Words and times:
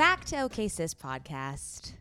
back 0.00 0.24
to 0.24 0.40
OK 0.40 0.66
Sis 0.66 0.94
Podcast. 0.94 1.92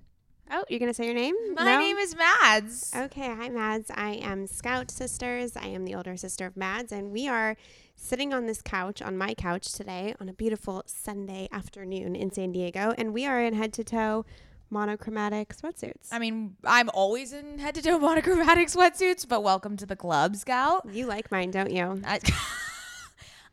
Oh, 0.50 0.64
you're 0.69 0.80
going 0.80 0.89
to 0.89 0.94
say 0.94 1.03
your 1.03 1.14
name? 1.14 1.36
My 1.53 1.66
No? 1.66 1.80
name 1.80 1.97
is 1.97 2.16
Mads. 2.16 2.94
Okay, 2.95 3.28
hi 3.28 3.50
Mads. 3.50 3.91
I 3.94 4.11
am 4.11 4.47
Scout 4.47 4.89
Sisters. 4.89 5.58
I 5.58 5.66
am 5.66 5.83
the 5.83 5.95
older 5.95 6.16
sister 6.16 6.45
of 6.45 6.56
Mads, 6.56 6.94
and 6.94 7.11
we 7.11 7.28
are 7.28 7.58
sitting 7.97 8.33
on 8.33 8.45
this 8.45 8.61
couch, 8.61 9.02
on 9.02 9.17
my 9.17 9.33
couch 9.33 9.73
today, 9.73 10.16
on 10.22 10.30
a 10.30 10.33
beautiful 10.33 10.81
Sunday 10.86 11.50
afternoon 11.52 12.16
in 12.16 12.31
San 12.31 12.53
Diego, 12.53 12.94
and 12.97 13.14
we 13.14 13.25
are 13.25 13.44
in 13.44 13.53
head 13.53 13.73
to 13.73 13.83
toe 13.83 14.25
monochromatic 14.69 15.53
sweatsuits. 15.53 16.08
I 16.09 16.19
mean, 16.19 16.56
I'm 16.63 16.89
always 16.94 17.34
in 17.34 17.59
head 17.59 17.75
to 17.75 17.81
toe 17.81 18.00
monochromatic 18.00 18.69
sweatsuits, 18.69 19.28
but 19.28 19.44
welcome 19.44 19.75
to 19.75 19.86
the 19.86 19.97
club, 19.97 20.38
Scout. 20.38 20.88
you 20.89 21.06
like 21.06 21.34
mine, 21.34 21.52
don't 21.52 21.69
you? 21.72 22.02
I, 22.06 22.22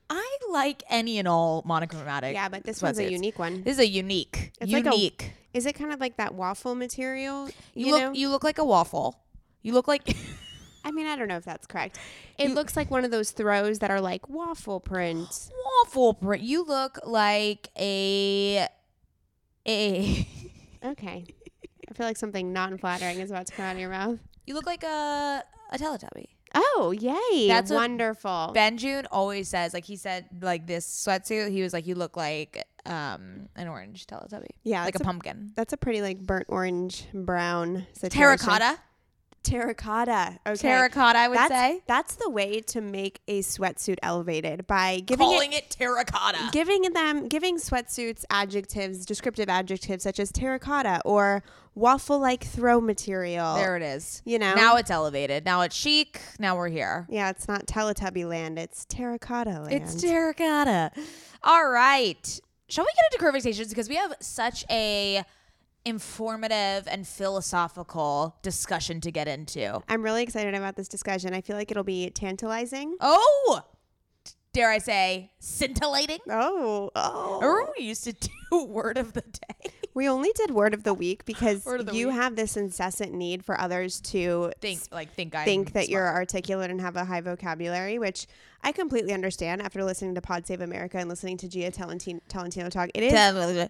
I 0.08 0.38
like 0.50 0.82
any 0.88 1.18
and 1.18 1.26
all 1.26 1.62
monochromatic. 1.66 2.34
Yeah, 2.34 2.48
but 2.48 2.64
this 2.64 2.80
one's 2.82 2.98
a 2.98 3.10
unique 3.10 3.38
one. 3.38 3.62
This 3.62 3.74
is 3.74 3.80
a 3.80 3.86
unique, 3.88 4.52
It's 4.60 4.72
like 4.72 4.86
a- 4.86 4.90
unique. 4.90 5.32
Is 5.52 5.64
it 5.66 5.72
kind 5.74 5.92
of 5.92 6.00
like 6.00 6.16
that 6.18 6.34
waffle 6.34 6.74
material? 6.74 7.48
you, 7.74 7.86
You, 7.86 7.92
look, 7.92 8.00
know? 8.02 8.12
you 8.12 8.28
look 8.28 8.44
like 8.44 8.58
a 8.58 8.64
waffle. 8.64 9.18
You 9.62 9.72
look 9.72 9.88
like 9.88 10.02
I 10.84 10.92
mean, 10.92 11.06
I 11.08 11.16
don't 11.16 11.26
know 11.26 11.36
if 11.38 11.44
that's 11.44 11.66
correct. 11.66 11.98
It 12.38 12.52
looks 12.52 12.76
like 12.76 12.90
one 12.92 13.04
of 13.04 13.10
those 13.10 13.32
throws 13.32 13.80
that 13.80 13.90
are 13.90 14.00
like 14.00 14.28
waffle 14.28 14.78
print. 14.78 15.50
waffle 15.84 16.14
print. 16.14 16.42
You 16.44 16.64
look 16.64 16.98
like 17.04 17.68
a 17.78 18.68
a. 19.66 20.28
Okay. 20.84 21.24
I 21.90 21.94
feel 21.94 22.06
like 22.06 22.16
something 22.16 22.52
non 22.52 22.78
flattering 22.78 23.18
is 23.18 23.30
about 23.32 23.46
to 23.48 23.52
come 23.54 23.64
out 23.64 23.72
of 23.72 23.80
your 23.80 23.90
mouth. 23.90 24.18
You 24.46 24.54
look 24.54 24.66
like 24.66 24.84
a 24.84 25.42
a 25.72 25.78
Teletubby. 25.78 26.26
Oh, 26.56 26.90
yay. 26.92 27.48
That's 27.48 27.70
wonderful. 27.70 28.50
Ben 28.54 28.78
June 28.78 29.06
always 29.10 29.48
says 29.48 29.74
like 29.74 29.84
he 29.84 29.96
said 29.96 30.26
like 30.40 30.66
this 30.66 30.86
sweatsuit. 30.86 31.50
He 31.50 31.62
was 31.62 31.72
like 31.72 31.86
you 31.86 31.94
look 31.94 32.16
like 32.16 32.64
um 32.86 33.48
an 33.56 33.68
orange 33.68 34.06
Teletubby. 34.06 34.46
Yeah, 34.62 34.84
like 34.84 34.94
a 34.94 35.02
a- 35.02 35.04
pumpkin. 35.04 35.52
That's 35.54 35.72
a 35.72 35.76
pretty 35.76 36.02
like 36.02 36.20
burnt 36.20 36.46
orange 36.48 37.04
brown 37.12 37.86
situation. 37.92 38.18
Terracotta. 38.20 38.78
Terracotta. 39.46 40.38
Okay. 40.46 40.56
Terracotta, 40.56 41.18
I 41.18 41.28
would 41.28 41.38
that's, 41.38 41.52
say. 41.54 41.82
That's 41.86 42.16
the 42.16 42.28
way 42.28 42.60
to 42.62 42.80
make 42.80 43.20
a 43.28 43.40
sweatsuit 43.42 43.96
elevated 44.02 44.66
by 44.66 45.00
giving 45.00 45.26
it 45.26 45.30
Calling 45.30 45.52
it 45.52 45.70
terracotta. 45.70 46.48
giving 46.52 46.82
them 46.92 47.28
giving 47.28 47.56
sweatsuits 47.58 48.24
adjectives 48.30 49.06
descriptive 49.06 49.48
adjectives 49.48 50.02
such 50.02 50.18
as 50.18 50.32
terracotta 50.32 51.00
or 51.04 51.42
waffle 51.76 52.18
like 52.18 52.42
throw 52.44 52.80
material 52.80 53.54
There 53.54 53.76
it 53.76 53.82
is. 53.82 54.20
You 54.24 54.38
know? 54.38 54.54
Now 54.54 54.76
it's 54.76 54.90
elevated. 54.90 55.44
Now 55.44 55.60
it's 55.60 55.76
chic. 55.76 56.20
Now 56.40 56.56
we're 56.56 56.68
here. 56.68 57.06
yeah 57.08 57.30
it's 57.30 57.46
not 57.46 57.66
teletubby 57.66 58.28
land 58.28 58.58
it's 58.58 58.84
terracotta 58.86 59.60
land 59.60 59.72
It's 59.72 60.00
terracotta. 60.00 60.90
All 61.44 61.68
right. 61.68 62.40
Shall 62.68 62.84
we 62.84 62.90
get 62.96 63.04
into 63.12 63.18
current 63.18 63.36
fixations 63.36 63.68
because 63.68 63.88
we 63.88 63.94
have 63.94 64.12
such 64.20 64.64
a 64.70 65.22
informative 65.86 66.88
and 66.90 67.06
philosophical 67.06 68.36
discussion 68.42 69.00
to 69.00 69.10
get 69.12 69.28
into. 69.28 69.80
i'm 69.88 70.02
really 70.02 70.22
excited 70.24 70.52
about 70.54 70.74
this 70.76 70.88
discussion 70.88 71.32
i 71.32 71.40
feel 71.40 71.56
like 71.56 71.70
it'll 71.70 71.84
be 71.84 72.10
tantalizing 72.10 72.96
Oh, 73.00 73.62
dare 74.52 74.70
I 74.70 74.78
say, 74.78 75.30
scintillating? 75.38 76.18
oh 76.28 76.90
oh 76.96 77.38
Remember 77.40 77.72
we 77.78 77.84
used 77.84 78.02
to 78.04 78.12
do 78.50 78.64
word 78.64 78.98
of 78.98 79.12
the 79.12 79.20
day? 79.22 79.70
We 79.96 80.10
only 80.10 80.30
did 80.34 80.50
word 80.50 80.74
of 80.74 80.82
the 80.82 80.92
week 80.92 81.24
because 81.24 81.64
the 81.64 81.88
you 81.92 82.08
week. 82.08 82.16
have 82.16 82.36
this 82.36 82.56
incessant 82.56 83.14
need 83.14 83.44
for 83.44 83.58
others 83.58 83.98
to 84.02 84.52
Think 84.60 84.80
like 84.92 85.12
think 85.14 85.34
I 85.34 85.44
think 85.46 85.72
that 85.72 85.88
you're 85.88 86.06
articulate 86.06 86.70
and 86.70 86.82
have 86.82 86.96
a 86.96 87.04
high 87.06 87.22
vocabulary, 87.22 87.98
which 87.98 88.26
I 88.62 88.72
completely 88.72 89.14
understand 89.14 89.62
after 89.62 89.82
listening 89.82 90.14
to 90.16 90.20
Pod 90.20 90.46
Save 90.46 90.60
America 90.60 90.98
and 90.98 91.08
listening 91.08 91.38
to 91.38 91.48
Jia 91.48 91.72
Tolentino, 91.72 92.20
Tolentino 92.28 92.68
talk. 92.68 92.90
It 92.94 93.04
is 93.04 93.12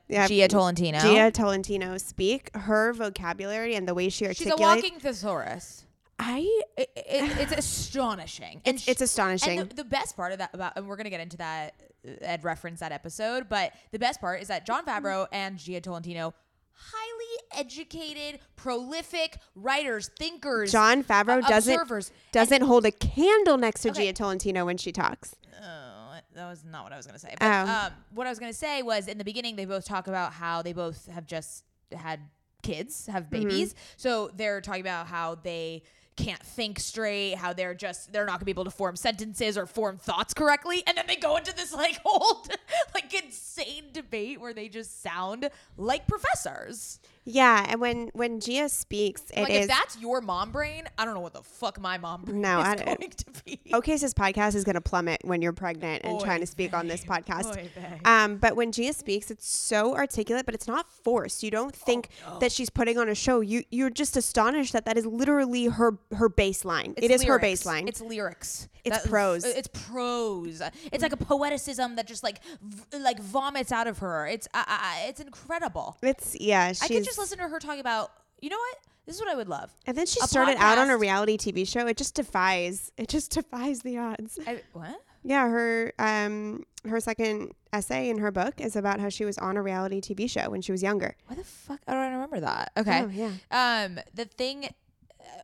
Yeah, 0.08 0.26
Jia 0.26 0.48
Tolentino. 0.48 0.98
Jia 0.98 1.32
Tolentino 1.32 1.96
speak. 1.96 2.50
Her 2.56 2.92
vocabulary 2.92 3.76
and 3.76 3.86
the 3.86 3.94
way 3.94 4.08
she 4.08 4.26
articulates. 4.26 4.58
She's 4.58 4.66
a 4.66 4.68
walking 4.68 4.98
thesaurus. 4.98 5.84
I 6.18 6.62
It, 6.76 6.90
it, 6.96 7.38
it's 7.38 7.52
astonishing. 7.56 8.62
And 8.64 8.76
it's, 8.76 8.88
it's 8.88 9.00
astonishing. 9.00 9.60
And 9.60 9.70
the, 9.70 9.76
the 9.76 9.84
best 9.84 10.16
part 10.16 10.32
of 10.32 10.38
that 10.38 10.50
about, 10.52 10.72
and 10.76 10.88
we're 10.88 10.96
gonna 10.96 11.10
get 11.10 11.20
into 11.20 11.36
that, 11.36 11.74
Ed 12.20 12.44
referenced 12.44 12.80
that 12.80 12.92
episode, 12.92 13.48
but 13.48 13.72
the 13.92 13.98
best 13.98 14.20
part 14.20 14.40
is 14.42 14.48
that 14.48 14.66
Jon 14.66 14.84
Favreau 14.84 15.26
and 15.32 15.58
Jia 15.58 15.82
Tolentino, 15.82 16.34
highly 16.72 17.60
educated, 17.60 18.40
prolific 18.56 19.38
writers, 19.54 20.10
thinkers, 20.18 20.72
Jon 20.72 21.02
Favreau 21.02 21.42
uh, 21.42 21.48
doesn't 21.48 21.74
observers. 21.74 22.12
doesn't 22.32 22.62
hold 22.62 22.84
a 22.84 22.90
candle 22.92 23.56
next 23.56 23.80
to 23.82 23.90
Okay. 23.90 24.12
Jia 24.12 24.14
Tolentino 24.14 24.66
when 24.66 24.76
she 24.76 24.92
talks. 24.92 25.34
Oh, 25.62 26.18
that 26.34 26.48
was 26.48 26.64
not 26.64 26.84
what 26.84 26.92
I 26.92 26.96
was 26.96 27.06
gonna 27.06 27.18
say. 27.18 27.34
But 27.40 27.46
Oh. 27.46 27.70
um, 27.86 27.92
what 28.14 28.26
I 28.26 28.30
was 28.30 28.38
gonna 28.38 28.52
say 28.52 28.82
was 28.82 29.08
in 29.08 29.18
the 29.18 29.24
beginning 29.24 29.56
they 29.56 29.64
both 29.64 29.84
talk 29.86 30.06
about 30.06 30.32
how 30.34 30.62
they 30.62 30.72
both 30.72 31.06
have 31.06 31.26
just 31.26 31.64
had 31.96 32.20
kids, 32.62 33.06
have 33.06 33.24
Mm-hmm. 33.24 33.48
babies. 33.48 33.74
So 33.96 34.30
they're 34.34 34.60
talking 34.60 34.80
about 34.82 35.06
how 35.06 35.36
they 35.36 35.82
can't 36.16 36.42
think 36.42 36.78
straight, 36.78 37.34
how 37.34 37.52
they're 37.52 37.74
just 37.74 38.12
they're 38.12 38.24
not 38.24 38.34
gonna 38.34 38.44
be 38.46 38.50
able 38.50 38.64
to 38.64 38.70
form 38.70 38.96
sentences 38.96 39.56
or 39.56 39.66
form 39.66 39.98
thoughts 39.98 40.34
correctly, 40.34 40.82
and 40.86 40.96
then 40.96 41.06
they 41.06 41.16
go 41.16 41.36
into 41.36 41.54
this 41.54 41.72
like 41.72 42.00
whole 42.04 42.46
like 42.94 43.12
insane 43.14 43.84
debate 43.92 44.40
where 44.40 44.54
they 44.54 44.68
just 44.68 45.02
sound 45.02 45.50
like 45.76 46.06
professors. 46.06 46.98
Yeah, 47.28 47.66
and 47.68 47.80
when 47.80 48.10
when 48.14 48.38
Jia 48.40 48.70
speaks, 48.70 49.22
it 49.34 49.38
is 49.38 49.42
like 49.42 49.50
if 49.52 49.68
that's 49.68 49.98
your 50.00 50.20
mom 50.20 50.52
brain, 50.52 50.84
I 50.96 51.04
don't 51.04 51.14
know 51.14 51.20
what 51.20 51.32
the 51.32 51.42
fuck 51.42 51.80
my 51.80 51.98
mom 51.98 52.22
brain 52.22 52.40
No, 52.40 52.60
is 52.60 52.66
I 52.66 52.74
going 52.84 53.10
to 53.10 53.44
be. 53.44 53.60
Okay, 53.74 53.96
this 53.96 54.14
podcast 54.14 54.54
is 54.54 54.62
going 54.62 54.74
to 54.76 54.80
plummet 54.80 55.22
when 55.24 55.42
you're 55.42 55.52
pregnant 55.52 56.04
and 56.04 56.14
Oy 56.14 56.24
trying 56.24 56.38
to 56.40 56.46
speak 56.46 56.72
on 56.72 56.86
this 56.86 57.04
podcast. 57.04 57.56
Oy. 57.56 57.68
Um, 58.04 58.36
but 58.36 58.54
when 58.54 58.70
Jia 58.70 58.94
speaks, 58.94 59.32
it's 59.32 59.48
so 59.48 59.96
articulate, 59.96 60.46
but 60.46 60.54
it's 60.54 60.68
not 60.68 60.90
forced. 61.02 61.42
You 61.42 61.50
don't 61.50 61.74
think 61.74 62.10
Oh, 62.28 62.38
that 62.38 62.52
she's 62.52 62.70
putting 62.70 62.96
on 62.96 63.08
a 63.08 63.14
show. 63.14 63.40
You 63.40 63.64
you're 63.72 63.90
just 63.90 64.16
astonished 64.16 64.72
that 64.72 64.84
that 64.84 64.96
is 64.96 65.04
literally 65.04 65.66
her 65.66 65.98
her 66.14 66.30
baseline. 66.30 66.94
It's 66.96 67.06
it 67.06 67.10
is 67.10 67.24
her 67.24 67.40
baseline. 67.40 67.88
It's 67.88 68.00
lyrics. 68.00 68.68
It's 68.84 69.02
That- 69.02 69.08
prose. 69.10 69.44
It's 69.44 69.66
prose. 69.72 70.62
It's 70.92 71.02
like 71.02 71.12
a 71.12 71.16
poeticism 71.16 71.96
that 71.96 72.06
just 72.06 72.22
like 72.22 72.40
v- 72.62 72.98
like 72.98 73.18
vomits 73.18 73.72
out 73.72 73.88
of 73.88 73.98
her. 73.98 74.28
It's 74.28 74.46
uh, 74.54 74.62
uh, 74.68 74.78
it's 75.08 75.18
incredible. 75.18 75.96
It's 76.02 76.36
yeah. 76.38 76.72
She's, 76.72 77.15
just 77.16 77.32
listen 77.32 77.38
to 77.44 77.48
her 77.50 77.58
talk 77.58 77.78
about. 77.78 78.12
You 78.40 78.50
know 78.50 78.56
what? 78.58 78.78
This 79.06 79.16
is 79.16 79.20
what 79.22 79.30
I 79.30 79.36
would 79.36 79.48
love. 79.48 79.72
And 79.86 79.96
then 79.96 80.06
she 80.06 80.20
a 80.20 80.26
started 80.26 80.56
out 80.58 80.78
on 80.78 80.90
a 80.90 80.94
podcast. 80.94 81.00
reality 81.00 81.36
TV 81.38 81.66
show. 81.66 81.86
It 81.86 81.96
just 81.96 82.14
defies. 82.14 82.90
It 82.96 83.08
just 83.08 83.30
defies 83.32 83.80
the 83.80 83.98
odds. 83.98 84.38
I, 84.46 84.62
what? 84.72 85.00
Yeah, 85.22 85.48
her 85.48 85.92
um 85.98 86.64
her 86.88 87.00
second 87.00 87.52
essay 87.72 88.10
in 88.10 88.18
her 88.18 88.30
book 88.30 88.60
is 88.60 88.76
about 88.76 89.00
how 89.00 89.08
she 89.08 89.24
was 89.24 89.38
on 89.38 89.56
a 89.56 89.62
reality 89.62 90.00
TV 90.00 90.28
show 90.30 90.50
when 90.50 90.60
she 90.60 90.72
was 90.72 90.82
younger. 90.82 91.16
Why 91.26 91.36
the 91.36 91.44
fuck? 91.44 91.80
I 91.86 91.94
don't 91.94 92.12
remember 92.12 92.40
that. 92.40 92.72
Okay. 92.76 93.02
Oh, 93.02 93.08
yeah. 93.08 93.30
Um, 93.50 93.98
the 94.14 94.24
thing 94.24 94.68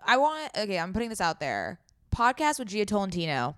I 0.04 0.16
want. 0.18 0.56
Okay, 0.56 0.78
I'm 0.78 0.92
putting 0.92 1.08
this 1.08 1.20
out 1.20 1.40
there. 1.40 1.80
Podcast 2.14 2.58
with 2.58 2.68
Jia 2.68 2.86
Tolentino. 2.86 3.56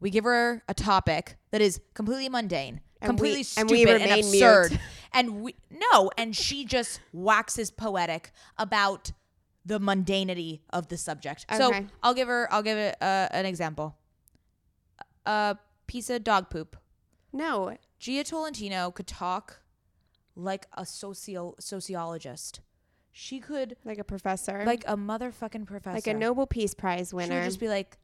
We 0.00 0.10
give 0.10 0.24
her 0.24 0.62
a 0.68 0.74
topic 0.74 1.36
that 1.50 1.62
is 1.62 1.80
completely 1.94 2.28
mundane, 2.28 2.80
And 3.04 3.10
completely 3.10 3.38
we- 3.40 3.42
stupid 3.44 3.70
and 3.70 3.70
we 3.70 3.82
and, 3.92 4.02
remain 4.02 4.30
mute. 4.30 4.42
absurd. 4.42 4.80
And 5.12 5.42
we 5.42 5.54
no, 5.70 6.10
and 6.18 6.34
she 6.34 6.64
just 6.64 7.00
waxes 7.12 7.70
poetic 7.70 8.32
about 8.58 9.12
the 9.64 9.78
mundanity 9.78 10.60
of 10.70 10.88
the 10.88 10.96
subject. 10.96 11.46
So 11.56 11.72
I'll 12.02 12.14
give 12.14 12.26
her. 12.28 12.52
I'll 12.52 12.62
give 12.64 12.76
it 12.78 12.96
uh, 13.00 13.28
an 13.30 13.46
example. 13.46 13.96
a 15.26 15.56
piece 15.86 16.10
of 16.10 16.24
dog 16.24 16.50
poop. 16.50 16.76
No. 17.32 17.76
Jia 18.00 18.24
Tolentino 18.24 18.90
could 18.90 19.06
talk 19.06 19.60
like 20.36 20.66
a 20.76 20.84
socio 20.84 21.54
sociologist. 21.58 22.60
She 23.12 23.38
could 23.38 23.76
Like 23.84 23.98
a 23.98 24.04
professor. 24.04 24.64
like 24.66 24.82
a 24.88 24.96
motherfucking 24.96 25.66
professor. 25.66 25.94
like 25.94 26.06
a 26.08 26.14
Nobel 26.14 26.46
Peace 26.48 26.74
Prize 26.74 27.10
She 27.10 27.14
would 27.14 27.28
winner. 27.28 27.44
just 27.44 27.60
be 27.60 27.68
like 27.68 27.96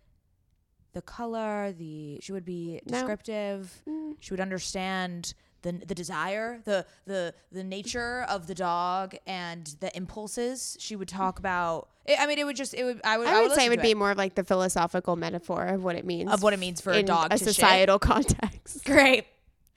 the 0.92 1.02
color, 1.02 1.72
the 1.72 2.18
she 2.22 2.32
would 2.32 2.44
be 2.44 2.80
No. 2.86 2.98
descriptive. 2.98 3.82
Mm. 3.88 4.16
She 4.20 4.32
would 4.32 4.40
understand 4.40 5.34
the 5.62 5.72
the 5.72 5.94
desire, 5.94 6.60
the 6.64 6.86
the 7.06 7.34
the 7.52 7.62
nature 7.62 8.24
of 8.28 8.46
the 8.46 8.54
dog 8.54 9.14
and 9.26 9.74
the 9.80 9.94
impulses. 9.96 10.76
She 10.80 10.96
would 10.96 11.08
talk 11.08 11.38
about. 11.38 11.88
I 12.08 12.16
I 12.20 12.26
mean, 12.26 12.38
it 12.38 12.44
would 12.44 12.56
just 12.56 12.72
it 12.74 12.82
would. 12.84 13.00
I 13.04 13.18
would. 13.18 13.26
I 13.28 13.42
would 13.42 13.52
say 13.52 13.66
it 13.66 13.68
would 13.68 13.82
be 13.82 13.94
more 13.94 14.10
of 14.10 14.18
like 14.18 14.34
the 14.34 14.44
philosophical 14.44 15.16
metaphor 15.16 15.66
of 15.66 15.84
what 15.84 15.96
it 15.96 16.04
means 16.06 16.30
of 16.32 16.42
what 16.42 16.52
it 16.54 16.58
means 16.58 16.80
for 16.80 16.92
a 16.92 17.02
dog 17.02 17.26
a 17.32 17.38
to 17.38 17.44
shit. 17.44 17.54
societal 17.54 17.98
context. 18.12 18.84
Great. 18.84 19.26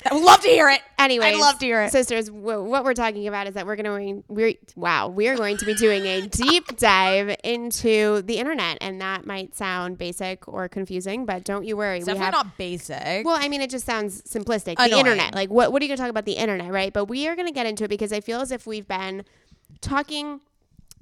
I 0.10 0.14
would 0.14 0.24
love 0.24 0.42
to 0.42 0.48
hear 0.48 0.70
it. 0.70 0.82
Anyway, 1.00 1.26
I'd 1.26 1.40
love 1.40 1.60
to 1.60 1.66
hear 1.66 1.82
it. 1.84 1.92
sisters. 1.92 2.28
W- 2.28 2.64
what 2.64 2.84
we're 2.84 2.94
talking 2.94 3.28
about 3.28 3.48
is 3.48 3.54
that 3.56 3.66
we're 3.66 3.76
going 3.76 4.22
to 4.22 4.24
we're 4.28 4.54
wow 4.76 5.08
we 5.08 5.28
are 5.28 5.36
going 5.36 5.58
to 5.58 5.66
be 5.66 5.74
doing 5.74 6.06
a 6.06 6.28
deep 6.28 6.78
dive 6.78 7.36
into 7.44 8.22
the 8.24 8.38
internet, 8.38 8.78
and 8.82 9.02
that 9.02 9.26
might 9.26 9.56
sound 9.56 9.98
basic 9.98 10.48
or 10.48 10.68
confusing, 10.70 11.26
but 11.26 11.44
don't 11.44 11.66
you 11.66 11.78
worry. 11.78 11.98
It's 11.98 12.08
we 12.08 12.14
definitely 12.14 12.38
have 12.38 12.46
not 12.46 12.58
basic. 12.58 13.26
Well, 13.26 13.38
I 13.40 13.48
mean, 13.48 13.62
it 13.62 13.70
just 13.70 13.86
sounds 13.86 14.22
simplistic. 14.24 14.78
The 14.78 14.98
internet, 14.98 15.36
like, 15.36 15.50
what 15.50 15.72
what 15.72 15.82
are 15.82 15.86
you 15.86 15.90
gonna 15.90 15.98
talk 15.98 16.10
about 16.10 16.26
the 16.26 16.34
internet, 16.34 16.72
right? 16.72 16.94
But 16.94 17.06
we 17.06 17.28
are 17.28 17.36
gonna 17.36 17.52
get 17.52 17.66
into 17.66 17.84
it 17.86 17.90
because 17.90 18.14
I 18.14 18.22
feel 18.22 18.42
as 18.42 18.52
if 18.52 18.66
we've 18.68 18.88
been 18.88 19.24
talking 19.82 20.40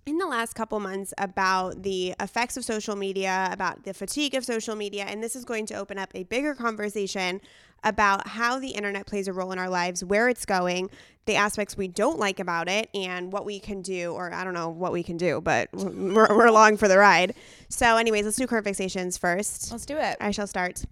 in 0.05 0.17
the 0.17 0.25
last 0.25 0.53
couple 0.53 0.79
months 0.79 1.13
about 1.17 1.83
the 1.83 2.15
effects 2.19 2.57
of 2.57 2.65
social 2.65 2.95
media, 2.95 3.49
about 3.51 3.83
the 3.83 3.93
fatigue 3.93 4.33
of 4.35 4.43
social 4.43 4.75
media, 4.75 5.05
and 5.05 5.23
this 5.23 5.35
is 5.35 5.45
going 5.45 5.65
to 5.67 5.75
open 5.75 5.97
up 5.97 6.09
a 6.15 6.23
bigger 6.23 6.55
conversation 6.55 7.39
about 7.83 8.27
how 8.27 8.59
the 8.59 8.69
internet 8.69 9.05
plays 9.05 9.27
a 9.27 9.33
role 9.33 9.51
in 9.51 9.59
our 9.59 9.69
lives, 9.69 10.03
where 10.03 10.27
it's 10.27 10.45
going, 10.45 10.89
the 11.25 11.35
aspects 11.35 11.77
we 11.77 11.87
don't 11.87 12.19
like 12.19 12.39
about 12.39 12.67
it, 12.67 12.89
and 12.93 13.31
what 13.31 13.45
we 13.45 13.59
can 13.59 13.81
do, 13.81 14.13
or 14.13 14.33
I 14.33 14.43
don't 14.43 14.53
know 14.53 14.69
what 14.69 14.91
we 14.91 15.03
can 15.03 15.17
do, 15.17 15.39
but 15.41 15.69
we're, 15.73 16.35
we're 16.35 16.47
along 16.47 16.77
for 16.77 16.87
the 16.87 16.97
ride. 16.97 17.35
So, 17.69 17.97
anyways, 17.97 18.25
let's 18.25 18.37
do 18.37 18.47
current 18.47 18.65
fixations 18.65 19.19
first. 19.19 19.71
Let's 19.71 19.85
do 19.85 19.97
it. 19.97 20.17
I 20.19 20.31
shall 20.31 20.47
start. 20.47 20.83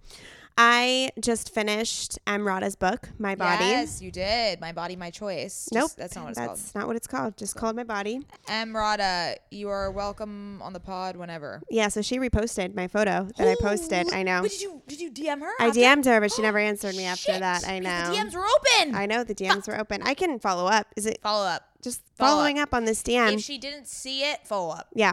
I 0.58 1.10
just 1.20 1.54
finished 1.54 2.18
Emrata's 2.26 2.76
book, 2.76 3.08
My 3.18 3.34
Body. 3.34 3.64
Yes, 3.64 4.02
you 4.02 4.10
did. 4.10 4.60
My 4.60 4.72
body, 4.72 4.94
my 4.96 5.10
choice. 5.10 5.68
Just- 5.72 5.74
Nope, 5.74 5.90
that's 5.96 6.14
not 6.16 6.24
what 6.24 6.30
it's 6.30 6.38
called. 6.38 6.50
That's 6.50 6.74
not 6.74 6.86
what 6.86 6.96
it's 6.96 7.06
called. 7.06 7.36
Just 7.36 7.56
called 7.56 7.76
My 7.76 7.84
Body. 7.84 8.20
Emrata, 8.46 9.36
you 9.50 9.68
are 9.70 9.90
welcome 9.90 10.60
on 10.62 10.72
the 10.72 10.80
pod 10.80 11.16
whenever. 11.16 11.62
Yeah, 11.70 11.88
so 11.88 12.02
she 12.02 12.18
reposted 12.18 12.74
my 12.74 12.88
photo 12.88 13.28
that 13.38 13.48
I 13.48 13.54
posted. 13.60 14.12
I 14.12 14.22
know. 14.22 14.42
Wait, 14.42 14.50
did 14.52 14.60
you 14.60 14.82
did 14.86 15.00
you 15.00 15.10
DM 15.10 15.40
her? 15.40 15.50
I 15.60 15.68
after? 15.68 15.80
DM'd 15.80 16.04
her, 16.06 16.20
but 16.20 16.32
she 16.32 16.42
never 16.42 16.58
answered 16.70 16.94
me 16.96 17.04
after 17.04 17.32
Shit, 17.32 17.40
that. 17.40 17.66
I 17.66 17.78
know. 17.78 18.10
The 18.10 18.16
DMs 18.16 18.34
were 18.34 18.46
open. 18.46 18.94
I 18.94 19.06
know 19.06 19.24
the 19.24 19.34
DMs 19.34 19.66
were 19.66 19.78
open. 19.78 20.02
I 20.02 20.14
can 20.14 20.38
follow 20.38 20.66
up. 20.66 20.88
Is 20.96 21.06
it 21.06 21.20
Follow 21.22 21.46
up. 21.46 21.62
Just 21.82 22.02
Follow 22.16 22.36
following 22.36 22.58
up. 22.58 22.74
on 22.74 22.84
this 22.84 23.02
DM? 23.02 23.34
if 23.34 23.40
she 23.40 23.58
didn't 23.58 23.86
see 23.86 24.22
it, 24.22 24.46
follow 24.46 24.72
up. 24.74 24.88
Yeah. 24.94 25.12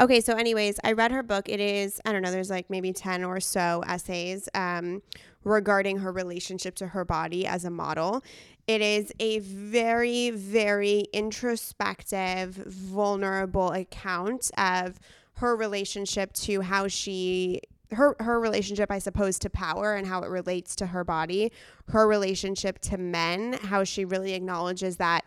Okay. 0.00 0.20
So, 0.20 0.34
anyways, 0.34 0.78
I 0.84 0.92
read 0.92 1.12
her 1.12 1.22
book. 1.22 1.48
It 1.48 1.60
is, 1.60 2.00
I 2.04 2.12
don't 2.12 2.22
know, 2.22 2.30
there's 2.30 2.50
like 2.50 2.68
maybe 2.70 2.92
10 2.92 3.24
or 3.24 3.40
so 3.40 3.82
essays 3.86 4.48
um, 4.54 5.02
regarding 5.44 5.98
her 5.98 6.12
relationship 6.12 6.74
to 6.76 6.88
her 6.88 7.04
body 7.04 7.46
as 7.46 7.64
a 7.64 7.70
model. 7.70 8.22
It 8.66 8.82
is 8.82 9.12
a 9.18 9.38
very, 9.38 10.30
very 10.30 11.06
introspective, 11.12 12.54
vulnerable 12.54 13.70
account 13.72 14.50
of 14.58 14.98
her 15.34 15.56
relationship 15.56 16.32
to 16.34 16.62
how 16.62 16.88
she. 16.88 17.62
Her, 17.92 18.14
her 18.20 18.38
relationship, 18.38 18.90
I 18.90 18.98
suppose, 18.98 19.38
to 19.38 19.48
power 19.48 19.94
and 19.94 20.06
how 20.06 20.20
it 20.20 20.28
relates 20.28 20.76
to 20.76 20.88
her 20.88 21.04
body, 21.04 21.50
her 21.88 22.06
relationship 22.06 22.80
to 22.80 22.98
men, 22.98 23.54
how 23.54 23.82
she 23.82 24.04
really 24.04 24.34
acknowledges 24.34 24.98
that 24.98 25.26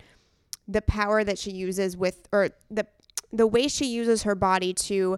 the 0.72 0.82
power 0.82 1.24
that 1.24 1.38
she 1.38 1.52
uses 1.52 1.98
with 1.98 2.28
or 2.32 2.50
the 2.70 2.88
the 3.34 3.48
way 3.48 3.68
she 3.68 3.86
uses 3.86 4.24
her 4.24 4.36
body 4.36 4.74
to 4.74 5.18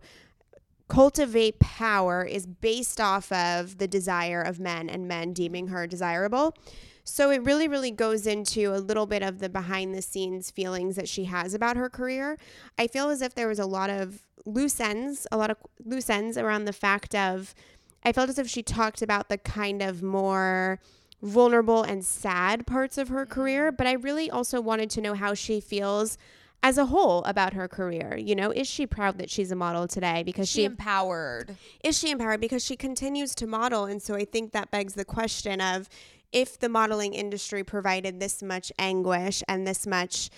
cultivate 0.88 1.60
power 1.60 2.24
is 2.24 2.46
based 2.46 3.00
off 3.00 3.32
of 3.32 3.78
the 3.80 3.88
desire 3.88 4.42
of 4.42 4.60
men 4.60 4.90
and 4.90 5.08
men 5.08 5.34
deeming 5.34 5.70
her 5.70 5.88
desirable. 5.88 6.56
So 7.04 7.32
it 7.32 7.44
really, 7.44 7.68
really 7.68 7.92
goes 7.92 8.28
into 8.28 8.74
a 8.74 8.78
little 8.78 9.06
bit 9.06 9.24
of 9.24 9.40
the 9.40 9.50
behind 9.50 9.94
the 9.94 10.02
scenes 10.02 10.52
feelings 10.52 10.96
that 10.96 11.10
she 11.10 11.26
has 11.26 11.54
about 11.54 11.78
her 11.78 11.90
career. 11.90 12.38
I 12.78 12.88
feel 12.88 13.10
as 13.10 13.22
if 13.22 13.34
there 13.34 13.48
was 13.48 13.60
a 13.60 13.66
lot 13.66 13.90
of 13.90 14.24
loose 14.46 14.80
ends, 14.80 15.26
a 15.32 15.38
lot 15.38 15.50
of 15.50 15.58
loose 15.84 16.10
ends 16.10 16.38
around 16.38 16.66
the 16.66 16.74
fact 16.74 17.16
of, 17.16 17.56
I 18.04 18.12
felt 18.12 18.30
as 18.30 18.38
if 18.38 18.48
she 18.48 18.62
talked 18.62 19.02
about 19.02 19.30
the 19.30 19.38
kind 19.38 19.82
of 19.82 20.04
more 20.04 20.80
vulnerable 21.24 21.82
and 21.82 22.04
sad 22.06 22.68
parts 22.68 22.98
of 22.98 23.08
her 23.08 23.26
career, 23.26 23.72
but 23.72 23.88
I 23.88 23.94
really 23.94 24.30
also 24.30 24.60
wanted 24.62 24.90
to 24.92 25.02
know 25.02 25.14
how 25.14 25.34
she 25.34 25.60
feels 25.62 26.18
as 26.62 26.78
a 26.78 26.86
whole 26.88 27.24
about 27.24 27.54
her 27.54 27.68
career. 27.68 28.16
You 28.18 28.36
know, 28.36 28.52
is 28.52 28.68
she 28.68 28.86
proud 28.86 29.18
that 29.18 29.30
she's 29.30 29.50
a 29.52 29.56
model 29.56 29.88
today 29.88 30.24
because 30.24 30.48
She 30.50 30.60
she 30.60 30.66
empowered. 30.66 31.56
is 31.84 31.98
she 31.98 32.12
empowered 32.12 32.42
because 32.42 32.64
she 32.64 32.76
continues 32.76 33.34
to 33.36 33.48
model 33.48 33.86
and 33.86 34.02
so 34.02 34.16
i 34.16 34.24
think 34.26 34.52
that 34.54 34.70
begs 34.72 34.94
the 34.94 35.06
question 35.06 35.60
of 35.62 35.90
if 36.32 36.58
the 36.60 36.70
modeling 36.70 37.14
industry 37.14 37.64
provided 37.64 38.20
this 38.20 38.42
much 38.42 38.72
anguish 38.80 39.44
and 39.48 39.68
this 39.68 39.86
much 39.86 40.30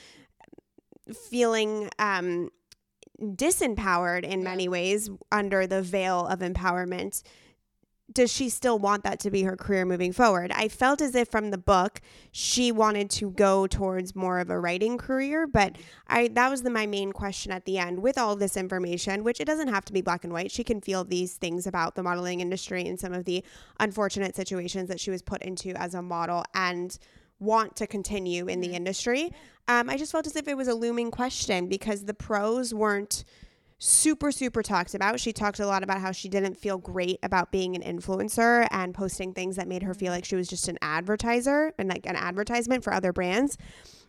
feeling 1.30 1.90
um, 2.00 2.50
disempowered 3.22 4.24
in 4.24 4.44
many 4.44 4.68
ways 4.68 5.10
under 5.32 5.66
the 5.68 5.82
veil 5.82 6.26
of 6.28 6.40
empowerment 6.40 7.22
does 8.12 8.32
she 8.32 8.50
still 8.50 8.78
want 8.78 9.04
that 9.04 9.20
to 9.22 9.32
be 9.32 9.44
her 9.44 9.56
career 9.56 9.84
moving 9.84 10.14
forward? 10.14 10.52
I 10.52 10.68
felt 10.68 11.02
as 11.02 11.16
if 11.16 11.30
from 11.30 11.50
the 11.50 11.58
book 11.58 12.02
she 12.32 12.72
wanted 12.72 13.10
to 13.12 13.32
go 13.32 13.66
towards 13.66 14.16
more 14.16 14.40
of 14.40 14.50
a 14.50 14.60
writing 14.60 14.98
career, 14.98 15.48
but 15.48 15.78
I 16.08 16.28
that 16.30 16.50
was 16.52 16.62
the, 16.62 16.70
my 16.70 16.86
main 16.86 17.12
question 17.12 17.52
at 17.52 17.66
the 17.66 17.80
end 17.80 18.00
with 18.00 18.18
all 18.18 18.36
this 18.36 18.58
information, 18.58 19.24
which 19.24 19.42
it 19.42 19.46
doesn't 19.46 19.70
have 19.70 19.86
to 19.86 19.94
be 19.94 20.02
black 20.02 20.24
and 20.24 20.32
white. 20.32 20.52
She 20.52 20.64
can 20.64 20.82
feel 20.82 21.04
these 21.04 21.36
things 21.36 21.66
about 21.66 21.96
the 21.96 22.04
modeling 22.04 22.42
industry 22.42 22.88
and 22.88 23.00
some 23.00 23.14
of 23.14 23.26
the 23.26 23.44
unfortunate 23.80 24.36
situations 24.36 24.88
that 24.90 25.00
she 25.00 25.10
was 25.10 25.24
put 25.24 25.42
into 25.42 25.72
as 25.80 25.96
a 25.96 26.02
model 26.02 26.44
and 26.54 26.98
want 27.40 27.76
to 27.78 27.88
continue 27.88 28.48
in 28.48 28.62
the 28.62 28.74
industry. 28.74 29.34
Um, 29.68 29.90
I 29.90 29.98
just 29.98 30.12
felt 30.12 30.28
as 30.28 30.36
if 30.36 30.48
it 30.48 30.56
was 30.56 30.68
a 30.68 30.76
looming 30.76 31.12
question 31.12 31.68
because 31.68 32.06
the 32.06 32.14
pros 32.14 32.74
weren't 32.74 33.26
super 33.78 34.32
super 34.32 34.64
talked 34.64 34.96
about. 34.96 35.20
She 35.20 35.34
talked 35.34 35.60
a 35.60 35.68
lot 35.68 35.84
about 35.84 36.00
how 36.00 36.12
she 36.12 36.30
didn't 36.30 36.56
feel 36.56 36.78
great 36.78 37.20
about 37.24 37.52
being 37.52 37.76
an 37.76 37.82
influencer 37.82 38.68
and 38.72 38.94
posting 38.94 39.34
things 39.34 39.56
that 39.58 39.68
made 39.68 39.84
her 39.84 39.94
feel 39.94 40.12
like 40.12 40.26
she 40.26 40.36
was 40.36 40.48
just 40.48 40.68
an 40.68 40.78
advertiser 40.82 41.74
and 41.78 41.90
like 41.90 42.06
an 42.06 42.16
advertisement 42.16 42.84
for 42.84 42.94
other 42.94 43.12
brands. 43.12 43.58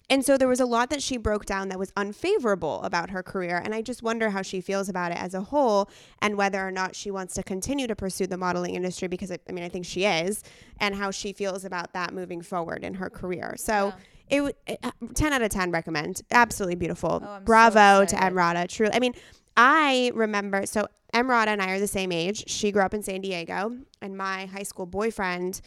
And 0.08 0.24
so 0.24 0.38
there 0.38 0.46
was 0.46 0.60
a 0.60 0.66
lot 0.66 0.90
that 0.90 1.02
she 1.02 1.16
broke 1.16 1.46
down 1.46 1.68
that 1.70 1.80
was 1.80 1.92
unfavorable 1.96 2.80
about 2.82 3.10
her 3.10 3.24
career 3.24 3.60
and 3.64 3.74
i 3.74 3.82
just 3.82 4.04
wonder 4.04 4.30
how 4.30 4.40
she 4.40 4.60
feels 4.60 4.88
about 4.88 5.10
it 5.10 5.18
as 5.18 5.34
a 5.34 5.40
whole 5.40 5.90
and 6.22 6.36
whether 6.36 6.64
or 6.64 6.70
not 6.70 6.94
she 6.94 7.10
wants 7.10 7.34
to 7.34 7.42
continue 7.42 7.88
to 7.88 7.96
pursue 7.96 8.26
the 8.28 8.36
modeling 8.36 8.76
industry 8.76 9.08
because 9.08 9.32
i, 9.32 9.38
I 9.48 9.52
mean 9.52 9.64
i 9.64 9.68
think 9.68 9.84
she 9.84 10.04
is 10.04 10.44
and 10.78 10.94
how 10.94 11.10
she 11.10 11.32
feels 11.32 11.64
about 11.64 11.92
that 11.94 12.14
moving 12.14 12.40
forward 12.40 12.84
in 12.84 12.94
her 12.94 13.10
career. 13.10 13.56
So 13.58 13.94
it, 14.30 14.36
w- 14.36 14.54
it 14.68 14.78
uh, 14.82 14.90
10 15.14 15.32
out 15.32 15.42
of 15.42 15.50
10 15.50 15.70
recommend. 15.70 16.22
Absolutely 16.30 16.74
beautiful. 16.76 17.20
Oh, 17.22 17.28
I'm 17.28 17.40
so 17.42 17.44
bravo 17.44 18.04
to 18.04 18.16
emrata. 18.16 18.68
Truly 18.68 18.92
i 18.92 19.00
mean 19.00 19.14
I 19.56 20.10
remember, 20.14 20.66
so 20.66 20.86
Emrata 21.14 21.48
and 21.48 21.62
I 21.62 21.70
are 21.70 21.80
the 21.80 21.86
same 21.86 22.12
age. 22.12 22.44
She 22.48 22.72
grew 22.72 22.82
up 22.82 22.94
in 22.94 23.02
San 23.02 23.20
Diego, 23.22 23.76
and 24.02 24.16
my 24.16 24.46
high 24.46 24.62
school 24.62 24.86
boyfriend 24.86 25.60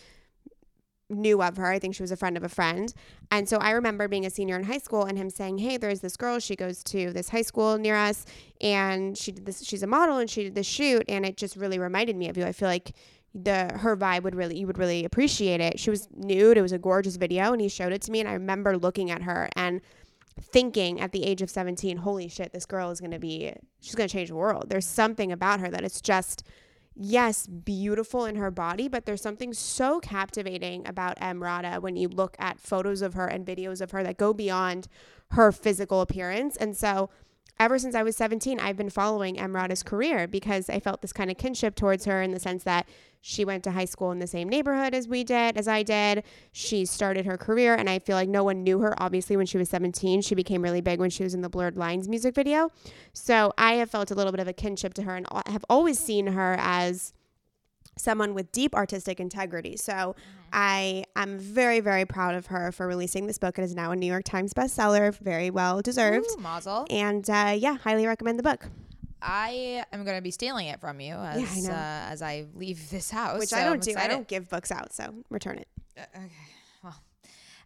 knew 1.09 1.41
of 1.41 1.57
her. 1.57 1.65
I 1.65 1.79
think 1.79 1.95
she 1.95 2.03
was 2.03 2.11
a 2.11 2.17
friend 2.17 2.37
of 2.37 2.43
a 2.43 2.49
friend. 2.49 2.93
And 3.31 3.49
so 3.49 3.57
I 3.57 3.71
remember 3.71 4.07
being 4.07 4.27
a 4.27 4.29
senior 4.29 4.55
in 4.55 4.63
high 4.63 4.77
school 4.77 5.05
and 5.05 5.17
him 5.17 5.29
saying, 5.31 5.57
Hey, 5.57 5.77
there's 5.77 6.01
this 6.01 6.15
girl. 6.15 6.39
She 6.39 6.55
goes 6.55 6.83
to 6.83 7.11
this 7.11 7.29
high 7.29 7.41
school 7.41 7.79
near 7.79 7.95
us, 7.95 8.25
and 8.61 9.17
she 9.17 9.31
did 9.31 9.45
this, 9.45 9.65
she's 9.65 9.81
a 9.81 9.87
model, 9.87 10.17
and 10.17 10.29
she 10.29 10.43
did 10.43 10.55
this 10.55 10.67
shoot. 10.67 11.03
And 11.09 11.25
it 11.25 11.35
just 11.35 11.55
really 11.55 11.79
reminded 11.79 12.15
me 12.15 12.29
of 12.29 12.37
you. 12.37 12.45
I 12.45 12.51
feel 12.51 12.67
like 12.67 12.93
the 13.35 13.71
her 13.75 13.95
vibe 13.95 14.23
would 14.23 14.33
really 14.35 14.57
you 14.57 14.65
would 14.67 14.77
really 14.77 15.05
appreciate 15.05 15.61
it. 15.61 15.79
She 15.79 15.89
was 15.89 16.07
nude. 16.15 16.57
It 16.57 16.61
was 16.61 16.71
a 16.71 16.79
gorgeous 16.79 17.15
video 17.15 17.51
and 17.51 17.61
he 17.61 17.69
showed 17.69 17.93
it 17.93 18.01
to 18.03 18.11
me 18.11 18.19
and 18.19 18.27
I 18.27 18.33
remember 18.33 18.77
looking 18.77 19.11
at 19.11 19.21
her 19.21 19.49
and 19.55 19.81
thinking 20.41 20.99
at 20.99 21.11
the 21.11 21.23
age 21.23 21.41
of 21.41 21.49
17, 21.49 21.97
holy 21.97 22.27
shit, 22.27 22.53
this 22.53 22.65
girl 22.65 22.91
is 22.91 22.99
going 22.99 23.11
to 23.11 23.19
be, 23.19 23.53
she's 23.79 23.95
going 23.95 24.07
to 24.07 24.13
change 24.13 24.29
the 24.29 24.35
world. 24.35 24.69
There's 24.69 24.85
something 24.85 25.31
about 25.31 25.59
her 25.59 25.69
that 25.69 25.83
it's 25.83 26.01
just, 26.01 26.43
yes, 26.95 27.47
beautiful 27.47 28.25
in 28.25 28.35
her 28.35 28.51
body, 28.51 28.87
but 28.87 29.05
there's 29.05 29.21
something 29.21 29.53
so 29.53 29.99
captivating 29.99 30.87
about 30.87 31.17
Emrata 31.19 31.81
when 31.81 31.95
you 31.95 32.07
look 32.07 32.35
at 32.39 32.59
photos 32.59 33.01
of 33.01 33.13
her 33.13 33.27
and 33.27 33.45
videos 33.45 33.81
of 33.81 33.91
her 33.91 34.03
that 34.03 34.17
go 34.17 34.33
beyond 34.33 34.87
her 35.31 35.51
physical 35.51 36.01
appearance. 36.01 36.57
And 36.57 36.75
so, 36.75 37.09
ever 37.59 37.77
since 37.77 37.93
I 37.93 38.03
was 38.03 38.15
17, 38.15 38.59
I've 38.59 38.77
been 38.77 38.89
following 38.89 39.35
Emrata's 39.35 39.83
career 39.83 40.27
because 40.27 40.69
I 40.69 40.79
felt 40.79 41.01
this 41.01 41.11
kind 41.11 41.29
of 41.29 41.37
kinship 41.37 41.75
towards 41.75 42.05
her 42.05 42.21
in 42.21 42.31
the 42.31 42.39
sense 42.39 42.63
that 42.63 42.87
she 43.21 43.43
went 43.43 43.65
to 43.65 43.71
high 43.71 43.85
school 43.85 44.11
in 44.11 44.19
the 44.19 44.27
same 44.27 44.47
neighborhood 44.47 44.93
as 44.93 45.07
we 45.07 45.25
did, 45.25 45.57
as 45.57 45.67
I 45.67 45.83
did. 45.83 46.23
She 46.53 46.85
started 46.85 47.25
her 47.25 47.37
career, 47.37 47.75
and 47.75 47.89
I 47.89 47.99
feel 47.99 48.15
like 48.15 48.29
no 48.29 48.45
one 48.45 48.63
knew 48.63 48.79
her, 48.79 48.93
obviously, 49.01 49.35
when 49.35 49.45
she 49.45 49.57
was 49.57 49.69
17. 49.69 50.21
She 50.21 50.35
became 50.35 50.61
really 50.61 50.79
big 50.79 50.99
when 50.99 51.09
she 51.09 51.23
was 51.23 51.33
in 51.33 51.41
the 51.41 51.49
Blurred 51.49 51.75
Lines 51.75 52.07
music 52.07 52.33
video. 52.33 52.71
So 53.11 53.51
I 53.57 53.73
have 53.73 53.91
felt 53.91 54.09
a 54.09 54.15
little 54.15 54.31
bit 54.31 54.39
of 54.39 54.47
a 54.47 54.53
kinship 54.53 54.93
to 54.93 55.03
her 55.03 55.17
and 55.17 55.27
have 55.47 55.65
always 55.69 55.99
seen 55.99 56.27
her 56.27 56.55
as 56.59 57.13
someone 57.97 58.33
with 58.33 58.53
deep 58.53 58.73
artistic 58.73 59.19
integrity. 59.19 59.75
So 59.75 60.15
I 60.53 61.05
am 61.15 61.39
very, 61.39 61.79
very 61.79 62.05
proud 62.05 62.35
of 62.35 62.47
her 62.47 62.71
for 62.71 62.87
releasing 62.87 63.27
this 63.27 63.37
book. 63.37 63.57
It 63.59 63.63
is 63.63 63.75
now 63.75 63.91
a 63.91 63.95
New 63.95 64.07
York 64.07 64.23
Times 64.23 64.53
bestseller, 64.53 65.17
very 65.19 65.49
well 65.49 65.81
deserved. 65.81 66.27
Ooh, 66.31 66.41
Mazel. 66.41 66.85
And 66.89 67.29
uh, 67.29 67.55
yeah, 67.57 67.77
highly 67.77 68.05
recommend 68.07 68.39
the 68.39 68.43
book, 68.43 68.65
I 69.21 69.83
am 69.91 70.03
going 70.05 70.17
to 70.17 70.21
be 70.21 70.31
stealing 70.31 70.67
it 70.67 70.79
from 70.79 70.99
you 71.01 71.15
as 71.15 71.67
I 71.67 71.71
uh, 71.71 72.11
as 72.11 72.21
I 72.21 72.45
leave 72.55 72.89
this 72.89 73.11
house. 73.11 73.39
which 73.39 73.49
so 73.49 73.57
I 73.57 73.61
I'm 73.61 73.67
don't 73.67 73.83
do. 73.83 73.93
I 73.97 74.07
don't 74.07 74.27
give 74.27 74.49
books 74.49 74.71
out, 74.71 74.93
so 74.93 75.13
return 75.29 75.57
it. 75.57 75.67
Uh, 75.97 76.01
okay. 76.15 76.31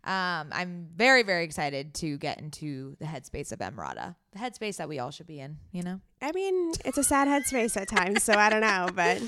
Um, 0.05 0.49
I'm 0.51 0.89
very, 0.95 1.23
very 1.23 1.45
excited 1.45 1.93
to 1.95 2.17
get 2.17 2.39
into 2.39 2.97
the 2.99 3.05
headspace 3.05 3.53
of 3.53 3.59
Emrata, 3.59 4.15
the 4.33 4.39
headspace 4.39 4.75
that 4.77 4.89
we 4.89 4.99
all 4.99 5.11
should 5.11 5.27
be 5.27 5.39
in. 5.39 5.57
You 5.71 5.83
know. 5.83 6.01
I 6.21 6.33
mean, 6.33 6.73
it's 6.83 6.97
a 6.97 7.03
sad 7.03 7.27
headspace 7.29 7.79
at 7.79 7.87
times, 7.87 8.21
so 8.23 8.33
I 8.33 8.49
don't 8.49 8.61
know, 8.61 8.89
but 8.95 9.21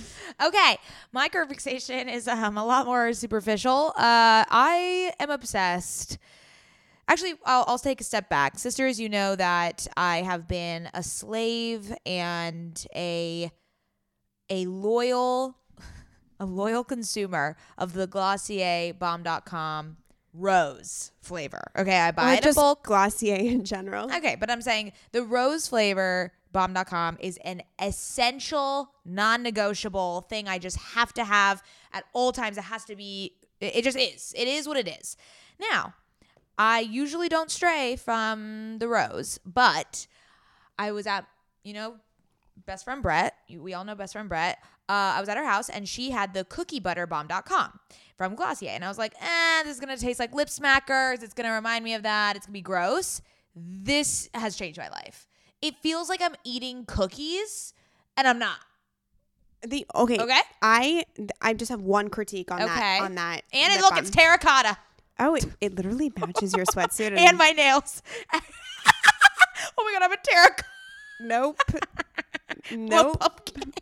Okay, 0.44 0.78
my 1.14 1.30
curve 1.30 1.48
fixation 1.48 2.10
is 2.10 2.28
um, 2.28 2.58
a 2.58 2.66
lot 2.66 2.86
more 2.86 3.14
superficial. 3.14 3.94
Uh, 3.96 4.44
I 4.50 5.14
am 5.20 5.30
obsessed. 5.30 6.18
Actually, 7.08 7.36
I'll, 7.46 7.64
I'll 7.68 7.80
take 7.80 8.02
a 8.02 8.04
step 8.04 8.30
back. 8.30 8.58
Sisters, 8.58 9.00
you 9.00 9.08
know 9.08 9.36
that 9.36 9.88
I 9.96 10.24
have 10.24 10.48
been 10.48 10.90
a 10.94 11.04
slave 11.04 11.94
and 12.06 12.86
a 12.94 13.52
a 14.50 14.66
loyal 14.66 15.58
a 16.40 16.46
loyal 16.46 16.84
consumer 16.84 17.56
of 17.78 17.94
the 17.94 18.08
Glossier 18.08 18.94
Balm 18.94 19.24
Dotcom 19.24 19.96
rose 20.38 21.12
flavor. 21.22 21.72
Okay, 21.78 21.98
I 21.98 22.12
buy 22.12 22.34
or 22.34 22.38
it 22.38 22.46
in 22.46 22.54
bulk. 22.54 22.84
Glossier 22.84 23.36
in 23.36 23.64
general. 23.64 24.12
Okay, 24.14 24.36
but 24.40 24.50
I'm 24.50 24.62
saying 24.62 24.94
the 25.12 25.24
rose 25.24 25.68
flavor 25.68 26.32
Balm 26.52 26.74
Dotcom 26.74 27.18
is 27.20 27.38
an 27.44 27.62
essential, 27.82 28.92
non 29.04 29.44
negotiable 29.44 30.22
thing 30.22 30.48
I 30.48 30.58
just 30.58 30.78
have 30.78 31.14
to 31.14 31.26
have 31.26 31.62
at 31.92 32.06
all 32.14 32.32
times. 32.32 32.58
It 32.58 32.64
has 32.64 32.86
to 32.86 32.96
be, 32.96 33.34
it 33.60 33.84
just 33.84 33.98
is. 33.98 34.34
It 34.38 34.48
is 34.48 34.68
what 34.68 34.78
it 34.78 34.88
is. 34.88 35.18
Now, 35.60 35.96
I 36.58 36.80
usually 36.80 37.28
don't 37.28 37.52
stray 37.52 37.98
from 37.98 38.78
the 38.80 38.88
rose, 38.88 39.38
but 39.46 40.08
I 40.80 40.92
was 40.94 41.08
at, 41.08 41.26
you 41.64 41.74
know, 41.74 41.96
best 42.66 42.86
friend 42.86 43.04
Brett. 43.04 43.36
We 43.50 43.74
all 43.74 43.84
know 43.84 43.96
best 43.96 44.14
friend 44.14 44.30
Brett. 44.30 44.60
Uh, 44.88 45.18
I 45.18 45.20
was 45.20 45.28
at 45.28 45.36
her 45.36 45.46
house 45.46 45.68
and 45.68 45.90
she 45.90 46.12
had 46.12 46.34
the 46.34 46.46
cookie 46.46 46.80
butter 46.80 47.06
cookie 47.06 47.08
butter 47.08 47.08
Balm 47.08 47.28
Dotcom 47.28 47.80
from 48.18 48.36
Glossier. 48.36 48.70
And 48.70 48.84
I 48.84 48.88
was 48.88 48.98
like, 48.98 49.14
eh, 49.22 49.64
this 49.64 49.74
is 49.74 49.80
to 49.96 49.98
taste 49.98 50.20
like 50.20 50.34
lip 50.34 50.48
smackers. 50.48 51.24
It's 51.24 51.34
to 51.34 51.56
remind 51.56 51.84
me 51.84 51.94
of 51.94 52.04
that. 52.04 52.36
It's 52.36 52.46
to 52.46 52.52
be 52.52 52.62
gross. 52.62 53.22
This 53.56 54.30
has 54.34 54.56
changed 54.56 54.78
my 54.78 54.90
life. 54.90 55.28
It 55.62 55.76
feels 55.82 56.10
like 56.10 56.22
I'm 56.22 56.36
eating 56.44 56.86
cookies 56.86 57.74
and 58.18 58.28
I'm 58.28 58.40
not. 58.40 58.58
The 59.62 59.86
okay, 59.96 60.20
Okay. 60.20 60.40
I 60.62 61.06
I 61.42 61.54
just 61.54 61.70
have 61.72 61.82
one 61.82 62.10
critique 62.10 62.52
on 62.52 62.62
Okay. 62.62 62.68
that 62.74 63.02
on 63.02 63.16
that. 63.16 63.42
And 63.52 63.74
it, 63.74 63.82
look, 63.82 63.92
balm. 63.92 64.00
it's 64.00 64.12
terracotta 64.12 64.78
oh, 65.20 65.36
it, 65.36 65.46
it 65.62 65.76
literally 65.76 66.12
matches 66.18 66.54
your 66.56 66.66
sweatsuit 66.66 67.08
and, 67.08 67.20
and 67.20 67.38
my 67.38 67.52
nails. 67.52 68.02
oh 68.34 68.40
my 69.78 69.92
God, 69.94 70.04
I'm 70.04 70.12
a 70.12 70.18
terracotta 70.24 70.66
nope, 71.22 71.62
nope. 72.72 73.20
pumpkin. 73.20 73.74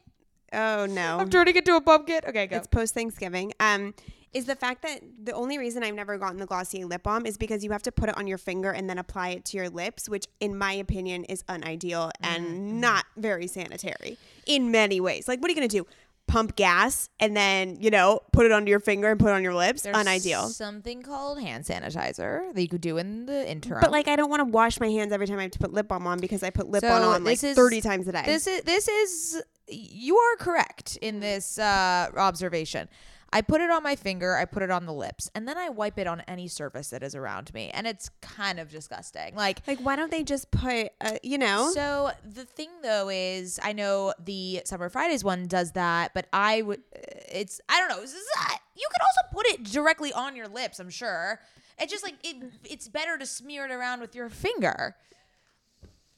Oh 0.53 0.85
no, 0.85 1.17
I'm 1.19 1.29
turning 1.29 1.55
it 1.55 1.59
into 1.59 1.75
a 1.75 1.81
pumpkin. 1.81 2.21
Okay, 2.27 2.47
go. 2.47 2.57
it's 2.57 2.67
post 2.67 2.93
Thanksgiving. 2.93 3.53
Um, 3.59 3.93
is 4.33 4.45
the 4.45 4.55
fact 4.55 4.81
that 4.81 5.01
the 5.23 5.31
only 5.33 5.57
reason 5.57 5.83
I've 5.83 5.93
never 5.95 6.17
gotten 6.17 6.37
the 6.39 6.45
Glossier 6.45 6.85
lip 6.85 7.03
balm 7.03 7.25
is 7.25 7.37
because 7.37 7.63
you 7.63 7.71
have 7.71 7.83
to 7.83 7.91
put 7.91 8.09
it 8.09 8.17
on 8.17 8.25
your 8.27 8.37
finger 8.37 8.71
and 8.71 8.89
then 8.89 8.97
apply 8.97 9.29
it 9.29 9.45
to 9.45 9.57
your 9.57 9.69
lips, 9.69 10.09
which 10.09 10.25
in 10.39 10.57
my 10.57 10.73
opinion 10.73 11.23
is 11.25 11.43
unideal 11.49 12.11
Mm-hmm. 12.23 12.25
and 12.35 12.81
not 12.81 13.05
very 13.17 13.47
sanitary 13.47 14.17
in 14.45 14.71
many 14.71 14.99
ways. 14.99 15.27
Like, 15.27 15.39
what 15.41 15.47
are 15.49 15.51
you 15.51 15.55
gonna 15.55 15.67
do? 15.67 15.85
Pump 16.25 16.55
gas 16.55 17.09
and 17.19 17.35
then 17.35 17.75
you 17.81 17.89
know 17.91 18.21
put 18.31 18.45
it 18.45 18.51
under 18.53 18.69
your 18.69 18.79
finger 18.79 19.11
and 19.11 19.19
put 19.19 19.27
it 19.29 19.33
on 19.33 19.43
your 19.43 19.53
lips? 19.53 19.81
There's 19.81 19.95
unideal. 19.97 20.47
Something 20.47 21.03
called 21.03 21.39
hand 21.41 21.65
sanitizer 21.65 22.53
that 22.53 22.61
you 22.61 22.69
could 22.69 22.79
do 22.81 22.97
in 22.97 23.25
the 23.25 23.49
interim. 23.49 23.81
But 23.81 23.91
like, 23.91 24.07
I 24.07 24.15
don't 24.15 24.29
want 24.29 24.39
to 24.39 24.45
wash 24.45 24.79
my 24.79 24.87
hands 24.87 25.11
every 25.11 25.27
time 25.27 25.37
I 25.37 25.43
have 25.43 25.51
to 25.51 25.59
put 25.59 25.73
lip 25.73 25.89
balm 25.89 26.07
on 26.07 26.19
because 26.19 26.41
I 26.41 26.49
put 26.49 26.69
lip 26.69 26.81
balm 26.81 27.01
So 27.03 27.09
on 27.11 27.23
like 27.25 27.43
is- 27.43 27.55
thirty 27.55 27.81
times 27.81 28.07
a 28.07 28.13
day. 28.13 28.23
this 28.25 28.47
is 28.47 28.61
this 28.61 28.87
is 28.87 29.43
you 29.67 30.17
are 30.17 30.35
correct 30.37 30.97
in 31.01 31.19
this 31.19 31.57
uh, 31.59 32.09
observation. 32.15 32.87
I 33.33 33.41
put 33.41 33.59
it 33.61 33.71
on 33.71 33.83
my 33.83 33.95
finger, 33.95 34.37
I 34.37 34.45
put 34.45 34.63
it 34.63 34.69
on 34.69 34.85
the 34.85 34.93
lips, 34.93 35.29
and 35.33 35.47
then 35.47 35.57
I 35.57 35.69
wipe 35.69 35.97
it 35.97 36.07
on 36.07 36.21
any 36.27 36.47
surface 36.47 36.91
that 36.91 37.01
is 37.01 37.15
around 37.15 37.53
me, 37.53 37.71
and 37.73 37.87
it's 37.87 38.09
kind 38.21 38.59
of 38.59 38.69
disgusting. 38.69 39.35
Like 39.35 39.61
like, 39.67 39.79
why 39.79 39.95
don't 39.95 40.11
they 40.11 40.23
just 40.23 40.51
put, 40.51 40.89
uh, 41.01 41.17
you 41.23 41.37
know? 41.37 41.71
So 41.73 42.11
the 42.23 42.45
thing 42.45 42.69
though 42.83 43.09
is, 43.09 43.59
I 43.63 43.73
know 43.73 44.13
the 44.23 44.61
Summer 44.65 44.87
Fridays 44.89 45.23
one 45.23 45.47
does 45.47 45.71
that, 45.71 46.13
but 46.13 46.27
I 46.31 46.61
would, 46.61 46.81
it's 46.93 47.59
I 47.67 47.79
don't 47.79 47.89
know. 47.89 48.03
Is, 48.03 48.13
uh, 48.13 48.55
you 48.75 48.87
could 48.91 49.01
also 49.01 49.35
put 49.35 49.47
it 49.47 49.63
directly 49.71 50.13
on 50.13 50.35
your 50.35 50.47
lips. 50.47 50.79
I'm 50.79 50.89
sure. 50.89 51.39
It's 51.79 51.91
just 51.91 52.03
like 52.03 52.15
it, 52.23 52.51
it's 52.63 52.87
better 52.87 53.17
to 53.17 53.25
smear 53.25 53.65
it 53.65 53.71
around 53.71 53.99
with 53.99 54.13
your 54.13 54.29
finger. 54.29 54.95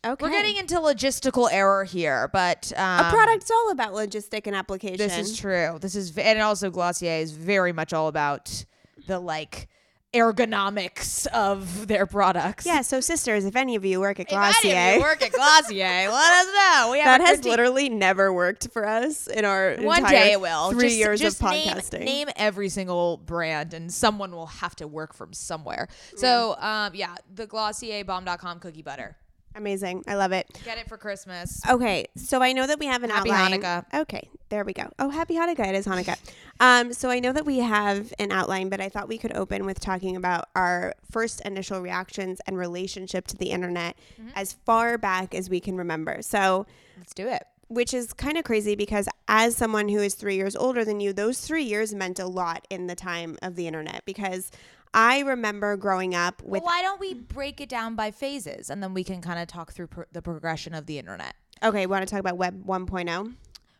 Okay, 0.05 0.23
We're 0.23 0.31
getting 0.31 0.57
into 0.57 0.75
logistical 0.75 1.49
error 1.51 1.83
here, 1.83 2.29
but 2.31 2.71
um, 2.75 3.05
a 3.05 3.09
product's 3.09 3.49
all 3.49 3.71
about 3.71 3.93
logistic 3.93 4.45
and 4.45 4.55
application. 4.55 4.97
This 4.97 5.17
is 5.17 5.37
true. 5.37 5.77
This 5.81 5.95
is, 5.95 6.15
and 6.17 6.39
also 6.41 6.69
Glossier 6.69 7.19
is 7.21 7.31
very 7.31 7.73
much 7.73 7.91
all 7.91 8.07
about 8.07 8.65
the 9.07 9.19
like 9.19 9.67
ergonomics 10.13 11.27
of 11.27 11.87
their 11.87 12.05
products. 12.05 12.65
Yeah, 12.65 12.81
so 12.81 13.01
sisters, 13.01 13.45
if 13.45 13.55
any 13.55 13.75
of 13.75 13.83
you 13.83 13.99
work 13.99 14.19
at 14.19 14.27
If 14.27 14.33
any 14.33 14.45
of 14.47 14.53
Glossier, 14.61 14.93
you 14.95 15.01
work 15.01 15.21
at 15.21 15.31
Glossier, 15.31 16.09
let 16.11 16.33
us 16.33 16.53
know. 16.53 16.91
We 16.91 16.99
have 16.99 17.19
that 17.19 17.21
has 17.21 17.37
critique. 17.37 17.49
literally 17.49 17.89
never 17.89 18.31
worked 18.31 18.69
for 18.71 18.87
us 18.87 19.27
in 19.27 19.43
our 19.43 19.75
One 19.77 19.99
entire 19.99 20.11
day 20.11 20.31
it 20.33 20.41
will. 20.41 20.71
Three 20.71 20.83
Just- 20.89 20.97
years 20.97 21.19
just 21.19 21.41
of 21.41 21.47
podcasting. 21.47 22.05
Name, 22.05 22.29
every 22.35 22.69
single 22.69 23.17
brand, 23.17 23.73
and 23.73 23.91
someone 23.91 24.31
will 24.31 24.47
have 24.47 24.75
to 24.77 24.87
work 24.87 25.13
from 25.13 25.33
somewhere. 25.33 25.87
So, 26.15 26.55
um, 26.59 26.93
yeah, 26.93 27.15
the 27.33 27.47
Glossier 27.47 28.03
Balm 28.05 28.25
Dotcom 28.25 28.61
cookie 28.61 28.83
butter. 28.83 29.17
Amazing, 29.55 30.03
I 30.07 30.15
love 30.15 30.31
it. 30.33 30.47
Get 30.65 30.77
it 30.77 30.87
for 30.89 30.97
Christmas. 30.97 31.61
Okay, 31.69 32.07
so 32.15 32.41
I 32.41 32.51
know 32.51 32.67
that 32.67 32.77
we 32.77 32.87
have 32.87 33.03
an 33.03 33.09
Happy 33.09 33.31
outline. 33.31 33.61
Hanukkah. 33.61 34.01
Okay, 34.01 34.29
there 34.49 34.65
we 34.65 34.73
go. 34.73 34.89
Oh, 34.99 35.09
happy 35.09 35.35
Hanukkah! 35.35 35.67
It 35.69 35.75
is 35.75 35.85
Hanukkah. 35.85 36.17
Um, 36.59 36.91
so 36.93 37.09
I 37.09 37.19
know 37.19 37.31
that 37.31 37.45
we 37.45 37.59
have 37.59 38.13
an 38.19 38.31
outline, 38.31 38.67
but 38.69 38.81
I 38.81 38.89
thought 38.89 39.07
we 39.07 39.17
could 39.17 39.33
open 39.35 39.65
with 39.65 39.79
talking 39.79 40.15
about 40.17 40.49
our 40.55 40.93
first 41.09 41.39
initial 41.41 41.79
reactions 41.81 42.41
and 42.47 42.57
relationship 42.57 43.27
to 43.27 43.37
the 43.37 43.51
internet 43.51 43.95
Mm-hmm. 44.19 44.29
as 44.35 44.53
far 44.65 44.97
back 44.97 45.33
as 45.35 45.49
we 45.49 45.59
can 45.59 45.77
remember. 45.77 46.21
So 46.21 46.65
Let's 46.97 47.13
do 47.13 47.27
it. 47.27 47.43
which 47.67 47.93
is 47.93 48.13
kind 48.13 48.37
of 48.37 48.43
crazy 48.43 48.75
because 48.75 49.07
as 49.27 49.55
someone 49.55 49.89
who 49.89 49.99
is 49.99 50.15
three 50.15 50.35
years 50.35 50.55
older 50.55 50.83
than 50.85 50.99
you, 50.99 51.11
those 51.13 51.39
three 51.41 51.63
years 51.63 51.93
meant 51.95 52.19
a 52.19 52.25
lot 52.27 52.65
in 52.69 52.87
the 52.87 52.95
time 52.95 53.37
of 53.41 53.55
the 53.55 53.67
internet 53.67 54.03
because 54.05 54.51
I 54.95 55.19
remember 55.19 55.75
growing 55.75 56.15
up 56.15 56.41
with. 56.41 56.63
Well, 56.63 56.71
why 56.71 56.81
don't 56.81 57.01
we 57.01 57.13
break 57.13 57.59
it 57.59 57.67
down 57.67 57.95
by 57.95 58.11
phases, 58.11 58.69
and 58.69 58.81
then 58.81 58.93
we 58.93 59.03
can 59.03 59.21
kind 59.21 59.39
of 59.39 59.47
talk 59.47 59.73
through 59.73 59.87
pro- 59.87 60.05
the 60.13 60.21
progression 60.21 60.73
of 60.73 60.85
the 60.85 60.97
internet. 60.97 61.35
Okay, 61.61 61.81
we 61.81 61.91
want 61.91 62.07
to 62.07 62.11
talk 62.11 62.21
about 62.21 62.37
Web 62.37 62.63
oh? 62.65 62.71
1.0? 62.71 63.35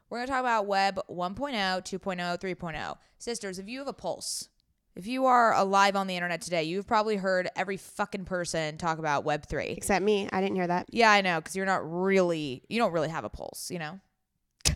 We're 0.10 0.18
going 0.18 0.28
to 0.28 0.32
talk 0.32 0.42
about 0.42 0.68
Web 0.68 1.00
oh, 1.08 1.16
1.0, 1.16 1.54
2.0, 1.54 2.40
3.0. 2.40 2.98
Sisters, 3.18 3.60
if 3.60 3.70
you 3.70 3.80
have 3.80 3.88
a 3.88 3.94
pulse, 3.94 4.50
if 4.94 5.08
you 5.08 5.26
are 5.26 5.54
alive 5.56 5.96
on 5.96 6.08
the 6.08 6.16
internet 6.16 6.42
today, 6.42 6.64
you've 6.64 6.86
probably 6.86 7.16
heard 7.16 7.50
every 7.56 7.78
fucking 7.78 8.26
person 8.26 8.78
talk 8.78 9.00
about 9.00 9.24
Web 9.24 9.46
3. 9.48 9.68
Except 9.68 10.04
me, 10.04 10.28
I 10.34 10.42
didn't 10.42 10.58
hear 10.58 10.68
that. 10.68 10.88
Yeah, 10.90 11.12
I 11.12 11.22
know, 11.22 11.40
because 11.40 11.56
you're 11.56 11.66
not 11.66 11.90
really, 11.90 12.64
you 12.68 12.78
don't 12.78 12.92
really 12.92 13.10
have 13.10 13.24
a 13.24 13.30
pulse, 13.30 13.72
you 13.72 13.80
know? 13.80 14.00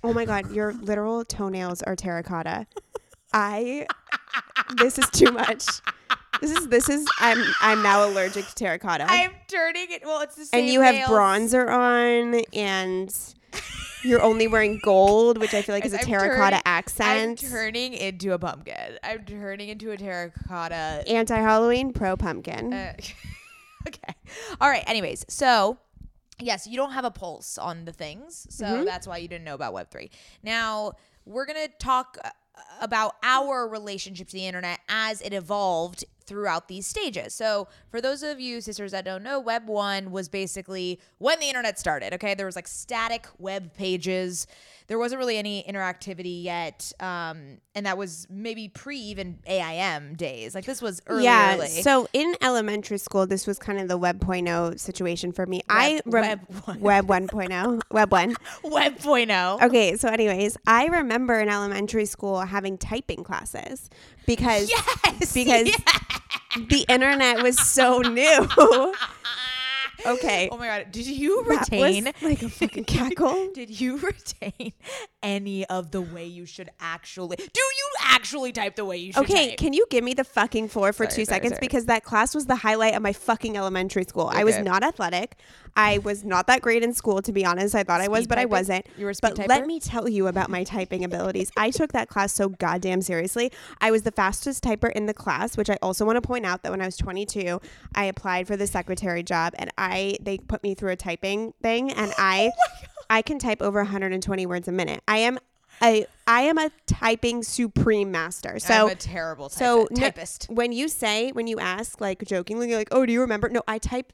Oh 0.01 0.13
my 0.13 0.23
god, 0.23 0.51
your 0.51 0.71
literal 0.71 1.25
toenails 1.25 1.81
are 1.81 1.95
terracotta. 1.95 2.67
I 3.33 3.85
this 4.77 4.97
is 4.97 5.09
too 5.09 5.31
much. 5.31 5.81
This 6.41 6.51
is 6.51 6.67
this 6.67 6.89
is 6.89 7.05
I'm 7.19 7.43
I'm 7.61 7.81
now 7.83 8.07
allergic 8.07 8.47
to 8.47 8.55
terracotta. 8.55 9.05
I'm 9.09 9.31
turning 9.47 9.87
it. 9.91 10.03
Well, 10.05 10.21
it's 10.21 10.35
the 10.35 10.45
same. 10.45 10.61
and 10.61 10.69
you 10.73 10.81
have 10.81 10.95
nails. 10.95 11.09
bronzer 11.09 11.67
on 11.69 12.41
and 12.53 13.13
you're 14.03 14.21
only 14.21 14.47
wearing 14.47 14.79
gold, 14.81 15.37
which 15.37 15.53
I 15.53 15.61
feel 15.61 15.75
like 15.75 15.85
is 15.85 15.93
a 15.93 15.99
I'm 15.99 16.05
terracotta 16.05 16.51
turning- 16.57 16.61
accent. 16.65 17.43
I'm 17.43 17.49
turning 17.49 17.93
into 17.93 18.31
a 18.33 18.39
pumpkin. 18.39 18.97
I'm 19.03 19.25
turning 19.25 19.67
into 19.69 19.91
a 19.91 19.97
terracotta. 19.97 21.03
Anti 21.07 21.35
Halloween, 21.35 21.91
pro 21.91 22.15
pumpkin. 22.15 22.73
Uh, 22.73 22.93
okay. 23.87 24.13
All 24.61 24.69
right. 24.69 24.83
Anyways, 24.87 25.25
so 25.27 25.77
yes, 26.39 26.65
you 26.67 26.77
don't 26.77 26.91
have 26.93 27.03
a 27.03 27.11
pulse 27.11 27.57
on 27.57 27.83
the 27.83 27.91
things, 27.91 28.47
so 28.49 28.65
Mm-hmm. 28.65 28.85
that's 28.85 29.05
why 29.07 29.17
you 29.17 29.27
didn't 29.27 29.43
know 29.43 29.55
about 29.55 29.73
Web 29.73 29.91
three. 29.91 30.09
Now 30.41 30.93
we're 31.25 31.45
gonna 31.45 31.67
talk 31.79 32.17
uh, 32.23 32.29
about 32.79 33.15
our 33.23 33.67
relationship 33.67 34.27
to 34.29 34.33
the 34.33 34.47
internet 34.47 34.79
as 34.87 35.21
it 35.21 35.33
evolved 35.33 36.05
throughout 36.29 36.67
these 36.67 36.87
stages. 36.87 37.33
So, 37.33 37.67
for 37.89 37.99
those 37.99 38.23
of 38.23 38.39
you 38.39 38.61
sisters 38.61 38.91
that 38.91 39.03
don't 39.03 39.23
know, 39.23 39.39
Web 39.39 39.67
1 39.67 40.11
was 40.11 40.29
basically 40.29 40.99
when 41.17 41.39
the 41.39 41.47
internet 41.47 41.79
started, 41.79 42.13
okay? 42.13 42.35
There 42.35 42.45
was 42.45 42.55
like 42.55 42.67
static 42.67 43.27
web 43.39 43.73
pages. 43.73 44.47
There 44.87 44.97
wasn't 44.97 45.19
really 45.19 45.37
any 45.37 45.63
interactivity 45.67 46.43
yet. 46.43 46.91
Um, 46.99 47.57
and 47.75 47.85
that 47.85 47.97
was 47.97 48.25
maybe 48.29 48.67
pre 48.69 48.97
even 48.97 49.39
AIM 49.45 50.15
days. 50.15 50.55
Like 50.55 50.65
this 50.65 50.81
was 50.81 51.01
early 51.07 51.23
yeah. 51.25 51.55
early. 51.55 51.67
So 51.67 52.07
in 52.13 52.35
elementary 52.41 52.97
school, 52.97 53.27
this 53.27 53.45
was 53.45 53.59
kind 53.59 53.79
of 53.79 53.87
the 53.87 53.97
Web 53.97 54.19
0.0 54.19 54.79
situation 54.79 55.31
for 55.31 55.45
me. 55.45 55.61
I 55.69 56.01
Web 56.05 56.41
rem- 56.67 56.79
Web 56.79 57.07
1.0, 57.07 57.81
Web 57.91 58.11
1. 58.11 58.35
Web 58.63 58.97
0.0. 58.97 59.61
Okay, 59.69 59.95
so 59.97 60.09
anyways, 60.09 60.57
I 60.65 60.85
remember 60.87 61.39
in 61.39 61.49
elementary 61.49 62.05
school 62.05 62.39
having 62.41 62.77
typing 62.77 63.23
classes 63.23 63.89
because 64.25 64.69
Yes. 64.69 65.33
because 65.33 65.69
the 66.55 66.85
internet 66.89 67.41
was 67.43 67.59
so 67.59 67.99
new. 67.99 68.47
okay. 70.05 70.49
Oh 70.51 70.57
my 70.57 70.67
god, 70.67 70.91
did 70.91 71.07
you 71.07 71.43
retain 71.43 72.11
like 72.21 72.41
a 72.41 72.49
fucking 72.49 72.83
cackle. 72.85 73.51
Did 73.53 73.79
you 73.79 73.97
retain 73.97 74.73
any 75.21 75.65
of 75.67 75.91
the 75.91 76.01
way 76.01 76.25
you 76.25 76.45
should 76.45 76.69
actually 76.79 77.35
Do 77.37 77.43
you 77.61 77.89
actually 78.05 78.51
type 78.51 78.75
the 78.75 78.85
way 78.85 78.97
you 78.97 79.11
should 79.13 79.23
Okay, 79.23 79.49
type? 79.49 79.57
can 79.57 79.73
you 79.73 79.85
give 79.89 80.03
me 80.03 80.13
the 80.13 80.23
fucking 80.23 80.69
floor 80.69 80.93
for 80.93 81.05
Sorry, 81.05 81.07
two 81.15 81.25
sorry, 81.25 81.35
seconds? 81.37 81.49
sorry. 81.51 81.59
Because 81.61 81.85
that 81.87 82.03
class 82.03 82.33
was 82.35 82.45
the 82.45 82.55
highlight 82.55 82.95
of 82.95 83.01
my 83.01 83.13
fucking 83.13 83.57
elementary 83.57 84.03
school. 84.05 84.29
I 84.33 84.43
was 84.43 84.55
Okay. 84.55 84.63
not 84.63 84.83
athletic. 84.83 85.35
I 85.75 85.99
was 85.99 86.23
not 86.25 86.47
that 86.47 86.61
great 86.61 86.83
in 86.83 86.93
school, 86.93 87.21
to 87.21 87.31
be 87.31 87.45
honest. 87.45 87.75
I 87.75 87.83
thought 87.83 88.01
I 88.01 88.07
was, 88.07 88.21
Speed 88.23 88.29
but 88.29 88.37
I 88.39 88.45
wasn't. 88.45 88.85
You 88.97 89.05
were 89.05 89.11
a 89.11 89.15
speed 89.15 89.33
but 89.35 89.37
typer? 89.37 89.47
let 89.49 89.67
me 89.67 89.79
tell 89.79 90.09
you 90.09 90.27
about 90.27 90.49
my 90.49 90.63
typing 90.63 91.03
abilities. 91.03 91.51
I 91.55 91.69
took 91.69 91.91
that 91.93 92.09
class 92.09 92.33
so 92.33 92.49
goddamn 92.49 93.01
seriously. 93.01 93.51
I 93.79 93.91
was 93.91 94.01
the 94.03 94.11
fastest 94.11 94.63
typer 94.63 94.91
in 94.91 95.05
the 95.05 95.13
class, 95.13 95.55
which 95.57 95.69
I 95.69 95.77
also 95.81 96.05
want 96.05 96.15
to 96.17 96.21
point 96.21 96.45
out 96.45 96.63
that 96.63 96.71
when 96.71 96.81
I 96.81 96.85
was 96.85 96.97
22, 96.97 97.61
I 97.95 98.05
applied 98.05 98.47
for 98.47 98.57
the 98.57 98.67
secretary 98.67 99.23
job, 99.23 99.53
and 99.59 99.71
I 99.77 100.17
they 100.21 100.37
put 100.37 100.63
me 100.63 100.73
through 100.75 100.91
a 100.91 100.95
typing 100.95 101.53
thing, 101.61 101.91
and 101.91 102.13
I 102.17 102.51
oh 102.59 102.77
I 103.09 103.21
can 103.21 103.39
type 103.39 103.61
over 103.61 103.79
120 103.79 104.45
words 104.45 104.67
a 104.67 104.71
minute. 104.71 105.01
I 105.07 105.17
am. 105.19 105.39
I, 105.81 106.07
I 106.27 106.41
am 106.41 106.57
a 106.57 106.71
typing 106.87 107.41
supreme 107.41 108.11
master. 108.11 108.59
So 108.59 108.73
I'm 108.73 108.89
a 108.89 108.95
terrible 108.95 109.47
typist. 109.49 109.59
so 109.59 109.87
no- 109.91 110.01
typist. 110.01 110.47
when 110.49 110.71
you 110.73 110.89
say 110.89 111.31
when 111.31 111.47
you 111.47 111.57
ask 111.59 112.01
like 112.01 112.23
jokingly 112.25 112.67
you're 112.69 112.77
like 112.77 112.89
oh 112.91 113.05
do 113.05 113.13
you 113.13 113.21
remember 113.21 113.47
no 113.47 113.61
i 113.65 113.77
type 113.77 114.11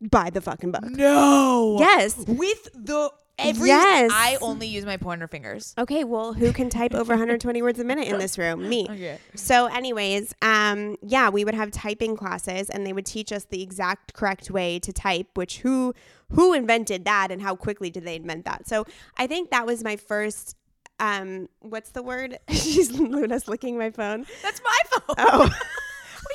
by 0.00 0.30
the 0.30 0.40
fucking 0.40 0.70
book 0.70 0.84
No. 0.84 1.76
yes 1.80 2.16
With 2.28 2.68
the 2.72 3.10
every 3.38 3.68
Yes. 3.68 4.10
I 4.12 4.36
only 4.40 4.66
use 4.66 4.84
my 4.84 4.96
pointer 4.96 5.28
fingers. 5.28 5.74
okay 5.78 6.04
well 6.04 6.32
who 6.32 6.52
can 6.52 6.68
type 6.70 6.94
over 6.94 7.12
120 7.12 7.62
words 7.62 7.78
a 7.78 7.84
minute 7.84 8.08
in 8.08 8.18
this 8.18 8.36
room 8.38 8.68
me 8.68 8.86
Okay. 8.90 9.18
so 9.34 9.66
anyways 9.66 10.34
um 10.42 10.96
yeah 11.02 11.28
we 11.28 11.44
would 11.44 11.54
have 11.54 11.70
typing 11.70 12.16
classes 12.16 12.68
and 12.70 12.86
they 12.86 12.92
would 12.92 13.06
teach 13.06 13.32
us 13.32 13.44
the 13.44 13.62
exact 13.62 14.14
correct 14.14 14.50
way 14.50 14.78
to 14.80 14.92
type 14.92 15.28
which 15.34 15.58
who 15.60 15.94
who 16.32 16.52
invented 16.52 17.04
that 17.04 17.30
and 17.30 17.40
how 17.40 17.54
quickly 17.54 17.90
did 17.90 18.04
they 18.04 18.16
invent 18.16 18.44
that 18.44 18.66
so 18.68 18.84
i 19.16 19.26
think 19.26 19.50
that 19.50 19.64
was 19.66 19.84
my 19.84 19.96
first 19.96 20.56
um 21.00 21.48
what's 21.60 21.90
the 21.90 22.02
word 22.02 22.38
she's 22.50 22.90
luna's 22.98 23.46
licking 23.46 23.78
my 23.78 23.90
phone 23.90 24.26
That's 24.42 24.60
my 24.64 24.78
phone. 24.90 25.16
oh 25.18 25.44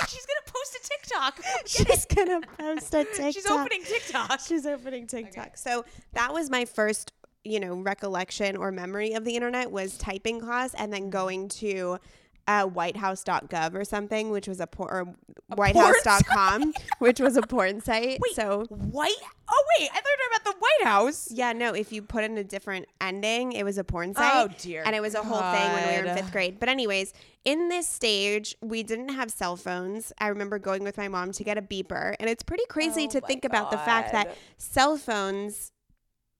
Wait, 0.02 0.10
she's 0.10 0.26
gonna 0.26 0.43
post 0.64 0.76
a 0.76 0.90
TikTok. 0.90 1.40
she's 1.66 2.06
gonna 2.06 2.42
post 2.58 2.94
a 2.94 3.04
tiktok 3.14 3.34
She's 3.34 3.46
opening 3.46 3.84
TikTok. 3.84 4.40
She's 4.40 4.66
opening 4.66 5.08
TikTok. 5.08 5.58
So 5.58 5.86
that 6.14 6.34
was 6.34 6.50
my 6.50 6.66
first, 6.66 7.14
you 7.44 7.60
know, 7.60 7.76
recollection 7.76 8.56
or 8.56 8.72
memory 8.72 9.14
of 9.14 9.26
the 9.26 9.36
internet 9.36 9.72
was 9.72 9.98
typing 9.98 10.40
class 10.40 10.74
and 10.74 10.92
then 10.92 11.04
mm-hmm. 11.04 11.10
going 11.12 11.50
to 11.50 12.00
uh, 12.48 12.66
whitehouse.gov 12.66 13.74
or 13.74 13.86
something, 13.86 14.30
which 14.30 14.48
was 14.48 14.60
a 14.60 14.68
por- 14.68 14.92
or 14.92 15.16
whitehouse.com, 15.56 16.74
which 17.00 17.20
was 17.20 17.38
a 17.38 17.42
porn 17.42 17.82
site. 17.82 18.20
Wait, 18.22 18.36
so 18.36 18.66
White? 18.70 19.16
Oh 19.50 19.64
wait, 19.80 19.90
I 19.92 19.96
thought 19.96 20.06
you 20.06 20.24
about 20.36 20.54
the 20.54 20.60
White 20.60 20.88
House. 20.88 21.30
yeah, 21.32 21.54
no, 21.54 21.74
if 21.74 21.92
you 21.92 22.02
put 22.02 22.24
in 22.24 22.38
a 22.38 22.44
different 22.44 22.88
ending, 23.02 23.54
it 23.54 23.64
was 23.64 23.78
a 23.78 23.84
porn 23.84 24.14
site. 24.14 24.32
Oh, 24.34 24.54
dear 24.60 24.84
And 24.86 24.96
it 24.96 25.02
was 25.02 25.16
a 25.16 25.22
whole 25.24 25.42
thing 25.42 25.74
when 25.74 25.88
we 25.88 26.02
were 26.02 26.10
in 26.10 26.18
fifth 26.18 26.32
grade. 26.32 26.60
But 26.60 26.70
anyways, 26.70 27.14
in 27.46 27.70
this 27.70 27.88
stage, 27.88 28.56
we 28.62 28.84
didn't 28.84 29.10
have 29.10 29.32
cell 29.32 29.56
phones. 29.56 30.12
I 30.18 30.28
remember 30.28 30.60
going 30.60 30.84
with 30.84 30.98
my 30.98 31.08
mom 31.08 31.32
to 31.34 31.44
get 31.44 31.58
a 31.58 31.62
beeper, 31.62 32.16
and 32.20 32.30
it's 32.30 32.44
pretty 32.44 32.66
crazy 32.68 33.06
Oh 33.06 33.12
to 33.12 33.22
think 33.22 33.46
about 33.46 33.72
the 33.72 33.78
fact 33.78 34.12
that 34.12 34.36
cell 34.58 34.98
phones. 34.98 35.72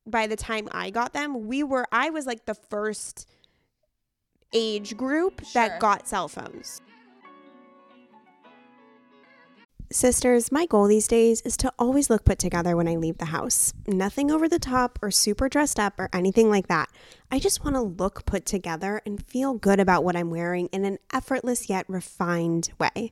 By 0.06 0.28
the 0.28 0.36
time 0.36 0.68
I 0.74 0.90
got 0.90 1.14
them, 1.14 1.48
we 1.48 1.64
were 1.64 1.86
I 1.90 2.10
was 2.10 2.26
like 2.26 2.46
the 2.46 2.54
first 2.56 3.26
age 4.54 4.96
group 4.98 5.42
Sure. 5.46 5.52
that 5.54 5.80
got 5.80 6.08
cell 6.08 6.28
phones. 6.28 6.82
Sisters, 9.92 10.52
my 10.52 10.66
goal 10.66 10.88
these 10.88 11.08
days 11.08 11.42
is 11.42 11.56
to 11.58 11.72
always 11.78 12.10
look 12.10 12.26
put 12.26 12.40
together 12.40 12.76
when 12.76 12.88
I 12.88 12.96
leave 12.96 13.20
the 13.20 13.26
house. 13.26 13.74
Nothing 13.86 14.32
over 14.32 14.50
the 14.50 14.58
top 14.58 14.98
or 15.04 15.12
super 15.12 15.48
dressed 15.48 15.80
up 15.80 16.00
or 16.00 16.10
anything 16.12 16.50
like 16.50 16.66
that. 16.68 16.90
I 17.30 17.38
just 17.38 17.64
want 17.64 17.76
to 17.76 17.82
look 17.82 18.26
put 18.26 18.44
together 18.44 19.04
and 19.06 19.24
feel 19.24 19.54
good 19.54 19.80
about 19.80 20.04
what 20.04 20.16
I'm 20.16 20.32
wearing 20.32 20.66
in 20.72 20.84
an 20.84 20.98
effortless 21.14 21.70
yet 21.70 21.86
refined 21.88 22.72
way. 22.80 23.12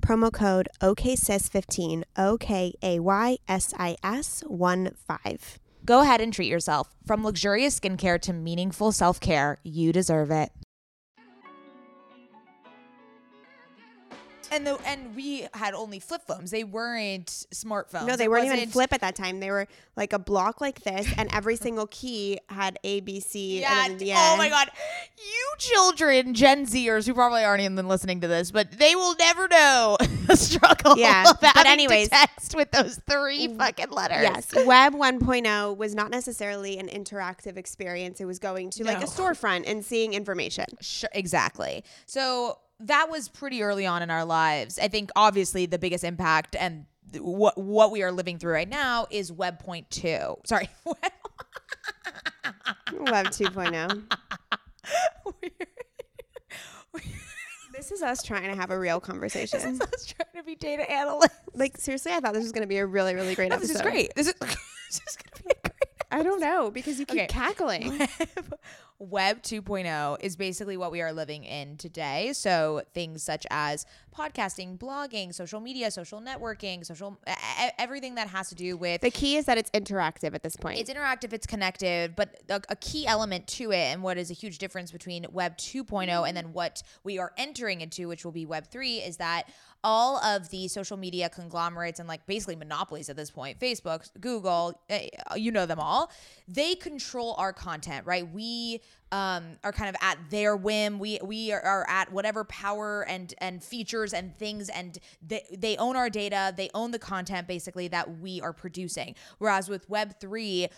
promo 0.00 0.32
code 0.32 0.68
OKSIS15, 0.80 2.04
O 2.16 2.36
K 2.38 2.74
A 2.82 3.00
Y 3.00 3.38
S 3.48 3.74
I 3.78 3.96
S 4.02 4.42
1 4.46 4.90
5. 4.94 5.58
Go 5.84 6.00
ahead 6.00 6.20
and 6.20 6.32
treat 6.32 6.48
yourself. 6.48 6.88
From 7.06 7.24
luxurious 7.24 7.78
skincare 7.78 8.20
to 8.22 8.32
meaningful 8.32 8.92
self 8.92 9.20
care, 9.20 9.58
you 9.62 9.92
deserve 9.92 10.30
it. 10.30 10.50
And 14.50 14.66
the 14.66 14.78
and 14.86 15.14
we 15.16 15.46
had 15.54 15.74
only 15.74 15.98
flip 16.00 16.22
phones. 16.26 16.50
They 16.50 16.64
weren't 16.64 17.26
smartphones. 17.54 18.06
No, 18.06 18.16
they 18.16 18.24
It 18.24 18.30
weren't 18.30 18.44
even 18.46 18.56
wasn't- 18.58 18.72
flip 18.72 18.92
at 18.92 19.00
that 19.00 19.14
time. 19.16 19.40
They 19.40 19.50
were 19.50 19.66
like 19.96 20.12
a 20.12 20.18
block 20.18 20.60
like 20.60 20.82
this, 20.82 21.06
and 21.16 21.28
every 21.32 21.56
single 21.56 21.86
key 21.88 22.38
had 22.48 22.78
A, 22.84 23.00
B, 23.00 23.20
C. 23.20 23.60
Yeah. 23.60 23.84
And 23.86 23.92
then 23.92 23.98
the 23.98 24.12
Oh 24.14 24.36
my. 24.36 24.48
God. 24.48 24.68
You 25.18 25.54
children, 25.58 26.34
Gen 26.34 26.66
Zers, 26.66 27.06
who 27.06 27.14
probably 27.14 27.44
aren't 27.44 27.62
even 27.62 27.86
listening 27.88 28.20
to 28.22 28.28
this, 28.28 28.50
but 28.50 28.72
they 28.72 28.94
will 28.94 29.14
never 29.16 29.46
know 29.48 29.96
the 30.26 30.36
struggle. 30.36 30.96
Yeah, 30.96 31.30
Of 31.30 31.40
but 31.40 31.50
having 31.54 31.64
to 31.64 31.70
anyways. 31.70 32.08
text 32.08 32.54
with 32.54 32.70
those 32.70 32.98
three 33.08 33.48
fucking 33.48 33.90
letters. 33.90 34.22
Yes, 34.22 34.52
Web 34.66 34.94
1.0 34.94 35.76
was 35.76 35.94
not 35.94 36.10
necessarily 36.10 36.78
an 36.78 36.88
interactive 36.88 37.56
experience. 37.56 38.20
It 38.20 38.24
was 38.24 38.38
going 38.38 38.70
to 38.70 38.84
like 38.84 38.98
No. 38.98 39.04
a 39.04 39.06
storefront 39.08 39.64
and 39.66 39.84
seeing 39.84 40.14
information. 40.14 40.64
Sure, 40.80 41.10
exactly. 41.12 41.84
So 42.06 42.58
that 42.80 43.08
was 43.10 43.28
pretty 43.28 43.62
early 43.62 43.86
on 43.86 44.02
in 44.02 44.10
our 44.10 44.24
lives. 44.24 44.78
I 44.78 44.88
think 44.88 45.10
obviously 45.16 45.66
the 45.66 45.78
biggest 45.78 46.04
impact 46.04 46.56
and 46.58 46.86
th- 47.12 47.22
what 47.22 47.56
what 47.58 47.90
we 47.90 48.02
are 48.02 48.12
living 48.12 48.38
through 48.38 48.52
right 48.54 48.68
now 48.68 49.06
is 49.10 49.30
Web 49.32 49.58
point 49.58 49.90
two. 49.90 50.36
Sorry, 50.44 50.68
Web. 50.84 50.96
Web 52.92 53.26
2.0. 53.26 54.02
This 57.72 57.92
is 57.92 58.02
us 58.02 58.22
trying 58.22 58.50
to 58.50 58.56
have 58.56 58.70
a 58.70 58.78
real 58.78 59.00
conversation. 59.00 59.60
I 59.60 59.70
was 59.90 60.06
trying 60.06 60.28
to 60.36 60.42
be 60.42 60.54
data 60.54 60.90
analyst. 60.90 61.30
Like 61.54 61.76
seriously, 61.78 62.12
I 62.12 62.20
thought 62.20 62.34
this 62.34 62.42
was 62.42 62.52
going 62.52 62.62
to 62.62 62.68
be 62.68 62.78
a 62.78 62.86
really, 62.86 63.14
really 63.14 63.34
great 63.34 63.52
episode. 63.52 63.68
this 63.68 63.76
is 63.76 63.82
great. 63.82 64.14
This 64.16 64.26
is 64.28 64.34
this 64.40 65.00
is 65.08 65.16
gonna 65.16 65.44
be 65.44 65.50
a 65.50 65.68
great. 65.68 65.90
I 66.10 66.22
don't 66.22 66.40
know 66.40 66.70
because 66.70 66.98
you 67.00 67.06
keep 67.06 67.16
Okay. 67.22 67.26
cackling. 67.28 67.98
Web, 67.98 68.54
Web 69.00 69.42
2.0 69.42 70.18
is 70.20 70.36
basically 70.36 70.76
what 70.76 70.92
we 70.92 71.00
are 71.00 71.10
living 71.10 71.44
in 71.44 71.78
today. 71.78 72.34
So 72.34 72.82
things 72.92 73.22
such 73.22 73.46
as 73.50 73.86
podcasting, 74.14 74.76
blogging, 74.78 75.34
social 75.34 75.58
media, 75.58 75.90
social 75.90 76.20
networking, 76.20 76.84
social 76.84 77.18
everything 77.78 78.16
that 78.16 78.28
has 78.28 78.50
to 78.50 78.54
do 78.54 78.76
with 78.76 79.00
The 79.00 79.10
key 79.10 79.36
is 79.36 79.46
that 79.46 79.56
it's 79.56 79.70
interactive 79.70 80.34
at 80.34 80.42
this 80.42 80.54
point. 80.54 80.78
it's 80.78 80.90
interactive, 80.90 81.32
it's 81.32 81.46
connected, 81.46 82.14
but 82.14 82.42
a, 82.50 82.60
a 82.68 82.76
key 82.76 83.06
element 83.06 83.46
to 83.48 83.72
it, 83.72 83.76
and 83.76 84.02
what 84.02 84.18
is 84.18 84.30
a 84.30 84.34
huge 84.34 84.58
difference 84.58 84.92
between 84.92 85.24
Web 85.32 85.56
2.0 85.56 86.28
and 86.28 86.36
then 86.36 86.52
what 86.52 86.82
we 87.02 87.18
are 87.18 87.32
entering 87.38 87.80
into, 87.80 88.06
which 88.06 88.26
will 88.26 88.32
be 88.32 88.44
Web 88.44 88.66
3, 88.70 88.98
is 88.98 89.16
that 89.16 89.44
all 89.82 90.18
of 90.18 90.50
the 90.50 90.68
social 90.68 90.98
media 90.98 91.30
conglomerates 91.30 92.00
and 92.00 92.08
like 92.08 92.26
basically 92.26 92.56
monopolies 92.56 93.08
at 93.08 93.16
this 93.16 93.30
point 93.30 93.58
Facebook, 93.58 94.10
Google, 94.20 94.78
eh, 94.90 95.08
you 95.36 95.50
know 95.50 95.64
them 95.64 95.80
all, 95.80 96.10
they 96.46 96.74
control 96.74 97.34
our 97.38 97.54
content, 97.54 98.04
right? 98.06 98.30
We 98.30 98.82
um, 99.12 99.56
are 99.64 99.72
kind 99.72 99.88
of 99.88 99.96
at 100.00 100.18
their 100.30 100.56
whim. 100.56 100.98
We 100.98 101.18
we 101.22 101.52
are, 101.52 101.60
are 101.60 101.86
at 101.88 102.12
whatever 102.12 102.44
power 102.44 103.04
and 103.08 103.34
and 103.38 103.62
features 103.62 104.14
and 104.14 104.36
things, 104.36 104.68
and 104.68 104.98
they 105.26 105.42
they 105.56 105.76
own 105.76 105.96
our 105.96 106.08
data. 106.08 106.54
They 106.56 106.70
own 106.74 106.92
the 106.92 106.98
content 106.98 107.48
basically 107.48 107.88
that 107.88 108.18
we 108.20 108.40
are 108.40 108.52
producing. 108.52 109.14
Whereas 109.38 109.68
with 109.68 109.88
Web 109.90 110.20
three 110.20 110.68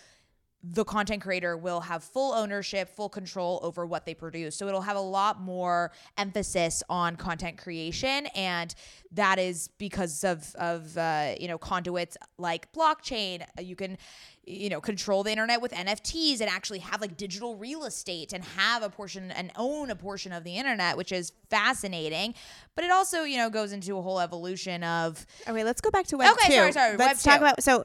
the 0.65 0.85
content 0.85 1.21
creator 1.21 1.57
will 1.57 1.81
have 1.81 2.03
full 2.05 2.33
ownership, 2.33 2.87
full 2.87 3.09
control 3.09 3.59
over 3.63 3.85
what 3.85 4.05
they 4.05 4.13
produce. 4.13 4.55
So 4.55 4.67
it'll 4.69 4.81
have 4.81 4.95
a 4.95 5.01
lot 5.01 5.41
more 5.41 5.91
emphasis 6.17 6.81
on 6.89 7.17
content 7.17 7.57
creation, 7.57 8.27
and 8.33 8.73
that 9.11 9.39
is 9.39 9.67
because 9.77 10.23
of 10.23 10.55
of 10.55 10.97
uh, 10.97 11.35
you 11.37 11.49
know 11.49 11.57
conduits 11.57 12.15
like 12.37 12.71
blockchain. 12.71 13.43
You 13.59 13.75
can 13.75 13.97
you 14.45 14.69
know 14.69 14.79
control 14.79 15.23
the 15.23 15.31
internet 15.31 15.61
with 15.61 15.73
NFTs 15.73 16.39
and 16.39 16.49
actually 16.49 16.79
have 16.79 17.01
like 17.01 17.17
digital 17.17 17.57
real 17.57 17.83
estate 17.83 18.31
and 18.31 18.41
have 18.45 18.83
a 18.83 18.89
portion 18.89 19.31
and 19.31 19.51
own 19.57 19.89
a 19.89 19.97
portion 19.97 20.31
of 20.31 20.45
the 20.45 20.55
internet, 20.55 20.95
which 20.95 21.11
is 21.11 21.33
fascinating. 21.49 22.35
But 22.75 22.85
it 22.85 22.91
also 22.91 23.23
you 23.23 23.35
know 23.35 23.49
goes 23.49 23.73
into 23.73 23.97
a 23.97 24.01
whole 24.01 24.21
evolution 24.21 24.81
of 24.85 25.25
Okay, 25.45 25.65
let's 25.65 25.81
go 25.81 25.91
back 25.91 26.07
to 26.07 26.17
Web 26.17 26.31
Okay, 26.35 26.47
2. 26.47 26.53
sorry, 26.53 26.71
sorry, 26.71 26.95
Let's 26.95 27.25
Web 27.25 27.33
talk 27.33 27.39
2. 27.41 27.45
about 27.45 27.63
so 27.63 27.83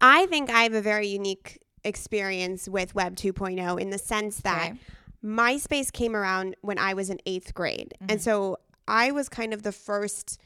I 0.00 0.26
think 0.26 0.48
I 0.48 0.62
have 0.62 0.74
a 0.74 0.80
very 0.80 1.08
unique 1.08 1.58
experience 1.84 2.68
with 2.68 2.94
Web 2.94 3.16
2.0 3.16 3.80
in 3.80 3.90
the 3.90 3.98
sense 3.98 4.38
that. 4.38 4.74
MySpace 5.22 5.92
came 5.92 6.16
around 6.16 6.56
when 6.62 6.78
I 6.78 6.94
was 6.94 7.10
in 7.10 7.20
8th 7.26 7.52
grade. 7.52 7.92
Mm-hmm. 7.96 8.12
And 8.12 8.22
so 8.22 8.58
I 8.88 9.10
was 9.10 9.28
kind 9.28 9.52
of 9.52 9.62
the 9.62 9.72
first 9.72 10.38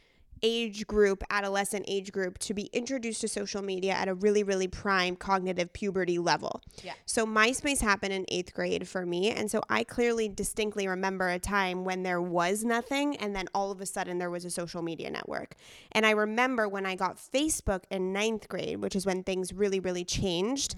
age 0.43 0.87
group, 0.87 1.25
adolescent 1.31 1.87
age 1.89 2.13
group 2.13 2.39
to 2.39 2.53
be 2.53 2.65
introduced 2.75 3.23
to 3.23 3.29
social 3.29 3.63
media 3.63 3.93
at 3.93 4.09
a 4.09 4.15
really 4.15 4.43
really 4.43 4.69
prime 4.69 5.17
cognitive 5.17 5.73
puberty 5.73 6.19
level. 6.19 6.61
Yeah. 6.83 6.93
So 7.07 7.25
MySpace 7.25 7.81
happened 7.81 8.13
in 8.13 8.27
8th 8.27 8.53
grade 8.53 8.87
for 8.87 9.07
me 9.07 9.31
and 9.31 9.51
so 9.51 9.63
I 9.71 9.85
clearly 9.85 10.29
distinctly 10.29 10.87
remember 10.87 11.31
a 11.31 11.39
time 11.39 11.85
when 11.85 12.03
there 12.03 12.21
was 12.21 12.63
nothing 12.63 13.17
and 13.17 13.35
then 13.35 13.47
all 13.55 13.71
of 13.71 13.81
a 13.81 13.87
sudden 13.87 14.19
there 14.19 14.31
was 14.31 14.45
a 14.45 14.51
social 14.51 14.83
media 14.83 15.11
network. 15.11 15.55
And 15.93 16.05
I 16.05 16.11
remember 16.11 16.69
when 16.69 16.85
I 16.85 16.95
got 16.95 17.17
Facebook 17.17 17.85
in 17.91 18.13
ninth 18.13 18.49
grade, 18.49 18.83
which 18.83 18.95
is 18.95 19.07
when 19.07 19.23
things 19.23 19.55
really 19.55 19.81
really 19.81 20.05
changed 20.05 20.75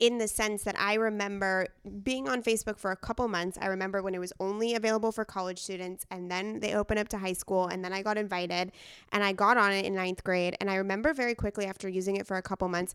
in 0.00 0.16
the 0.16 0.26
sense 0.26 0.64
that 0.64 0.74
I 0.78 0.94
remember 0.94 1.68
being 2.02 2.26
on 2.26 2.42
Facebook 2.42 2.78
for 2.78 2.90
a 2.90 2.96
couple 2.96 3.28
months. 3.28 3.58
I 3.60 3.66
remember 3.66 4.02
when 4.02 4.14
it 4.14 4.18
was 4.18 4.32
only 4.40 4.74
available 4.74 5.12
for 5.12 5.26
college 5.26 5.58
students, 5.58 6.06
and 6.10 6.30
then 6.30 6.60
they 6.60 6.74
opened 6.74 6.98
up 6.98 7.08
to 7.08 7.18
high 7.18 7.34
school, 7.34 7.66
and 7.66 7.84
then 7.84 7.92
I 7.92 8.02
got 8.02 8.16
invited, 8.16 8.72
and 9.12 9.22
I 9.22 9.32
got 9.32 9.58
on 9.58 9.72
it 9.72 9.84
in 9.84 9.94
ninth 9.94 10.24
grade. 10.24 10.56
And 10.58 10.70
I 10.70 10.76
remember 10.76 11.12
very 11.12 11.34
quickly 11.34 11.66
after 11.66 11.86
using 11.88 12.16
it 12.16 12.26
for 12.26 12.38
a 12.38 12.42
couple 12.42 12.66
months, 12.68 12.94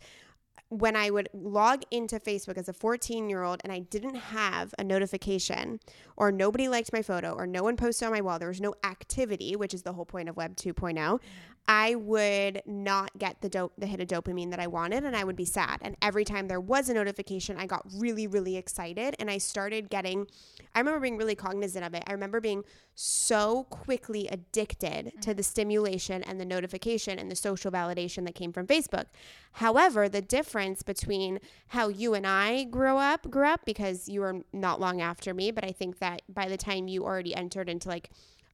when 0.69 0.95
I 0.95 1.09
would 1.09 1.29
log 1.33 1.83
into 1.91 2.19
Facebook 2.19 2.57
as 2.57 2.67
a 2.67 2.73
14 2.73 3.29
year 3.29 3.43
old 3.43 3.61
and 3.63 3.71
I 3.71 3.79
didn't 3.79 4.15
have 4.15 4.73
a 4.79 4.83
notification 4.83 5.79
or 6.17 6.31
nobody 6.31 6.67
liked 6.67 6.91
my 6.91 7.01
photo 7.01 7.33
or 7.33 7.45
no 7.45 7.63
one 7.63 7.77
posted 7.77 8.07
on 8.07 8.13
my 8.13 8.21
wall, 8.21 8.39
there 8.39 8.47
was 8.47 8.61
no 8.61 8.73
activity, 8.83 9.55
which 9.55 9.73
is 9.73 9.83
the 9.83 9.93
whole 9.93 10.05
point 10.05 10.29
of 10.29 10.35
Web 10.35 10.55
2.0, 10.55 11.19
I 11.67 11.95
would 11.95 12.61
not 12.65 13.17
get 13.17 13.41
the 13.41 13.49
dope, 13.49 13.73
the 13.77 13.87
hit 13.87 13.99
of 13.99 14.07
dopamine 14.07 14.51
that 14.51 14.59
I 14.59 14.67
wanted 14.67 15.03
and 15.03 15.15
I 15.15 15.23
would 15.23 15.35
be 15.35 15.45
sad. 15.45 15.79
And 15.81 15.95
every 16.01 16.23
time 16.23 16.47
there 16.47 16.59
was 16.59 16.89
a 16.89 16.93
notification, 16.93 17.57
I 17.57 17.65
got 17.65 17.85
really, 17.95 18.27
really 18.27 18.55
excited 18.55 19.15
and 19.19 19.31
I 19.31 19.39
started 19.39 19.89
getting, 19.89 20.27
I 20.75 20.79
remember 20.79 20.99
being 20.99 21.17
really 21.17 21.35
cognizant 21.35 21.83
of 21.83 21.93
it. 21.95 22.03
I 22.05 22.11
remember 22.11 22.39
being 22.39 22.63
so 22.93 23.65
quickly 23.69 24.27
addicted 24.27 25.13
to 25.21 25.33
the 25.33 25.41
mm-hmm. 25.41 25.41
stimulation 25.41 26.23
and 26.23 26.39
the 26.39 26.45
notification 26.45 27.17
and 27.17 27.31
the 27.31 27.35
social 27.35 27.71
validation 27.71 28.25
that 28.25 28.35
came 28.35 28.53
from 28.53 28.67
Facebook. 28.67 29.05
However, 29.53 30.07
the 30.07 30.21
difference 30.21 30.54
between 30.83 31.39
how 31.67 31.87
you 31.87 32.13
and 32.13 32.25
I 32.25 32.63
grew 32.65 32.97
up, 32.97 33.29
grew 33.29 33.47
up 33.47 33.61
because 33.65 34.07
you 34.07 34.21
were 34.21 34.41
not 34.53 34.79
long 34.79 35.01
after 35.01 35.33
me, 35.33 35.51
but 35.51 35.63
I 35.65 35.71
think 35.71 35.99
that 35.99 36.21
by 36.29 36.47
the 36.47 36.57
time 36.57 36.87
you 36.87 37.03
already 37.03 37.35
entered 37.35 37.69
into 37.69 37.89
like 37.89 38.09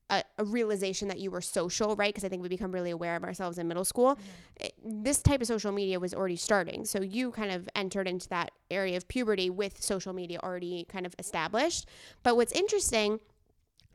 a, 0.10 0.24
a 0.38 0.44
realization 0.44 1.08
that 1.08 1.20
you 1.20 1.32
were 1.32 1.42
social, 1.42 1.96
right? 1.96 2.14
Because 2.14 2.26
I 2.26 2.30
think 2.30 2.42
we 2.42 2.50
become 2.50 2.72
really 2.72 2.92
aware 2.92 3.16
of 3.16 3.24
ourselves 3.24 3.58
in 3.58 3.68
middle 3.68 3.86
school. 3.86 4.20
It- 4.60 4.74
this 4.84 5.22
type 5.22 5.42
of 5.42 5.48
social 5.48 5.72
media 5.72 6.00
was 6.00 6.14
already 6.14 6.36
starting. 6.36 6.84
So 6.86 7.02
you 7.02 7.32
kind 7.32 7.52
of 7.52 7.70
entered 7.76 8.08
into 8.08 8.28
that 8.30 8.52
area 8.70 8.98
of 8.98 9.08
puberty 9.08 9.50
with 9.50 9.82
social 9.82 10.12
media 10.14 10.40
already 10.44 10.86
kind 10.90 11.06
of 11.06 11.16
established. 11.18 11.88
But 12.24 12.36
what's 12.36 12.52
interesting 12.52 13.20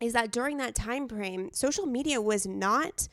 is 0.01 0.13
that 0.15 0.31
during 0.31 0.57
that 0.59 0.75
time 0.75 1.09
frame, 1.09 1.51
social 1.53 1.87
media 1.87 2.21
was 2.21 2.47
not 2.47 3.09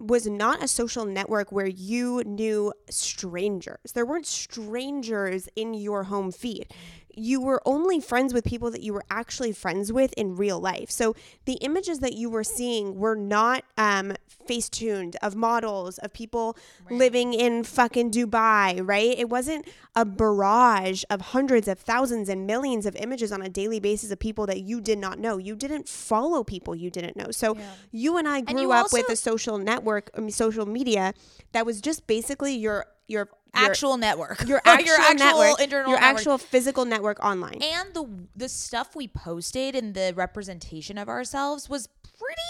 was 0.00 0.26
not 0.26 0.62
a 0.62 0.68
social 0.68 1.04
network 1.04 1.52
where 1.52 1.66
you 1.66 2.22
knew 2.24 2.72
strangers. 2.88 3.92
There 3.94 4.06
weren't 4.06 4.26
strangers 4.26 5.48
in 5.54 5.74
your 5.74 6.04
home 6.04 6.32
feed. 6.32 6.72
You 7.14 7.40
were 7.40 7.60
only 7.66 8.00
friends 8.00 8.32
with 8.32 8.44
people 8.44 8.70
that 8.70 8.82
you 8.82 8.92
were 8.92 9.04
actually 9.10 9.52
friends 9.52 9.92
with 9.92 10.12
in 10.14 10.36
real 10.36 10.60
life. 10.60 10.90
So 10.90 11.14
the 11.44 11.54
images 11.54 11.98
that 12.00 12.14
you 12.14 12.30
were 12.30 12.44
seeing 12.44 12.96
were 12.96 13.16
not 13.16 13.64
um, 13.76 14.14
face 14.46 14.68
tuned 14.68 15.16
of 15.22 15.34
models, 15.34 15.98
of 15.98 16.12
people 16.12 16.56
living 16.90 17.32
in 17.34 17.64
fucking 17.64 18.10
Dubai, 18.10 18.80
right? 18.86 19.16
It 19.18 19.28
wasn't 19.28 19.66
a 19.94 20.04
barrage 20.04 21.04
of 21.10 21.20
hundreds 21.20 21.68
of 21.68 21.78
thousands 21.78 22.28
and 22.28 22.46
millions 22.46 22.86
of 22.86 22.96
images 22.96 23.32
on 23.32 23.42
a 23.42 23.48
daily 23.48 23.80
basis 23.80 24.10
of 24.10 24.18
people 24.18 24.46
that 24.46 24.60
you 24.60 24.80
did 24.80 24.98
not 24.98 25.18
know. 25.18 25.38
You 25.38 25.54
didn't 25.54 25.88
follow 25.88 26.44
people 26.44 26.74
you 26.74 26.90
didn't 26.90 27.16
know. 27.16 27.30
So 27.30 27.56
you 27.90 28.16
and 28.16 28.28
I 28.28 28.40
grew 28.40 28.60
you 28.60 28.72
up 28.72 28.92
with 28.92 29.08
a 29.08 29.16
social 29.16 29.58
network, 29.58 30.10
I 30.16 30.20
mean, 30.20 30.30
social 30.30 30.66
media 30.66 31.14
that 31.52 31.66
was 31.66 31.80
just 31.80 32.06
basically 32.06 32.54
your 32.54 32.86
your 33.08 33.28
Actual 33.54 33.96
network. 33.96 34.46
your 34.46 34.60
actual, 34.64 34.86
your 34.86 34.96
actual 35.00 35.26
network, 35.26 35.60
internal 35.60 35.90
your 35.90 36.00
network. 36.00 36.18
actual 36.18 36.38
physical 36.38 36.84
network 36.84 37.22
online. 37.24 37.60
and 37.62 37.92
the 37.94 38.06
the 38.34 38.48
stuff 38.48 38.96
we 38.96 39.06
posted 39.08 39.74
and 39.74 39.94
the 39.94 40.12
representation 40.16 40.96
of 40.98 41.08
ourselves 41.08 41.68
was 41.68 41.86
pretty 42.18 42.40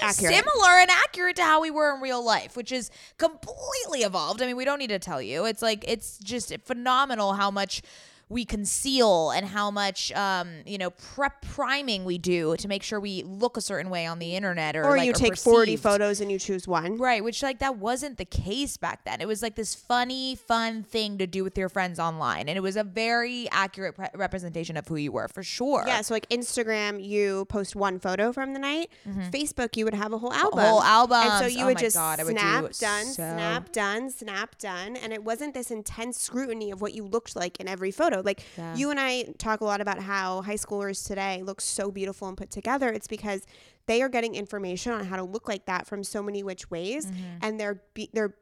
Accurate. 0.00 0.34
similar 0.34 0.70
and 0.80 0.90
accurate 0.90 1.36
to 1.36 1.42
how 1.42 1.60
we 1.60 1.70
were 1.70 1.94
in 1.94 2.00
real 2.00 2.24
life, 2.24 2.56
which 2.56 2.70
is 2.72 2.90
completely 3.18 4.00
evolved. 4.02 4.40
I 4.42 4.46
mean, 4.46 4.56
we 4.56 4.64
don't 4.64 4.78
need 4.78 4.88
to 4.90 4.98
tell 4.98 5.20
you. 5.22 5.44
It's 5.44 5.62
like 5.62 5.84
it's 5.86 6.18
just 6.18 6.52
phenomenal 6.64 7.32
how 7.34 7.50
much 7.50 7.82
we 8.28 8.44
conceal 8.44 9.30
and 9.30 9.46
how 9.46 9.70
much 9.70 10.12
um, 10.12 10.48
you 10.66 10.78
know 10.78 10.90
prep 10.90 11.42
priming 11.42 12.04
we 12.04 12.18
do 12.18 12.56
to 12.56 12.68
make 12.68 12.82
sure 12.82 13.00
we 13.00 13.22
look 13.22 13.56
a 13.56 13.60
certain 13.60 13.90
way 13.90 14.06
on 14.06 14.18
the 14.18 14.34
internet 14.36 14.76
or, 14.76 14.84
or 14.84 14.96
like, 14.96 15.06
you 15.06 15.12
take 15.12 15.36
40 15.36 15.76
photos 15.76 16.20
and 16.20 16.30
you 16.30 16.38
choose 16.38 16.68
one. 16.68 16.98
Right, 16.98 17.22
which 17.24 17.42
like 17.42 17.58
that 17.60 17.76
wasn't 17.78 18.18
the 18.18 18.24
case 18.24 18.76
back 18.76 19.04
then. 19.04 19.20
It 19.20 19.28
was 19.28 19.42
like 19.42 19.54
this 19.54 19.74
funny, 19.74 20.34
fun 20.34 20.82
thing 20.82 21.18
to 21.18 21.26
do 21.26 21.42
with 21.44 21.56
your 21.56 21.68
friends 21.68 21.98
online, 21.98 22.48
and 22.48 22.56
it 22.56 22.60
was 22.62 22.76
a 22.76 22.84
very 22.84 23.48
accurate 23.50 23.94
pre- 23.94 24.08
representation 24.14 24.76
of 24.76 24.86
who 24.86 24.96
you 24.96 25.12
were 25.12 25.28
for 25.28 25.42
sure. 25.42 25.84
Yeah, 25.86 26.00
so 26.02 26.14
like 26.14 26.28
Instagram, 26.28 27.02
you 27.04 27.44
post 27.46 27.74
one 27.76 27.98
photo 27.98 28.32
from 28.32 28.52
the 28.52 28.58
night. 28.58 28.90
Facebook, 29.30 29.76
you 29.76 29.84
would 29.84 29.94
have 29.94 30.12
a 30.12 30.18
whole 30.18 30.32
album. 30.32 30.60
whole 30.60 30.82
And 31.14 31.44
so 31.44 31.46
you 31.46 31.64
Oh 31.64 31.66
would 31.66 31.76
my 31.76 31.80
just 31.80 31.96
God, 31.96 32.20
I 32.20 32.24
would 32.24 32.34
do 32.36 32.40
snap, 32.40 32.64
done, 32.78 33.04
so- 33.06 33.12
snap, 33.12 33.72
done, 33.72 34.10
snap, 34.10 34.58
done. 34.58 34.96
And 34.96 35.12
it 35.12 35.24
wasn't 35.24 35.54
this 35.54 35.70
intense 35.70 36.20
scrutiny 36.20 36.70
of 36.70 36.80
what 36.80 36.94
you 36.94 37.04
looked 37.04 37.34
like 37.36 37.58
in 37.60 37.68
every 37.68 37.90
photo. 37.90 38.17
Like 38.24 38.42
Yeah. 38.56 38.74
you 38.76 38.90
and 38.90 38.98
I 39.00 39.24
talk 39.38 39.60
a 39.60 39.64
lot 39.64 39.80
about 39.80 40.00
how 40.00 40.42
high 40.42 40.54
schoolers 40.54 41.06
today 41.06 41.42
look 41.42 41.60
so 41.60 41.90
beautiful 41.90 42.28
and 42.28 42.36
put 42.36 42.50
together. 42.50 42.88
It's 42.88 43.08
because 43.08 43.46
they 43.86 44.02
are 44.02 44.08
getting 44.08 44.34
information 44.34 44.92
on 44.92 45.04
how 45.06 45.16
to 45.16 45.24
look 45.24 45.48
like 45.48 45.66
that 45.66 45.86
from 45.86 46.04
so 46.04 46.22
many 46.22 46.42
which 46.42 46.70
ways. 46.70 47.06
Mm-hmm. 47.06 47.22
And 47.42 47.60
they're, 47.60 47.82
be- 47.94 48.10
they're, 48.12 48.34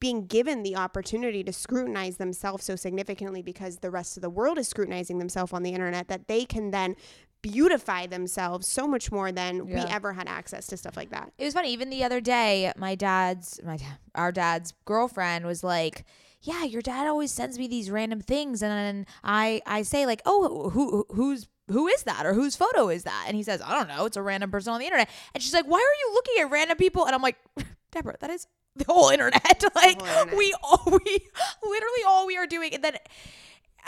being 0.00 0.26
given 0.26 0.62
the 0.62 0.76
opportunity 0.76 1.42
to 1.42 1.50
scrutinize 1.50 2.18
themselves 2.18 2.62
so 2.62 2.76
significantly 2.76 3.40
because 3.40 3.78
the 3.78 3.90
rest 3.90 4.18
of 4.18 4.22
the 4.22 4.28
world 4.28 4.58
is 4.58 4.68
scrutinizing 4.68 5.18
themselves 5.18 5.50
on 5.54 5.62
the 5.62 5.70
internet 5.70 6.08
that 6.08 6.28
they 6.28 6.44
can 6.44 6.72
then 6.72 6.94
beautify 7.40 8.06
themselves 8.06 8.66
so 8.66 8.86
much 8.86 9.10
more 9.12 9.30
than 9.32 9.66
we 9.66 9.74
ever 9.74 10.12
had 10.12 10.28
access 10.28 10.66
to 10.66 10.76
stuff 10.76 10.96
like 10.96 11.08
that. 11.10 11.32
it 11.38 11.44
was 11.44 11.54
funny. 11.54 11.70
Even 11.72 11.88
the 11.88 12.04
other 12.04 12.20
day, 12.20 12.70
my 12.76 12.94
dad's 12.94 13.60
my 13.64 13.78
our 14.14 14.32
dad's 14.32 14.74
girlfriend 14.84 15.46
was 15.46 15.64
like, 15.64 16.04
"Yeah, 16.44 16.64
your 16.64 16.82
dad 16.82 17.06
always 17.06 17.32
sends 17.32 17.58
me 17.58 17.66
these 17.66 17.90
random 17.90 18.20
things," 18.20 18.62
and 18.62 18.70
then 18.70 19.06
I 19.22 19.60
I 19.66 19.82
say 19.82 20.06
like, 20.06 20.22
"Oh, 20.24 20.70
who 20.70 21.06
who's." 21.12 21.48
Who 21.68 21.88
is 21.88 22.02
that 22.02 22.26
or 22.26 22.34
whose 22.34 22.56
photo 22.56 22.90
is 22.90 23.04
that? 23.04 23.24
And 23.26 23.34
he 23.34 23.42
says, 23.42 23.62
I 23.62 23.72
don't 23.72 23.88
know. 23.88 24.04
It's 24.04 24.18
a 24.18 24.22
random 24.22 24.50
person 24.50 24.74
on 24.74 24.80
the 24.80 24.84
internet. 24.84 25.08
And 25.32 25.42
she's 25.42 25.54
like, 25.54 25.64
Why 25.64 25.78
are 25.78 25.80
you 25.80 26.12
looking 26.12 26.34
at 26.40 26.50
random 26.50 26.76
people? 26.76 27.06
And 27.06 27.14
I'm 27.14 27.22
like, 27.22 27.38
Deborah, 27.90 28.18
that 28.20 28.28
is 28.28 28.46
the 28.76 28.84
whole 28.84 29.08
internet. 29.08 29.64
like 29.74 29.98
whole 30.02 30.24
internet. 30.24 30.36
we 30.36 30.54
all 30.62 30.82
we 30.86 31.20
literally 31.62 32.02
all 32.06 32.26
we 32.26 32.36
are 32.36 32.46
doing. 32.46 32.74
And 32.74 32.84
then 32.84 32.98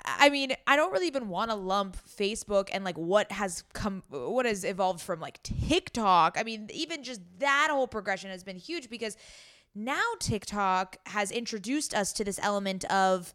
I 0.05 0.29
mean, 0.29 0.55
I 0.67 0.77
don't 0.77 0.93
really 0.93 1.07
even 1.07 1.29
want 1.29 1.51
to 1.51 1.57
lump 1.57 1.97
Facebook 2.07 2.69
and 2.73 2.85
like 2.85 2.97
what 2.97 3.33
has 3.33 3.65
come, 3.73 4.03
what 4.09 4.47
has 4.47 4.65
evolved 4.65 5.01
from 5.01 5.21
like 5.21 5.43
TikTok. 5.43 6.37
I 6.39 6.43
mean, 6.43 6.69
even 6.73 7.03
just 7.03 7.21
that 7.39 7.69
whole 7.71 7.89
progression 7.89 8.31
has 8.31 8.45
been 8.45 8.57
huge 8.57 8.89
because 8.91 9.17
now 9.77 10.03
TikTok 10.19 10.97
has 11.07 11.31
introduced 11.31 11.95
us 11.95 12.13
to 12.15 12.25
this 12.25 12.41
element 12.43 12.85
of 12.87 13.33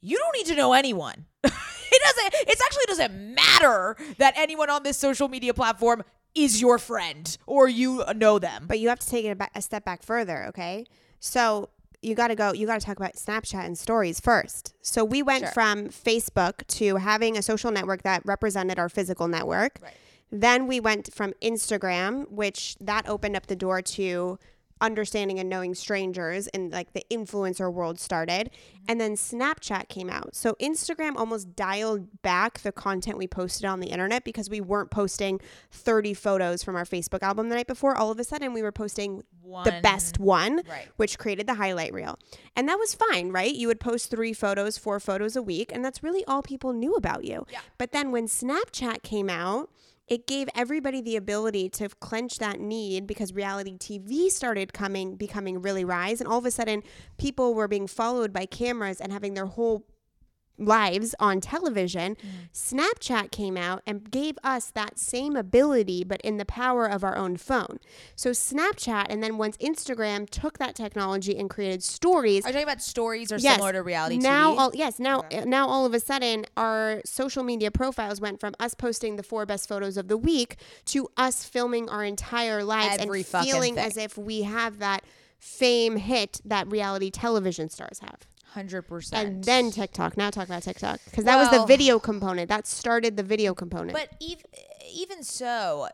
you 0.00 0.16
don't 0.18 0.36
need 0.36 0.46
to 0.46 0.56
know 0.56 0.72
anyone. 0.72 1.26
it 1.44 1.52
doesn't, 1.52 2.34
it 2.48 2.58
actually 2.64 2.84
doesn't 2.88 3.34
matter 3.34 3.96
that 4.18 4.34
anyone 4.36 4.70
on 4.70 4.82
this 4.82 4.96
social 4.96 5.28
media 5.28 5.54
platform 5.54 6.02
is 6.34 6.60
your 6.60 6.78
friend 6.78 7.36
or 7.46 7.68
you 7.68 8.02
know 8.16 8.38
them. 8.38 8.64
But 8.66 8.80
you 8.80 8.88
have 8.88 8.98
to 9.00 9.06
take 9.06 9.24
it 9.26 9.30
a, 9.30 9.36
ba- 9.36 9.50
a 9.54 9.62
step 9.62 9.84
back 9.84 10.02
further, 10.02 10.46
okay? 10.48 10.86
So 11.20 11.68
you 12.00 12.14
got 12.16 12.28
to 12.28 12.34
go, 12.34 12.52
you 12.52 12.66
got 12.66 12.80
to 12.80 12.86
talk 12.86 12.96
about 12.96 13.14
Snapchat 13.14 13.64
and 13.64 13.78
stories 13.78 14.18
first. 14.18 14.74
So 14.82 15.04
we 15.04 15.22
went 15.22 15.44
Sure. 15.44 15.52
from 15.52 15.88
Facebook 15.88 16.66
to 16.78 16.96
having 16.96 17.36
a 17.36 17.42
social 17.42 17.70
network 17.70 18.02
that 18.02 18.24
represented 18.24 18.78
our 18.78 18.88
physical 18.88 19.28
network. 19.28 19.78
Right. 19.80 19.92
Then 20.32 20.66
we 20.66 20.80
went 20.80 21.12
from 21.12 21.34
Instagram, 21.42 22.28
which 22.30 22.76
that 22.80 23.06
opened 23.06 23.36
up 23.36 23.46
the 23.46 23.54
door 23.54 23.82
to 23.82 24.38
understanding 24.82 25.38
and 25.38 25.48
knowing 25.48 25.74
strangers 25.74 26.48
and 26.48 26.70
like 26.72 26.92
the 26.92 27.04
influencer 27.10 27.72
world 27.72 27.98
started. 27.98 28.50
Mm-hmm. 28.50 28.84
And 28.88 29.00
then 29.00 29.12
Snapchat 29.12 29.88
came 29.88 30.10
out. 30.10 30.34
So 30.34 30.54
Instagram 30.60 31.16
almost 31.16 31.54
dialed 31.56 32.22
back 32.22 32.58
the 32.60 32.72
content 32.72 33.16
we 33.16 33.26
posted 33.28 33.64
on 33.64 33.80
the 33.80 33.86
internet 33.86 34.24
because 34.24 34.50
we 34.50 34.60
weren't 34.60 34.90
posting 34.90 35.40
30 35.70 36.12
photos 36.14 36.62
from 36.62 36.76
our 36.76 36.84
Facebook 36.84 37.22
album 37.22 37.48
the 37.48 37.54
night 37.54 37.68
before. 37.68 37.96
All 37.96 38.10
of 38.10 38.18
a 38.18 38.24
sudden, 38.24 38.52
we 38.52 38.60
were 38.62 38.72
posting 38.72 39.22
the 39.64 39.78
best 39.82 40.18
one, 40.18 40.62
Right. 40.68 40.88
which 40.96 41.18
created 41.18 41.46
the 41.46 41.54
highlight 41.54 41.92
reel. 41.92 42.18
And 42.56 42.68
that 42.68 42.78
was 42.78 42.94
fine, 42.94 43.30
right? 43.30 43.54
You 43.54 43.68
would 43.68 43.80
post 43.80 44.10
three 44.10 44.32
photos, 44.32 44.78
four 44.78 44.98
photos 44.98 45.36
a 45.36 45.42
week, 45.42 45.70
and 45.72 45.84
that's 45.84 46.02
really 46.02 46.24
all 46.24 46.42
people 46.42 46.72
knew 46.72 46.94
about 46.94 47.24
you. 47.24 47.46
Yeah. 47.50 47.60
But 47.78 47.92
then 47.92 48.10
when 48.12 48.26
Snapchat 48.26 49.02
came 49.02 49.28
out, 49.30 49.70
it 50.08 50.26
gave 50.26 50.48
everybody 50.54 51.00
the 51.00 51.16
ability 51.16 51.68
to 51.70 51.88
clench 52.00 52.38
that 52.38 52.60
need 52.60 53.06
because 53.06 53.32
reality 53.32 53.78
TV 53.78 54.30
started 54.30 54.72
coming, 54.72 55.16
becoming 55.16 55.62
really 55.62 55.84
rise. 55.84 56.20
And 56.20 56.28
all 56.28 56.38
of 56.38 56.46
a 56.46 56.50
sudden, 56.50 56.82
people 57.18 57.54
were 57.54 57.68
being 57.68 57.86
followed 57.86 58.32
by 58.32 58.46
cameras 58.46 59.00
and 59.00 59.12
having 59.12 59.34
their 59.34 59.46
whole 59.46 59.86
lives 60.58 61.14
on 61.18 61.40
television. 61.40 62.16
Snapchat 62.52 63.30
came 63.30 63.56
out 63.56 63.82
and 63.86 64.10
gave 64.10 64.38
us 64.44 64.70
that 64.70 64.98
same 64.98 65.34
ability, 65.36 66.04
but 66.04 66.20
in 66.22 66.36
the 66.36 66.44
power 66.44 66.86
of 66.86 67.02
our 67.02 67.16
own 67.16 67.36
phone. 67.36 67.78
So, 68.14 68.30
Snapchat, 68.30 69.06
and 69.08 69.22
then 69.22 69.38
once 69.38 69.56
Instagram 69.56 70.28
took 70.28 70.58
that 70.58 70.74
technology 70.74 71.36
and 71.36 71.48
created 71.50 71.82
stories, 71.82 72.44
Are 72.44 72.48
you 72.50 72.52
talking 72.52 72.62
about 72.68 72.82
stories 72.82 73.32
or 73.32 73.38
Yes. 73.38 73.54
similar 73.56 73.72
to 73.72 73.82
reality 73.82 74.18
now 74.18 74.52
TV? 74.52 74.58
all 74.58 74.70
yes 74.74 74.98
now 75.00 75.20
uh, 75.32 75.44
now 75.46 75.66
all 75.68 75.86
of 75.86 75.94
a 75.94 76.00
sudden 76.00 76.44
our 76.56 77.00
social 77.04 77.42
media 77.42 77.70
profiles 77.70 78.20
went 78.20 78.38
from 78.40 78.54
us 78.60 78.74
posting 78.74 79.16
the 79.16 79.22
four 79.22 79.46
best 79.46 79.68
photos 79.68 79.96
of 79.96 80.08
the 80.08 80.16
week 80.16 80.56
to 80.86 81.08
us 81.16 81.44
filming 81.44 81.88
our 81.88 82.04
entire 82.04 82.62
lives 82.62 82.98
Every 83.00 83.20
and 83.20 83.26
feeling 83.46 83.74
thing. 83.76 83.84
as 83.84 83.96
if 83.96 84.16
we 84.18 84.42
have 84.42 84.78
that 84.78 85.02
fame 85.38 85.96
hit 85.96 86.40
that 86.44 86.70
reality 86.70 87.10
television 87.10 87.68
stars 87.68 87.98
have. 88.00 88.26
100%. 88.54 89.12
And 89.12 89.44
then 89.44 89.70
TikTok. 89.70 90.16
Now 90.16 90.30
talk 90.30 90.46
about 90.46 90.62
TikTok 90.62 91.00
because 91.04 91.24
that 91.24 91.36
was 91.36 91.50
the 91.50 91.64
video 91.66 91.98
component. 91.98 92.48
That 92.48 92.66
started 92.66 93.16
the 93.16 93.22
video 93.22 93.54
component. 93.54 93.92
But 93.92 94.10
even 94.20 94.44
even 94.94 95.22
so, 95.22 95.88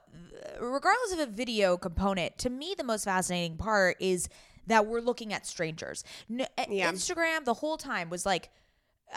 regardless 0.61 1.12
of 1.12 1.21
a 1.21 1.27
video 1.27 1.77
component, 1.77 2.37
to 2.38 2.51
me 2.51 2.75
the 2.77 2.85
most 2.85 3.05
fascinating 3.05 3.57
part 3.57 3.97
is 4.01 4.29
that 4.66 4.87
we're 4.87 5.01
looking 5.01 5.33
at 5.33 5.47
strangers. 5.47 6.05
Yeah. 6.29 6.47
Instagram 6.92 7.44
the 7.44 7.55
whole 7.55 7.77
time 7.77 8.11
was 8.11 8.27
like 8.27 8.51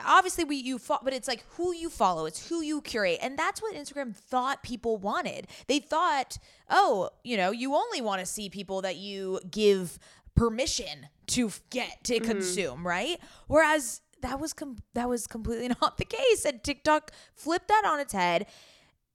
obviously 0.06 0.44
we 0.44 0.56
you 0.56 0.78
fo- 0.78 1.00
but 1.04 1.14
it's 1.14 1.28
like 1.28 1.44
who 1.58 1.74
you 1.74 1.90
follow 1.90 2.26
it's 2.26 2.48
who 2.48 2.62
you 2.62 2.82
curate 2.82 3.20
and 3.22 3.38
that's 3.38 3.62
what 3.62 3.76
instagram 3.76 4.16
thought 4.16 4.64
people 4.64 4.98
wanted 4.98 5.48
they 5.68 5.80
thought 5.80 6.38
oh 6.70 7.10
you 7.26 7.36
know 7.36 7.52
you 7.52 7.76
only 7.76 8.00
want 8.00 8.20
to 8.22 8.26
see 8.26 8.50
people 8.50 8.82
that 8.82 8.96
you 8.96 9.38
give 9.50 10.00
permission 10.34 11.08
to 11.28 11.52
get 11.70 12.04
to 12.04 12.16
mm-hmm. 12.16 12.26
consume 12.26 12.86
right 12.86 13.20
whereas 13.48 14.02
that 14.22 14.40
was 14.40 14.54
com- 14.54 14.78
that 14.94 15.10
was 15.10 15.28
completely 15.28 15.68
not 15.82 15.98
the 15.98 16.06
case 16.06 16.46
and 16.46 16.64
tiktok 16.64 17.12
flipped 17.34 17.68
that 17.68 17.84
on 17.86 18.00
its 18.00 18.14
head 18.14 18.46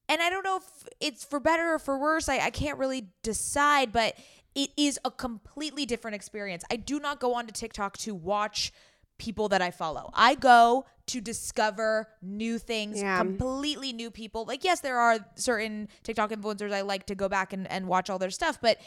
and 0.08 0.22
I 0.22 0.30
don't 0.30 0.44
know 0.44 0.56
if 0.56 0.88
it's 1.00 1.24
for 1.24 1.40
better 1.40 1.74
or 1.74 1.78
for 1.78 1.98
worse. 1.98 2.28
I, 2.28 2.38
I 2.38 2.50
can't 2.50 2.78
really 2.78 3.08
decide, 3.22 3.92
but 3.92 4.14
it 4.54 4.70
is 4.76 4.98
a 5.04 5.10
completely 5.10 5.84
different 5.84 6.14
experience. 6.14 6.64
I 6.70 6.76
do 6.76 7.00
not 7.00 7.20
go 7.20 7.34
onto 7.34 7.52
TikTok 7.52 7.96
to 7.98 8.14
watch 8.14 8.72
people 9.18 9.48
that 9.48 9.62
I 9.62 9.70
follow. 9.70 10.10
I 10.14 10.34
go 10.34 10.84
to 11.06 11.20
discover 11.20 12.08
new 12.20 12.58
things, 12.58 13.00
Yeah. 13.00 13.18
completely 13.18 13.92
new 13.92 14.10
people. 14.10 14.44
Like, 14.44 14.62
yes, 14.62 14.80
there 14.80 14.98
are 14.98 15.18
certain 15.36 15.88
TikTok 16.02 16.30
influencers 16.30 16.72
I 16.72 16.82
like 16.82 17.06
to 17.06 17.14
go 17.14 17.28
back 17.28 17.52
and, 17.52 17.70
and 17.70 17.86
watch 17.86 18.10
all 18.10 18.18
their 18.18 18.30
stuff, 18.30 18.58
but 18.60 18.78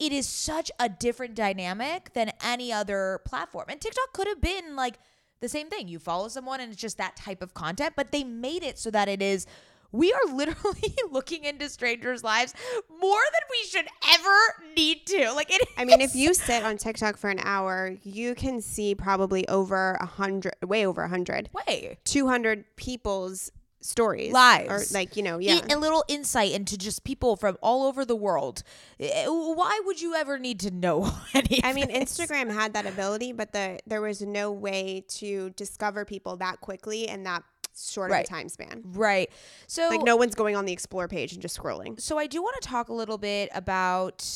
it 0.00 0.12
is 0.12 0.26
such 0.26 0.70
a 0.80 0.88
different 0.88 1.34
dynamic 1.34 2.14
than 2.14 2.32
any 2.42 2.72
other 2.72 3.20
platform. 3.26 3.66
And 3.68 3.80
TikTok 3.80 4.12
could 4.14 4.26
have 4.26 4.40
been 4.40 4.74
like 4.74 4.98
the 5.40 5.48
same 5.48 5.68
thing. 5.68 5.88
You 5.88 5.98
follow 5.98 6.28
someone 6.28 6.60
and 6.60 6.72
it's 6.72 6.80
just 6.80 6.96
that 6.98 7.16
type 7.16 7.42
of 7.42 7.52
content, 7.52 7.94
but 7.96 8.10
they 8.10 8.24
made 8.24 8.62
it 8.62 8.78
so 8.78 8.90
that 8.90 9.08
it 9.08 9.20
is. 9.20 9.46
We 9.92 10.12
are 10.12 10.24
literally 10.34 10.94
looking 11.10 11.44
into 11.44 11.68
strangers' 11.68 12.24
lives 12.24 12.54
more 12.88 13.20
than 13.32 13.42
we 13.50 13.68
should 13.68 13.86
ever 14.14 14.64
need 14.76 15.06
to. 15.08 15.32
Like 15.32 15.50
it. 15.50 15.68
I 15.76 15.84
mean, 15.84 16.00
if 16.00 16.14
you 16.14 16.32
sit 16.32 16.62
on 16.64 16.78
TikTok 16.78 17.18
for 17.18 17.28
an 17.28 17.40
hour, 17.40 17.96
you 18.02 18.34
can 18.34 18.62
see 18.62 18.94
probably 18.94 19.46
over 19.48 19.98
a 20.00 20.06
hundred, 20.06 20.54
way 20.64 20.86
over 20.86 21.02
a 21.02 21.08
hundred, 21.08 21.50
way 21.52 21.98
200 22.04 22.64
people's 22.76 23.50
stories. 23.80 24.32
Lives. 24.32 24.92
Or 24.92 24.94
like, 24.94 25.16
you 25.16 25.22
know, 25.22 25.38
yeah. 25.38 25.60
a 25.70 25.76
little 25.78 26.04
insight 26.08 26.52
into 26.52 26.76
just 26.76 27.02
people 27.04 27.36
from 27.36 27.56
all 27.62 27.86
over 27.86 28.04
the 28.04 28.16
world. 28.16 28.62
Eh, 28.98 29.26
Why 29.26 29.80
would 29.84 30.00
you 30.00 30.14
ever 30.14 30.38
need 30.38 30.60
to 30.60 30.70
know 30.70 31.10
any? 31.34 31.60
I 31.64 31.72
mean, 31.72 31.88
this? 31.88 32.18
Instagram 32.18 32.52
had 32.52 32.74
that 32.74 32.86
ability, 32.86 33.32
but 33.32 33.52
the 33.52 33.78
there 33.86 34.00
was 34.00 34.20
no 34.22 34.52
way 34.52 35.04
to 35.08 35.50
discover 35.50 36.04
people 36.04 36.36
that 36.36 36.60
quickly 36.60 37.08
and 37.08 37.24
that 37.26 37.42
short 37.78 38.10
Right. 38.10 38.20
of 38.20 38.24
a 38.24 38.28
time 38.28 38.48
span. 38.48 38.82
right? 38.84 39.30
So 39.66 39.88
Like 39.88 40.02
no 40.02 40.16
one's 40.16 40.34
going 40.34 40.56
on 40.56 40.66
the 40.66 40.72
explore 40.72 41.08
page 41.08 41.32
and 41.32 41.40
just 41.40 41.56
scrolling. 41.58 41.98
so 42.00 42.18
I 42.18 42.26
do 42.26 42.42
want 42.42 42.60
to 42.60 42.68
talk 42.68 42.88
a 42.88 42.92
little 42.92 43.16
bit 43.18 43.48
about 43.54 44.26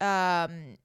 um 0.00 0.76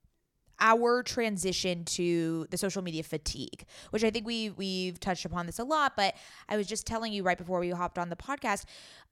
our 0.59 1.03
transition 1.03 1.85
to 1.85 2.47
the 2.49 2.57
social 2.57 2.81
media 2.81 3.03
fatigue, 3.03 3.65
which 3.89 4.03
I 4.03 4.09
think 4.09 4.25
we 4.25 4.49
we've 4.51 4.99
touched 4.99 5.25
upon 5.25 5.45
this 5.45 5.59
a 5.59 5.63
lot, 5.63 5.93
but 5.95 6.15
I 6.49 6.57
was 6.57 6.67
just 6.67 6.85
telling 6.87 7.13
you 7.13 7.23
right 7.23 7.37
before 7.37 7.59
we 7.59 7.69
hopped 7.69 7.97
on 7.97 8.09
the 8.09 8.15
podcast. 8.15 8.65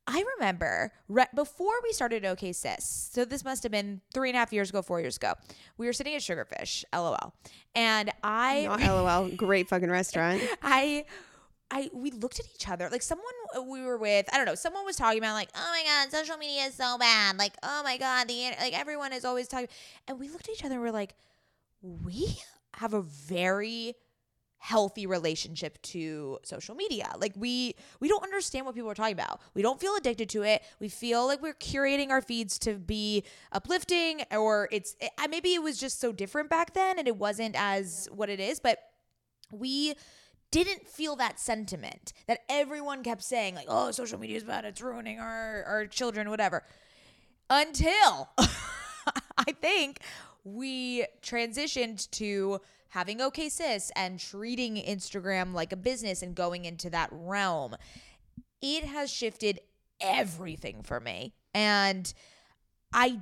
I 0.06 0.24
remember 0.38 0.92
re- 1.08 1.28
before 1.34 1.74
we 1.82 1.94
started 1.94 2.26
OK 2.26 2.52
Sis, 2.52 3.10
so 3.14 3.24
this 3.24 3.46
must 3.46 3.64
have 3.64 3.72
been 3.72 4.02
three 4.14 4.30
and 4.30 4.36
a 4.36 4.40
half 4.40 4.52
years 4.52 4.70
ago, 4.70 4.82
four 4.82 5.00
years 5.00 5.16
ago. 5.16 5.34
We 5.78 5.86
were 5.86 5.94
sitting 5.94 6.14
at 6.14 6.22
Sugarfish, 6.22 6.84
LOL, 6.94 7.34
and 7.74 8.12
I 8.22 8.66
Not 8.66 8.82
LOL, 8.82 9.30
great 9.30 9.70
fucking 9.70 9.90
restaurant. 9.90 10.42
I 10.62 11.06
I 11.72 11.90
we 11.94 12.12
looked 12.12 12.40
at 12.40 12.46
each 12.54 12.70
other 12.70 12.88
like 12.92 13.02
someone 13.02 13.26
we 13.68 13.82
were 13.82 13.98
with 13.98 14.28
I 14.32 14.38
don't 14.38 14.46
know 14.46 14.56
someone 14.56 14.86
was 14.86 14.96
talking 14.96 15.18
about 15.18 15.34
like 15.34 15.50
oh 15.56 15.72
my 15.72 15.84
god 15.84 16.16
social 16.16 16.38
media 16.38 16.66
is 16.66 16.76
so 16.76 16.98
bad 17.00 17.38
like 17.38 17.54
oh 17.64 17.82
my 17.84 17.98
god 17.98 18.28
the 18.28 18.52
like 18.60 18.78
everyone 18.78 19.12
is 19.12 19.26
always 19.26 19.48
talking 19.48 19.70
and 20.08 20.20
we 20.20 20.30
looked 20.30 20.48
at 20.48 20.54
each 20.54 20.64
other 20.64 20.76
and 20.76 20.84
we're 20.84 20.92
like 20.92 21.16
we 21.84 22.40
have 22.76 22.94
a 22.94 23.02
very 23.02 23.94
healthy 24.64 25.06
relationship 25.06 25.80
to 25.82 26.40
social 26.44 26.74
media. 26.74 27.12
Like 27.18 27.34
we 27.36 27.76
we 28.00 28.08
don't 28.08 28.24
understand 28.24 28.66
what 28.66 28.74
people 28.74 28.90
are 28.90 28.96
talking 28.96 29.14
about. 29.14 29.42
We 29.54 29.62
don't 29.62 29.80
feel 29.80 29.94
addicted 29.98 30.30
to 30.30 30.44
it. 30.44 30.64
We 30.80 30.88
feel 30.88 31.28
like 31.28 31.42
we're 31.42 31.54
curating 31.54 32.12
our 32.12 32.22
feeds 32.22 32.58
to 32.60 32.76
be 32.76 33.26
uplifting 33.52 34.22
or 34.32 34.70
it's 34.72 34.96
it, 35.02 35.12
maybe 35.30 35.54
it 35.54 35.62
was 35.62 35.78
just 35.78 36.00
so 36.00 36.14
different 36.14 36.50
back 36.50 36.74
then 36.74 36.98
and 36.98 37.10
it 37.10 37.18
wasn't 37.18 37.56
as 37.58 38.08
what 38.14 38.30
it 38.30 38.40
is 38.40 38.62
but 38.62 38.80
we 39.52 39.96
didn't 40.50 40.88
feel 40.88 41.18
that 41.18 41.42
sentiment 41.42 42.14
that 42.28 42.40
everyone 42.48 43.04
kept 43.04 43.22
saying 43.22 43.56
like 43.56 43.66
oh 43.68 43.92
social 43.92 44.18
media 44.18 44.38
is 44.38 44.46
bad. 44.46 44.64
It's 44.64 44.82
ruining 44.82 45.20
our 45.20 45.64
our 45.66 45.88
children 45.88 46.30
whatever. 46.30 46.64
Until 47.50 48.30
i 49.38 49.52
think 49.52 50.00
we 50.44 51.06
transitioned 51.22 52.10
to 52.12 52.60
having 52.90 53.22
okay 53.22 53.50
sis 53.50 53.92
and 53.96 54.20
treating 54.20 54.76
instagram 54.76 55.54
like 55.54 55.72
a 55.72 55.78
business 55.78 56.22
and 56.22 56.36
going 56.36 56.66
into 56.66 56.90
that 56.90 57.10
realm. 57.12 57.76
It 58.62 58.84
has 58.86 59.12
shifted 59.12 59.60
everything 60.00 60.84
for 60.84 61.00
me. 61.00 61.34
And 61.54 62.14
I, 62.94 63.22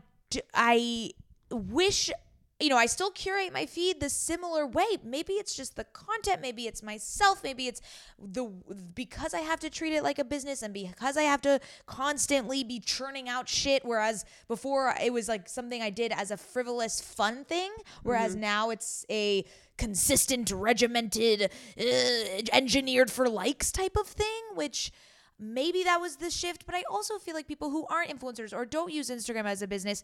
I 0.54 1.12
wish, 1.52 2.12
you 2.62 2.70
know, 2.70 2.78
I 2.78 2.86
still 2.86 3.12
curate 3.12 3.54
my 3.54 3.66
feed 3.66 4.00
the 4.00 4.10
similar 4.10 4.66
way. 4.68 4.86
Maybe 5.04 5.34
it's 5.34 5.56
just 5.56 5.76
the 5.76 5.84
content, 5.86 6.42
maybe 6.42 6.68
it's 6.68 6.84
myself, 6.84 7.44
maybe 7.44 7.68
it's 7.68 7.82
the 8.20 8.52
because 8.94 9.34
I 9.34 9.40
have 9.40 9.60
to 9.62 9.70
treat 9.70 9.94
it 9.94 10.04
like 10.04 10.20
a 10.20 10.24
business 10.24 10.62
and 10.62 10.74
because 10.74 11.18
I 11.18 11.24
have 11.24 11.42
to 11.42 11.60
constantly 11.88 12.64
be 12.64 12.80
churning 12.80 13.28
out 13.28 13.50
shit. 13.50 13.84
Whereas 13.84 14.26
before 14.48 14.94
it 15.02 15.12
was 15.12 15.28
like 15.28 15.50
something 15.50 15.82
I 15.82 15.90
did 15.90 16.12
as 16.12 16.32
a 16.32 16.38
frivolous, 16.38 17.02
fun 17.02 17.46
thing, 17.46 17.72
whereas 18.04 18.36
now 18.36 18.70
it's 18.70 19.06
a 19.10 19.44
consistent, 19.78 20.52
regimented, 20.52 21.50
uh, 21.80 21.84
engineered 22.54 23.10
for 23.10 23.28
likes 23.28 23.72
type 23.72 23.98
of 23.98 24.08
thing, 24.08 24.42
which 24.54 24.92
maybe 25.42 25.84
that 25.84 26.00
was 26.00 26.18
the 26.18 26.30
shift, 26.30 26.66
but 26.68 26.76
I 26.76 26.84
also 26.90 27.18
feel 27.18 27.34
like 27.34 27.48
people 27.48 27.72
who 27.72 27.88
aren't 27.90 28.12
influencers 28.12 28.54
or 28.54 28.64
don't 28.64 28.94
use 28.94 29.10
Instagram 29.10 29.46
as 29.46 29.64
a 29.64 29.68
business 29.68 30.04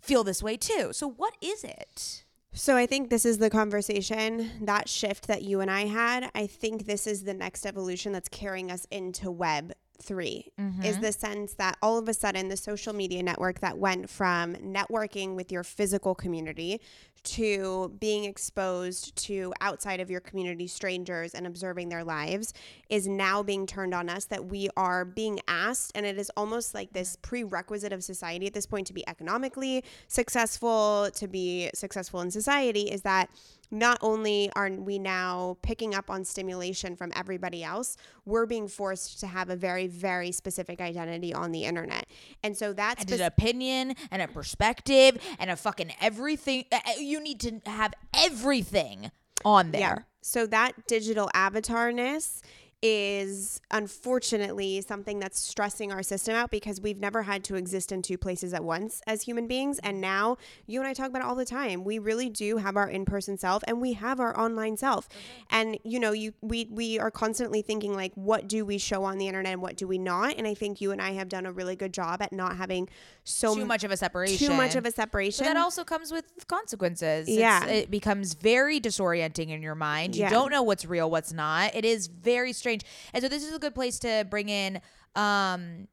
feel 0.00 0.24
this 0.24 0.42
way 0.42 0.56
too. 0.56 0.92
So 0.92 1.08
what 1.08 1.34
is 1.40 1.64
it? 1.64 2.24
So 2.52 2.76
I 2.76 2.86
think 2.86 3.10
this 3.10 3.24
is 3.24 3.38
the 3.38 3.48
conversation, 3.48 4.50
that 4.62 4.88
shift 4.88 5.28
that 5.28 5.42
you 5.42 5.60
and 5.60 5.70
I 5.70 5.86
had. 5.86 6.30
I 6.34 6.46
think 6.46 6.86
this 6.86 7.06
is 7.06 7.22
the 7.22 7.34
next 7.34 7.64
evolution 7.64 8.12
that's 8.12 8.28
carrying 8.28 8.72
us 8.72 8.86
into 8.90 9.30
web 9.30 9.72
3 10.02 10.52
is 10.58 10.64
mm-hmm. 10.64 11.00
the 11.00 11.12
sense 11.12 11.54
that 11.54 11.76
all 11.82 11.98
of 11.98 12.08
a 12.08 12.14
sudden 12.14 12.48
the 12.48 12.56
social 12.56 12.92
media 12.92 13.22
network 13.22 13.60
that 13.60 13.78
went 13.78 14.08
from 14.08 14.54
networking 14.56 15.34
with 15.34 15.52
your 15.52 15.62
physical 15.62 16.14
community 16.14 16.80
to 17.22 17.94
being 18.00 18.24
exposed 18.24 19.14
to 19.14 19.52
outside 19.60 20.00
of 20.00 20.10
your 20.10 20.20
community 20.20 20.66
strangers 20.66 21.34
and 21.34 21.46
observing 21.46 21.88
their 21.88 22.02
lives 22.02 22.54
is 22.88 23.06
now 23.06 23.42
being 23.42 23.66
turned 23.66 23.92
on 23.92 24.08
us 24.08 24.24
that 24.26 24.46
we 24.46 24.68
are 24.76 25.04
being 25.04 25.38
asked 25.46 25.92
and 25.94 26.06
it 26.06 26.18
is 26.18 26.30
almost 26.36 26.74
like 26.74 26.92
this 26.92 27.16
mm-hmm. 27.16 27.28
prerequisite 27.28 27.92
of 27.92 28.02
society 28.02 28.46
at 28.46 28.54
this 28.54 28.66
point 28.66 28.86
to 28.86 28.94
be 28.94 29.06
economically 29.08 29.84
successful 30.08 31.10
to 31.14 31.28
be 31.28 31.70
successful 31.74 32.20
in 32.20 32.30
society 32.30 32.82
is 32.82 33.02
that 33.02 33.28
not 33.70 33.98
only 34.02 34.50
are 34.56 34.70
we 34.70 34.98
now 34.98 35.56
picking 35.62 35.94
up 35.94 36.10
on 36.10 36.24
stimulation 36.24 36.96
from 36.96 37.12
everybody 37.14 37.62
else, 37.62 37.96
we're 38.24 38.46
being 38.46 38.68
forced 38.68 39.20
to 39.20 39.26
have 39.26 39.48
a 39.50 39.56
very, 39.56 39.86
very 39.86 40.32
specific 40.32 40.80
identity 40.80 41.32
on 41.32 41.52
the 41.52 41.64
internet. 41.64 42.06
And 42.42 42.56
so 42.56 42.72
that's 42.72 43.02
And 43.02 43.12
an 43.12 43.22
opinion 43.26 43.94
and 44.10 44.22
a 44.22 44.28
perspective 44.28 45.18
and 45.38 45.50
a 45.50 45.56
fucking 45.56 45.92
everything. 46.00 46.64
uh, 46.72 46.80
uh, 46.86 46.92
You 46.98 47.20
need 47.20 47.40
to 47.40 47.60
have 47.66 47.94
everything 48.14 49.10
on 49.44 49.70
there. 49.70 49.80
Yeah. 49.80 49.98
So 50.22 50.46
that 50.46 50.86
digital 50.86 51.30
avatarness 51.34 52.42
is 52.82 53.60
unfortunately 53.70 54.80
something 54.80 55.18
that's 55.18 55.38
stressing 55.38 55.92
our 55.92 56.02
system 56.02 56.34
out 56.34 56.50
because 56.50 56.80
we've 56.80 56.98
never 56.98 57.22
had 57.22 57.44
to 57.44 57.54
exist 57.54 57.92
in 57.92 58.00
two 58.00 58.16
places 58.16 58.54
at 58.54 58.64
once 58.64 59.02
as 59.06 59.22
human 59.22 59.46
beings 59.46 59.78
and 59.82 60.00
now 60.00 60.38
you 60.66 60.80
and 60.80 60.88
I 60.88 60.94
talk 60.94 61.08
about 61.08 61.20
it 61.20 61.26
all 61.26 61.34
the 61.34 61.44
time 61.44 61.84
we 61.84 61.98
really 61.98 62.30
do 62.30 62.56
have 62.56 62.78
our 62.78 62.88
in-person 62.88 63.36
self 63.36 63.62
and 63.66 63.82
we 63.82 63.92
have 63.92 64.18
our 64.18 64.38
online 64.38 64.78
self 64.78 65.10
mm-hmm. 65.10 65.42
and 65.50 65.78
you 65.84 66.00
know 66.00 66.12
you 66.12 66.32
we 66.40 66.68
we 66.70 66.98
are 66.98 67.10
constantly 67.10 67.60
thinking 67.60 67.94
like 67.94 68.12
what 68.14 68.48
do 68.48 68.64
we 68.64 68.78
show 68.78 69.04
on 69.04 69.18
the 69.18 69.26
internet 69.26 69.52
and 69.52 69.60
what 69.60 69.76
do 69.76 69.86
we 69.86 69.98
not 69.98 70.36
and 70.38 70.46
I 70.46 70.54
think 70.54 70.80
you 70.80 70.90
and 70.90 71.02
I 71.02 71.10
have 71.12 71.28
done 71.28 71.44
a 71.44 71.52
really 71.52 71.76
good 71.76 71.92
job 71.92 72.22
at 72.22 72.32
not 72.32 72.56
having 72.56 72.88
so 73.24 73.54
Too 73.54 73.66
much 73.66 73.84
of 73.84 73.90
a 73.90 73.96
separation. 73.98 74.38
too 74.38 74.54
much 74.54 74.74
of 74.74 74.86
a 74.86 74.90
separation 74.90 75.44
But 75.44 75.52
that 75.52 75.60
also 75.60 75.84
comes 75.84 76.10
with 76.10 76.24
consequences. 76.48 77.28
It's- 77.28 77.38
Yeah. 77.38 77.66
it 77.66 77.90
becomes 77.90 78.32
very 78.34 78.80
disorienting 78.80 79.50
in 79.50 79.60
your 79.60 79.74
mind. 79.74 80.16
You 80.16 80.22
Yeah. 80.22 80.30
don't 80.30 80.50
know 80.50 80.62
what's 80.62 80.86
real, 80.86 81.10
what's 81.10 81.32
not. 81.32 81.74
It 81.74 81.84
is 81.84 82.06
very 82.06 82.54
strange. 82.54 82.69
And 83.12 83.22
so 83.22 83.28
this 83.28 83.44
is 83.44 83.54
a 83.54 83.58
good 83.58 83.74
place 83.74 83.98
to 84.00 84.26
bring 84.28 84.48
in 84.48 84.80
um 85.16 85.88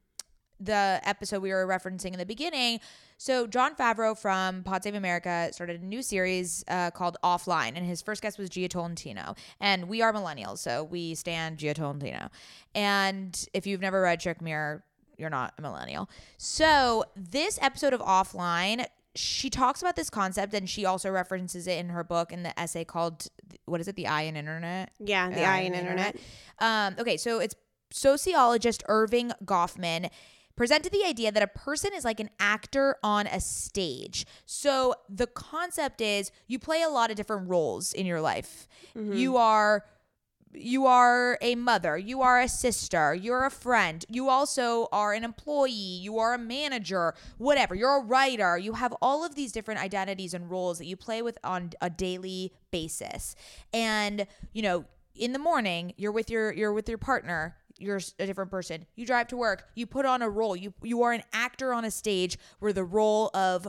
the 0.60 1.00
episode 1.04 1.42
we 1.42 1.52
were 1.52 1.68
referencing 1.68 2.14
in 2.14 2.20
the 2.20 2.26
beginning. 2.26 2.80
So 3.18 3.48
Jon 3.48 3.76
Favreau 3.76 4.18
from 4.18 4.64
Pod 4.64 4.84
Save 4.84 4.96
America 4.96 5.50
started 5.52 5.82
a 5.82 5.86
new 5.86 6.02
series 6.02 6.64
uh, 6.68 6.92
called 6.92 7.18
Offline, 7.24 7.74
and 7.76 7.86
his 7.86 8.02
first 8.02 8.22
guest 8.22 8.38
was 8.38 8.50
Jia 8.50 8.70
Tolentino. 8.70 9.36
And 9.60 9.88
we 9.88 10.02
are 10.02 10.14
millennials, 10.14 10.60
so 10.60 10.84
we 10.84 11.16
stand 11.16 11.58
Jia 11.58 11.76
Tolentino. 11.76 12.30
And 12.74 13.48
if 13.54 13.66
you've 13.68 13.82
never 13.82 14.02
read 14.02 14.20
Trick 14.20 14.42
Mirror, 14.42 14.84
you're 15.18 15.30
not 15.30 15.54
a 15.58 15.62
millennial. 15.62 16.10
So 16.38 17.06
this 17.16 17.58
episode 17.62 17.94
of 17.94 18.02
Offline, 18.02 18.86
she 19.18 19.50
talks 19.50 19.82
about 19.82 19.96
this 19.96 20.10
concept, 20.10 20.54
and 20.54 20.70
she 20.70 20.86
also 20.86 21.10
references 21.10 21.68
it 21.68 21.80
in 21.80 21.90
her 21.90 22.04
book 22.04 22.32
in 22.32 22.44
the 22.44 22.58
essay 22.60 22.84
called 22.86 23.28
"What 23.66 23.82
is 23.82 23.88
it? 23.88 23.96
The 23.96 24.08
I 24.08 24.22
in 24.24 24.36
Internet." 24.36 24.92
yeah 25.00 25.30
the 25.30 25.44
uh, 25.44 25.50
eye 25.52 25.60
and 25.60 25.74
the 25.74 25.80
internet 25.80 26.16
Um, 26.60 26.96
okay, 27.00 27.18
so 27.18 27.40
it's 27.40 27.56
sociologist 27.92 28.84
Erving 28.88 29.32
Goffman 29.46 30.10
presented 30.56 30.92
the 30.92 31.04
idea 31.06 31.32
that 31.32 31.44
a 31.44 31.48
person 31.48 31.92
is 31.94 32.04
like 32.04 32.20
an 32.20 32.30
actor 32.40 32.98
on 33.04 33.28
a 33.28 33.40
stage. 33.40 34.26
So 34.46 34.96
the 35.08 35.28
concept 35.28 36.02
is 36.02 36.32
you 36.48 36.58
play 36.60 36.82
a 36.82 36.90
lot 36.90 37.12
of 37.12 37.16
different 37.16 37.48
roles 37.48 37.94
in 37.94 38.06
your 38.06 38.22
life. 38.22 38.68
You 38.96 39.38
are 39.38 39.86
you 40.54 40.86
are 40.86 41.38
a 41.42 41.56
mother, 41.56 41.98
you 41.98 42.22
are 42.22 42.40
a 42.40 42.48
sister, 42.48 43.14
you're 43.14 43.46
a 43.46 43.52
friend, 43.52 44.06
you 44.10 44.30
also 44.30 44.88
are 44.92 45.14
an 45.14 45.24
employee, 45.24 45.72
you 45.72 46.18
are 46.18 46.34
a 46.34 46.38
manager, 46.38 47.14
whatever, 47.38 47.76
you're 47.76 47.98
a 47.98 48.04
writer. 48.04 48.58
You 48.58 48.74
have 48.74 48.94
all 49.02 49.26
of 49.26 49.36
these 49.36 49.52
different 49.52 49.82
identities 49.82 50.34
and 50.34 50.50
roles 50.50 50.78
that 50.80 50.86
you 50.86 50.96
play 50.96 51.22
with 51.22 51.38
on 51.44 51.72
a 51.82 51.90
daily 51.90 52.54
basis. 52.72 53.36
And, 53.74 54.28
you 54.54 54.62
know, 54.62 54.86
in 55.18 55.34
the 55.34 55.40
morning 55.40 55.94
you're 55.98 56.12
with 56.12 56.30
your 56.30 56.52
you're 56.52 56.74
with 56.74 56.88
your 56.88 56.98
partner 56.98 57.56
you're 57.80 58.00
a 58.20 58.26
different 58.26 58.50
person 58.50 58.86
you 58.96 59.06
drive 59.06 59.28
to 59.28 59.38
work 59.38 59.68
you 59.76 59.86
put 59.86 60.06
on 60.06 60.22
a 60.22 60.30
role 60.30 60.56
you 60.56 60.74
you 60.84 61.02
are 61.02 61.12
an 61.12 61.24
actor 61.34 61.74
on 61.74 61.86
a 61.86 61.92
stage 61.92 62.38
where 62.60 62.74
the 62.74 62.84
role 62.84 63.30
of 63.34 63.68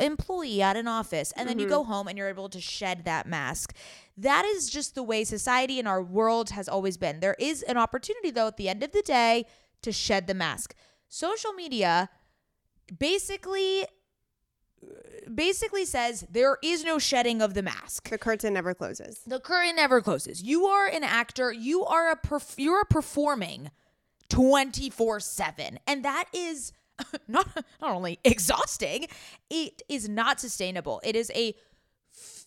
employee 0.00 0.62
at 0.62 0.76
an 0.76 0.88
office 0.88 1.32
and 1.36 1.48
then 1.48 1.58
you 1.58 1.66
mm-hmm. 1.66 1.74
go 1.74 1.84
home 1.84 2.08
and 2.08 2.16
you're 2.16 2.28
able 2.28 2.48
to 2.48 2.60
shed 2.60 3.04
that 3.04 3.26
mask 3.26 3.74
that 4.16 4.44
is 4.44 4.70
just 4.70 4.94
the 4.94 5.02
way 5.02 5.24
society 5.24 5.78
and 5.78 5.86
our 5.86 6.02
world 6.02 6.50
has 6.50 6.68
always 6.68 6.96
been 6.96 7.20
there 7.20 7.36
is 7.38 7.62
an 7.62 7.76
opportunity 7.76 8.30
though 8.30 8.48
at 8.48 8.56
the 8.56 8.68
end 8.68 8.82
of 8.82 8.92
the 8.92 9.02
day 9.02 9.44
to 9.82 9.92
shed 9.92 10.26
the 10.26 10.34
mask 10.34 10.74
social 11.08 11.52
media 11.52 12.08
basically 12.98 13.84
basically 15.34 15.84
says 15.84 16.26
there 16.30 16.58
is 16.62 16.84
no 16.84 16.98
shedding 16.98 17.42
of 17.42 17.54
the 17.54 17.62
mask 17.62 18.08
The 18.08 18.18
curtain 18.18 18.54
never 18.54 18.74
closes. 18.74 19.20
the 19.26 19.40
curtain 19.40 19.76
never 19.76 20.00
closes. 20.00 20.42
You 20.42 20.66
are 20.66 20.86
an 20.86 21.04
actor. 21.04 21.52
You 21.52 21.84
are 21.84 22.10
a 22.10 22.16
perf- 22.16 22.58
you 22.58 22.72
are 22.72 22.82
a 22.82 22.86
performing 22.86 23.70
24/7. 24.28 25.78
And 25.86 26.04
that 26.04 26.26
is 26.32 26.72
not 27.28 27.48
not 27.80 27.90
only 27.90 28.18
exhausting, 28.24 29.06
it 29.48 29.82
is 29.88 30.08
not 30.08 30.40
sustainable. 30.40 31.00
It 31.04 31.16
is 31.16 31.30
a 31.34 31.54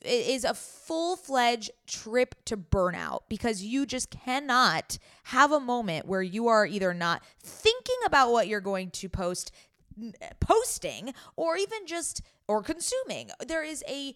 it 0.06 0.28
is 0.28 0.43
a 0.43 0.54
full-fledged 0.54 1.72
trip 1.88 2.36
to 2.45 2.58
burnout 2.58 3.22
because 3.30 3.64
you 3.64 3.86
just 3.86 4.10
cannot 4.12 4.97
have 5.24 5.51
a 5.54 5.60
moment 5.60 6.06
where 6.06 6.22
you 6.22 6.47
are 6.49 6.66
either 6.66 6.93
not 6.93 7.24
thinking 7.41 7.95
about 8.06 8.32
what 8.32 8.47
you're 8.47 8.60
going 8.62 8.91
to 8.91 9.08
post 9.10 9.51
posting 10.41 11.14
or 11.38 11.56
even 11.56 11.86
just 11.88 12.22
or 12.47 12.62
consuming. 12.62 13.30
There 13.47 13.64
is 13.64 13.84
a 13.88 14.16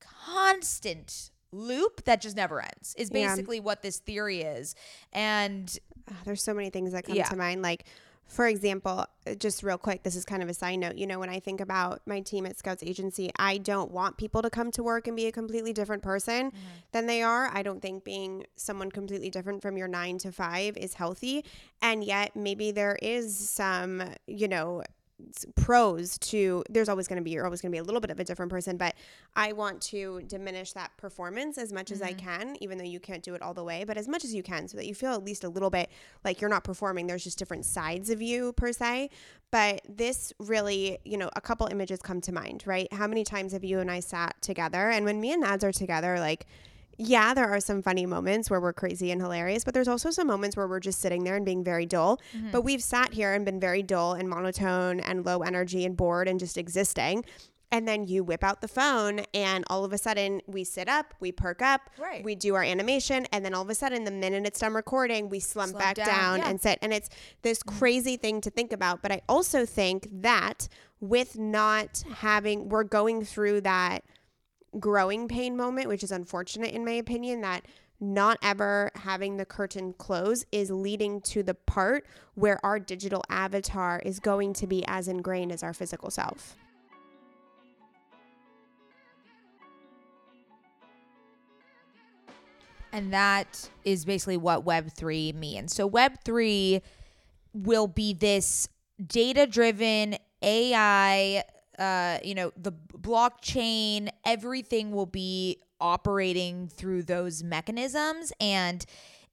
constant 0.00 1.30
loop 1.52 2.04
that 2.04 2.20
just 2.20 2.36
never 2.36 2.60
ends 2.60 2.94
is 2.98 3.10
Yeah. 3.12 3.28
basically 3.34 3.60
what 3.60 3.82
this 3.82 3.98
theory 3.98 4.42
is 4.42 4.74
and 5.12 5.78
Ah, 6.10 6.14
there's 6.24 6.42
so 6.42 6.54
many 6.54 6.70
things 6.70 6.92
that 6.92 7.04
come 7.04 7.16
Yeah. 7.16 7.28
to 7.28 7.36
mind. 7.36 7.60
Like, 7.60 7.84
for 8.28 8.46
example, 8.46 9.06
uh, 9.26 9.34
just 9.34 9.62
real 9.62 9.78
quick, 9.78 10.02
this 10.02 10.14
is 10.14 10.24
kind 10.24 10.42
of 10.42 10.50
a 10.50 10.54
side 10.54 10.76
note. 10.76 10.96
You 10.96 11.06
know, 11.06 11.18
when 11.18 11.30
I 11.30 11.40
think 11.40 11.60
about 11.60 12.02
my 12.06 12.20
team 12.20 12.44
at 12.44 12.58
Scouts 12.58 12.82
Agency, 12.82 13.30
I 13.38 13.56
don't 13.56 13.90
want 13.90 14.18
people 14.18 14.42
to 14.42 14.50
come 14.50 14.70
to 14.72 14.82
work 14.82 15.06
and 15.08 15.16
be 15.16 15.26
a 15.26 15.32
completely 15.32 15.72
different 15.72 16.02
person 16.02 16.52
than 16.92 17.06
they 17.06 17.22
are. 17.22 17.50
I 17.52 17.62
don't 17.62 17.80
think 17.80 18.04
being 18.04 18.44
someone 18.54 18.90
completely 18.90 19.30
different 19.30 19.62
from 19.62 19.78
your 19.78 19.88
nine 19.88 20.18
to 20.18 20.30
five 20.30 20.76
is 20.76 20.94
healthy. 20.94 21.42
And 21.80 22.04
yet, 22.04 22.36
maybe 22.36 22.70
there 22.70 22.98
is 23.00 23.36
some, 23.36 24.02
you 24.26 24.46
know, 24.46 24.82
pros 25.56 26.16
to 26.18 26.62
there's 26.70 26.88
always 26.88 27.08
going 27.08 27.18
to 27.18 27.22
be 27.22 27.30
you're 27.30 27.44
always 27.44 27.60
going 27.60 27.70
to 27.70 27.74
be 27.74 27.80
a 27.80 27.82
little 27.82 28.00
bit 28.00 28.10
of 28.10 28.20
a 28.20 28.24
different 28.24 28.50
person 28.50 28.76
but 28.76 28.94
i 29.34 29.52
want 29.52 29.80
to 29.80 30.22
diminish 30.28 30.72
that 30.72 30.96
performance 30.96 31.58
as 31.58 31.72
much 31.72 31.90
as 31.90 32.00
i 32.00 32.12
mm-hmm. 32.12 32.26
can 32.26 32.56
even 32.60 32.78
though 32.78 32.84
you 32.84 33.00
can't 33.00 33.22
do 33.22 33.34
it 33.34 33.42
all 33.42 33.52
the 33.52 33.64
way 33.64 33.84
but 33.84 33.96
as 33.96 34.06
much 34.06 34.24
as 34.24 34.32
you 34.32 34.42
can 34.42 34.68
so 34.68 34.76
that 34.76 34.86
you 34.86 34.94
feel 34.94 35.12
at 35.12 35.24
least 35.24 35.44
a 35.44 35.48
little 35.48 35.70
bit 35.70 35.90
like 36.24 36.40
you're 36.40 36.50
not 36.50 36.64
performing 36.64 37.06
there's 37.06 37.24
just 37.24 37.38
different 37.38 37.64
sides 37.64 38.10
of 38.10 38.22
you 38.22 38.52
per 38.52 38.72
se. 38.72 39.10
But 39.50 39.80
this 39.88 40.32
really 40.38 40.98
you 41.04 41.16
know 41.16 41.30
a 41.34 41.40
couple 41.40 41.66
images 41.68 42.00
come 42.00 42.20
to 42.22 42.32
mind 42.32 42.64
right? 42.66 42.92
How 42.92 43.06
many 43.06 43.24
times 43.24 43.52
have 43.52 43.64
you 43.64 43.80
and 43.80 43.90
i 43.90 44.00
sat 44.00 44.40
together 44.42 44.90
and 44.90 45.04
when 45.04 45.20
me 45.20 45.32
and 45.32 45.40
Mads 45.40 45.64
are 45.64 45.72
together 45.72 46.18
like 46.18 46.46
yeah, 46.98 47.32
there 47.32 47.48
are 47.48 47.60
some 47.60 47.80
funny 47.80 48.06
moments 48.06 48.50
where 48.50 48.60
we're 48.60 48.72
crazy 48.72 49.10
and 49.12 49.20
hilarious, 49.20 49.64
but 49.64 49.72
there's 49.72 49.88
also 49.88 50.10
some 50.10 50.26
moments 50.26 50.56
where 50.56 50.66
we're 50.66 50.80
just 50.80 51.00
sitting 51.00 51.24
there 51.24 51.36
and 51.36 51.44
being 51.46 51.62
very 51.64 51.86
dull. 51.86 52.20
But 52.52 52.62
we've 52.62 52.82
sat 52.82 53.12
here 53.14 53.32
and 53.34 53.44
been 53.44 53.60
very 53.60 53.82
dull 53.82 54.14
and 54.14 54.28
monotone 54.28 55.00
and 55.00 55.24
low 55.24 55.42
energy 55.42 55.84
and 55.84 55.96
bored 55.96 56.26
and 56.28 56.38
just 56.40 56.58
existing. 56.58 57.24
And 57.70 57.86
then 57.86 58.06
you 58.06 58.24
whip 58.24 58.42
out 58.42 58.62
the 58.62 58.68
phone, 58.68 59.20
and 59.34 59.62
all 59.68 59.84
of 59.84 59.92
a 59.92 59.98
sudden 59.98 60.40
we 60.46 60.64
sit 60.64 60.88
up, 60.88 61.12
we 61.20 61.32
perk 61.32 61.60
up, 61.60 61.82
Right. 61.98 62.24
we 62.24 62.34
do 62.34 62.54
our 62.54 62.62
animation, 62.62 63.26
and 63.30 63.44
then 63.44 63.52
all 63.52 63.60
of 63.60 63.68
a 63.68 63.74
sudden, 63.74 64.04
the 64.04 64.10
minute 64.10 64.46
it's 64.46 64.60
done 64.60 64.72
recording, 64.72 65.28
we 65.28 65.38
slump, 65.38 65.72
Slump 65.72 65.84
back 65.84 65.96
down, 65.96 66.06
down, 66.06 66.36
yeah. 66.38 66.42
Mm-hmm. 66.44 66.50
and 66.50 66.60
sit. 66.62 66.78
And 66.80 66.94
it's 66.94 67.10
this 67.42 67.62
crazy 67.62 68.16
thing 68.16 68.40
to 68.40 68.48
think 68.50 68.72
about. 68.72 69.02
But 69.02 69.12
I 69.12 69.20
also 69.28 69.66
think 69.66 70.08
that 70.22 70.66
with 71.00 71.38
not 71.38 72.02
having, 72.16 72.70
we're 72.70 72.84
going 72.84 73.22
through 73.24 73.60
that 73.60 74.02
growing 74.78 75.28
pain 75.28 75.56
moment, 75.56 75.88
which 75.88 76.02
is 76.02 76.10
unfortunate 76.10 76.72
in 76.72 76.84
my 76.84 76.92
opinion, 76.92 77.40
that 77.42 77.64
not 78.00 78.38
ever 78.42 78.90
having 78.94 79.36
the 79.36 79.44
curtain 79.44 79.92
close 79.94 80.44
is 80.52 80.70
leading 80.70 81.20
to 81.20 81.42
the 81.42 81.54
part 81.54 82.06
where 82.34 82.64
our 82.64 82.78
digital 82.78 83.24
avatar 83.28 84.00
is 84.04 84.20
going 84.20 84.52
to 84.52 84.66
be 84.66 84.84
as 84.86 85.08
ingrained 85.08 85.50
as 85.50 85.62
our 85.62 85.74
physical 85.74 86.10
self. 86.10 86.56
and 92.92 93.12
that 93.12 93.68
is 93.84 94.04
basically 94.04 94.36
what 94.36 94.64
web3 94.64 95.34
means 95.34 95.74
so 95.74 95.88
web3 95.88 96.80
will 97.52 97.86
be 97.86 98.12
this 98.14 98.68
data 99.06 99.46
driven 99.46 100.16
ai 100.42 101.42
uh, 101.78 102.18
you 102.24 102.34
know 102.34 102.52
the 102.56 102.72
blockchain 102.72 104.08
everything 104.24 104.90
will 104.90 105.06
be 105.06 105.58
operating 105.80 106.68
through 106.68 107.02
those 107.02 107.42
mechanisms 107.42 108.32
and 108.40 108.84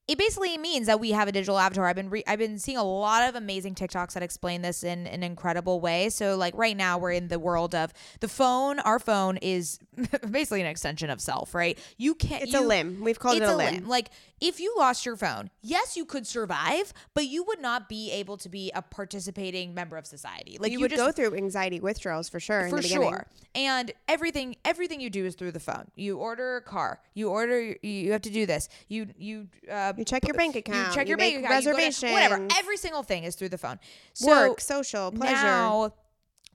it 0.07 0.19
basically 0.19 0.55
means 0.59 0.85
that 0.85 0.99
we 0.99 1.11
have 1.11 1.27
a 1.27 1.31
digital 1.31 1.57
avatar. 1.57 1.87
I've 1.87 1.95
been 1.95 2.11
re- 2.11 2.23
I've 2.27 2.37
been 2.37 2.59
seeing 2.59 2.77
a 2.77 2.83
lot 2.83 3.27
of 3.27 3.33
amazing 3.33 3.73
TikToks 3.73 4.13
that 4.13 4.21
explain 4.21 4.61
this 4.61 4.83
in 4.83 5.07
an 5.07 5.23
incredible 5.23 5.79
way. 5.81 6.09
So 6.09 6.35
like 6.35 6.55
right 6.55 6.77
now 6.77 6.99
we're 6.99 7.13
in 7.13 7.27
the 7.27 7.39
world 7.39 7.73
of 7.73 7.91
the 8.19 8.27
phone. 8.27 8.77
Our 8.79 8.99
phone 8.99 9.37
is 9.37 9.79
basically 10.29 10.61
an 10.61 10.67
extension 10.67 11.09
of 11.09 11.19
self, 11.19 11.55
right? 11.55 11.79
You 11.97 12.13
can't. 12.13 12.43
It's 12.43 12.53
you- 12.53 12.59
a 12.59 12.67
limb. 12.67 12.99
We've 13.01 13.17
called 13.17 13.37
it 13.37 13.43
a 13.43 13.55
limb. 13.55 13.87
Like 13.87 14.11
if 14.41 14.59
you 14.59 14.75
lost 14.77 15.05
your 15.05 15.15
phone, 15.15 15.49
yes, 15.61 15.95
you 15.95 16.05
could 16.05 16.27
survive, 16.27 16.93
but 17.13 17.27
you 17.27 17.43
would 17.45 17.61
not 17.61 17.87
be 17.87 18.11
able 18.11 18.37
to 18.37 18.49
be 18.49 18.71
a 18.75 18.81
participating 18.81 19.73
member 19.73 19.97
of 19.97 20.05
society. 20.05 20.57
Like 20.59 20.71
you, 20.71 20.79
you, 20.79 20.83
would 20.83 20.91
just 20.91 21.01
go 21.01 21.11
through 21.11 21.37
anxiety 21.37 21.79
withdrawals 21.79 22.27
for 22.27 22.39
sure. 22.39 22.61
in 22.61 22.69
for 22.69 22.77
the 22.77 22.81
beginning. 22.83 23.09
sure. 23.09 23.27
And 23.53 23.93
everything 24.07 24.57
everything 24.65 24.99
you 24.99 25.09
do 25.09 25.25
is 25.25 25.35
through 25.35 25.53
the 25.53 25.59
phone. 25.59 25.89
You 25.95 26.17
order 26.17 26.57
a 26.57 26.61
car. 26.61 26.99
You 27.13 27.29
order. 27.29 27.75
You 27.81 28.11
have 28.11 28.21
to 28.23 28.29
do 28.29 28.45
this. 28.45 28.67
You 28.89 29.07
you 29.17 29.47
uh, 29.71 29.93
You 29.95 30.03
check 30.03 30.27
your 30.27 30.35
bank 30.35 30.55
account. 30.55 30.89
you 30.89 30.93
check 30.93 31.07
you 31.07 31.11
your 31.11 31.17
bank 31.17 31.45
account. 31.45 31.63
you 31.63 31.91
to- 31.91 32.11
whatever. 32.11 32.47
Every 32.57 32.77
single 32.77 33.03
thing 33.03 33.23
is 33.23 33.35
through 33.35 33.49
the 33.49 33.57
phone. 33.57 33.79
So 34.13 34.27
work, 34.27 34.59
social, 34.59 35.11
pleasure. 35.11 35.35
now 35.35 35.93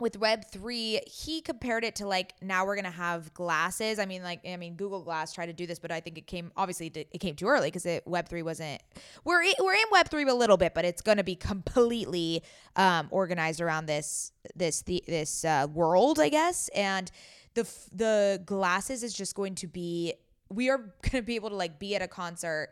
with 0.00 0.16
web 0.18 0.44
3 0.50 1.00
he 1.06 1.40
compared 1.40 1.84
it 1.84 1.96
to 1.96 2.06
like 2.06 2.34
now 2.42 2.64
we're 2.64 2.76
gonna 2.76 2.90
have 2.90 3.32
glasses. 3.34 3.98
I 3.98 4.06
mean 4.06 4.22
like 4.22 4.40
i 4.46 4.56
mean 4.56 4.74
google 4.74 5.02
glass 5.02 5.32
tried 5.32 5.46
to 5.46 5.52
do 5.52 5.66
this 5.66 5.78
but 5.78 5.90
i 5.90 6.00
think 6.00 6.18
it 6.18 6.26
came 6.26 6.50
obviously 6.56 6.86
it 6.94 7.18
came 7.20 7.34
too 7.36 7.46
early 7.46 7.68
because 7.68 7.86
it 7.86 8.06
web 8.06 8.28
3 8.28 8.42
wasn't 8.42 8.82
we're 9.24 9.42
i- 9.42 9.54
we're 9.60 9.74
in 9.74 9.84
web 9.92 10.08
3 10.08 10.24
a 10.24 10.34
little 10.34 10.56
bit 10.56 10.74
but 10.74 10.84
it's 10.84 11.02
gonna 11.02 11.24
be 11.24 11.36
completely 11.36 12.42
um, 12.76 13.08
organized 13.10 13.60
around 13.60 13.86
this 13.86 14.32
this 14.56 14.82
the, 14.82 15.02
this 15.06 15.44
uh, 15.44 15.66
world 15.72 16.18
i 16.18 16.28
guess. 16.28 16.68
And 16.74 17.10
the 17.54 17.68
the 17.92 18.42
glasses 18.46 19.02
is 19.02 19.12
just 19.12 19.34
going 19.34 19.54
to 19.56 19.66
be 19.66 20.14
we 20.48 20.70
are 20.70 20.78
gonna 21.10 21.22
be 21.22 21.34
able 21.34 21.50
to 21.50 21.56
like 21.56 21.78
be 21.78 21.94
at 21.96 22.02
a 22.02 22.08
concert 22.08 22.70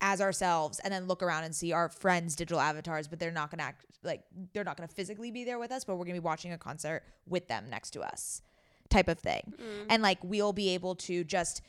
as 0.00 0.20
ourselves 0.20 0.78
and 0.80 0.92
then 0.92 1.06
look 1.06 1.22
around 1.22 1.44
and 1.44 1.54
see 1.54 1.72
our 1.72 1.88
friends 1.88 2.34
digital 2.34 2.60
avatars 2.60 3.08
but 3.08 3.18
they're 3.18 3.30
not 3.30 3.50
to 3.58 3.64
act 3.64 3.84
like 4.02 4.22
they're 4.52 4.64
not 4.64 4.76
to 4.88 4.94
physically 4.94 5.30
be 5.30 5.44
there 5.44 5.58
with 5.58 5.70
us 5.70 5.84
but 5.84 5.96
we're 5.96 6.04
to 6.14 6.20
be 6.20 6.24
watching 6.24 6.52
a 6.52 6.58
concert 6.58 7.02
with 7.26 7.48
them 7.48 7.66
next 7.68 7.90
to 7.90 8.00
us 8.00 8.42
type 8.90 9.08
of 9.08 9.18
thing. 9.18 9.54
Mm. 9.56 9.86
And 9.88 10.02
like 10.02 10.18
we'll 10.22 10.52
be 10.52 10.70
able 10.70 10.96
to 10.96 11.24
just 11.24 11.62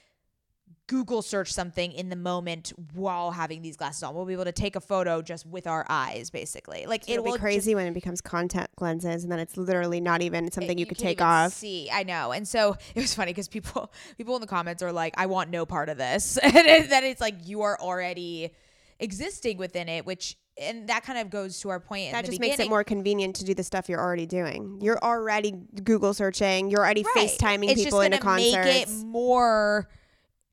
google 0.87 1.21
search 1.21 1.51
something 1.53 1.91
in 1.91 2.09
the 2.09 2.15
moment 2.15 2.73
while 2.93 3.31
having 3.31 3.61
these 3.61 3.77
glasses 3.77 4.03
on 4.03 4.13
we'll 4.13 4.25
be 4.25 4.33
able 4.33 4.43
to 4.43 4.51
take 4.51 4.75
a 4.75 4.81
photo 4.81 5.21
just 5.21 5.45
with 5.45 5.67
our 5.67 5.85
eyes 5.89 6.29
basically 6.29 6.85
like 6.85 7.09
It'll 7.09 7.23
will 7.23 7.31
be 7.31 7.37
just- 7.37 7.41
crazy 7.41 7.75
when 7.75 7.87
it 7.87 7.93
becomes 7.93 8.21
contact 8.21 8.81
lenses, 8.81 9.23
and 9.23 9.31
then 9.31 9.39
it's 9.39 9.57
literally 9.57 10.01
not 10.01 10.21
even 10.21 10.45
eh, 10.45 10.49
something 10.51 10.77
you, 10.77 10.85
could 10.85 10.97
take 10.97 11.21
off. 11.21 11.53
See, 11.53 11.89
I 11.91 12.03
know, 12.03 12.31
and 12.31 12.47
so 12.47 12.75
it 12.95 12.99
was 13.01 13.13
funny 13.13 13.31
because 13.31 13.47
people 13.47 13.91
people 14.17 14.35
in 14.35 14.41
the 14.41 14.47
comments 14.47 14.81
are 14.83 14.91
like, 14.91 15.13
"I 15.17 15.25
want 15.27 15.49
no 15.49 15.65
part 15.65 15.89
of 15.89 15.97
this," 15.97 16.37
and 16.43 16.55
it, 16.55 16.89
then 16.89 17.03
it's 17.03 17.21
like 17.21 17.35
you 17.47 17.61
are 17.61 17.77
already 17.79 18.51
existing 18.99 19.57
within 19.57 19.89
it, 19.89 20.05
which 20.05 20.37
and 20.59 20.87
that 20.89 21.03
kind 21.03 21.17
of 21.19 21.29
goes 21.29 21.59
to 21.61 21.69
our 21.69 21.79
point. 21.79 22.07
in 22.07 22.11
That 22.11 22.25
just 22.25 22.39
makes 22.39 22.59
it 22.59 22.69
more 22.69 22.83
convenient 22.83 23.37
to 23.37 23.45
do 23.45 23.53
the 23.53 23.63
stuff 23.63 23.89
you're 23.89 23.99
already 24.01 24.25
doing. 24.25 24.79
You're 24.81 24.99
already 25.03 25.53
Google 25.83 26.13
searching. 26.13 26.69
You're 26.69 26.81
already 26.81 27.03
Right. 27.15 27.29
FaceTiming 27.29 27.69
it's 27.71 27.83
people 27.83 27.99
just 28.01 28.13
into 28.13 28.17
gonna. 28.19 28.35
Make 28.37 28.55
it 28.87 28.89
more. 28.89 29.87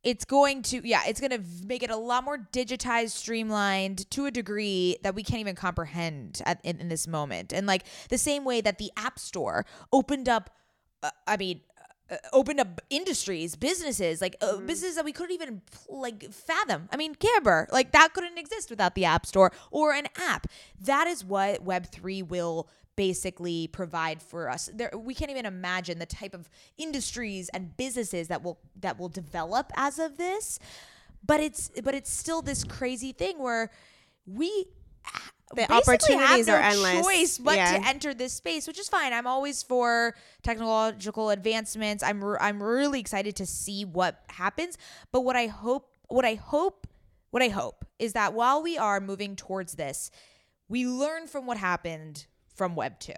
It's 0.05 0.25
going 0.25 0.63
to 0.63 0.87
yeah, 0.87 1.03
it's 1.07 1.21
going 1.21 1.33
to 1.33 1.43
make 1.67 1.83
it 1.83 1.91
a 1.91 1.97
lot 1.97 2.25
more 2.25 2.39
digitized, 2.53 3.11
streamlined 3.11 4.11
to 4.11 4.27
a 4.27 4.31
degree 4.31 4.97
that 5.03 5.15
we 5.15 5.23
can't 5.23 5.41
even 5.41 5.55
comprehend 5.55 6.41
at, 6.47 6.61
in, 6.65 6.81
in 6.81 6.89
this 6.89 7.07
moment. 7.07 7.53
And 7.53 7.67
like 7.67 7.85
the 8.09 8.19
same 8.19 8.45
way 8.45 8.61
that 8.61 8.79
the 8.79 8.91
App 8.97 9.19
Store 9.19 9.67
opened 9.93 10.29
up, 10.29 10.51
uh, 11.03 11.11
I 11.27 11.37
mean. 11.37 11.61
Uh, 12.11 12.17
opened 12.33 12.59
up 12.59 12.81
industries, 12.89 13.55
businesses, 13.55 14.23
like 14.23 14.35
uh, 14.41 14.57
businesses 14.57 14.97
that 14.97 15.05
we 15.05 15.13
couldn't 15.13 15.35
even 15.35 15.61
like 15.91 16.33
fathom. 16.33 16.89
I 16.91 16.97
mean, 16.97 17.15
Camber, 17.15 17.69
like 17.71 17.93
that 17.93 18.15
couldn't 18.15 18.39
exist 18.39 18.71
without 18.71 18.95
the 18.95 19.05
App 19.05 19.27
Store 19.27 19.53
or 19.71 19.93
an 19.93 20.07
app. 20.17 20.47
That 20.81 21.07
is 21.07 21.23
what 21.23 21.63
Web 21.63 21.93
three 21.93 22.23
will 22.23 22.67
basically 22.99 23.69
provide 23.69 24.21
for 24.21 24.51
us. 24.51 24.69
There, 24.75 24.91
we 24.99 25.15
can't 25.15 25.31
even 25.31 25.47
imagine 25.47 26.01
the 26.01 26.07
type 26.21 26.35
of 26.35 26.51
industries 26.77 27.49
and 27.51 27.77
businesses 27.77 28.27
that 28.27 28.43
will 28.43 28.59
that 28.81 28.99
will 28.99 29.09
develop 29.09 29.71
as 29.77 29.99
of 30.01 30.17
this. 30.19 30.59
but 31.25 31.41
it's 31.41 31.71
but 31.85 31.95
it's 31.95 32.11
still 32.11 32.43
this 32.43 32.63
crazy 32.65 33.13
thing 33.13 33.39
where 33.39 33.71
we 34.27 34.49
The 35.55 35.67
basically 35.69 35.77
opportunities 36.17 36.47
have 36.49 36.57
are 36.59 36.63
endless. 36.73 37.07
choice 37.07 37.39
but 37.39 37.57
Yeah. 37.57 37.79
to 37.79 37.87
enter 37.89 38.13
this 38.15 38.33
space, 38.35 38.67
which 38.67 38.79
is 38.79 38.89
fine. 38.89 39.13
I'm 39.13 39.27
always 39.27 39.63
for 39.63 40.15
technological 40.43 41.31
advancements. 41.31 42.03
I'm 42.03 42.23
re- 42.23 42.39
I'm 42.41 42.61
really 42.63 43.01
excited 43.01 43.35
to 43.37 43.47
see 43.47 43.85
what 43.85 44.23
happens. 44.29 44.77
But 45.13 45.21
what 45.23 45.37
I 45.37 45.47
hope, 45.47 45.85
what 46.09 46.25
I 46.25 46.35
hope, 46.35 46.87
what 47.31 47.43
I 47.43 47.49
hope 47.49 47.85
is 47.99 48.13
that 48.13 48.35
while 48.35 48.61
we 48.63 48.77
are 48.79 49.01
moving 49.01 49.37
towards 49.37 49.75
this, 49.75 50.11
we 50.69 50.81
learn 50.87 51.27
from 51.27 51.47
what 51.47 51.57
happened 51.59 52.27
from 52.59 52.75
Web 52.75 52.99
2 52.99 53.13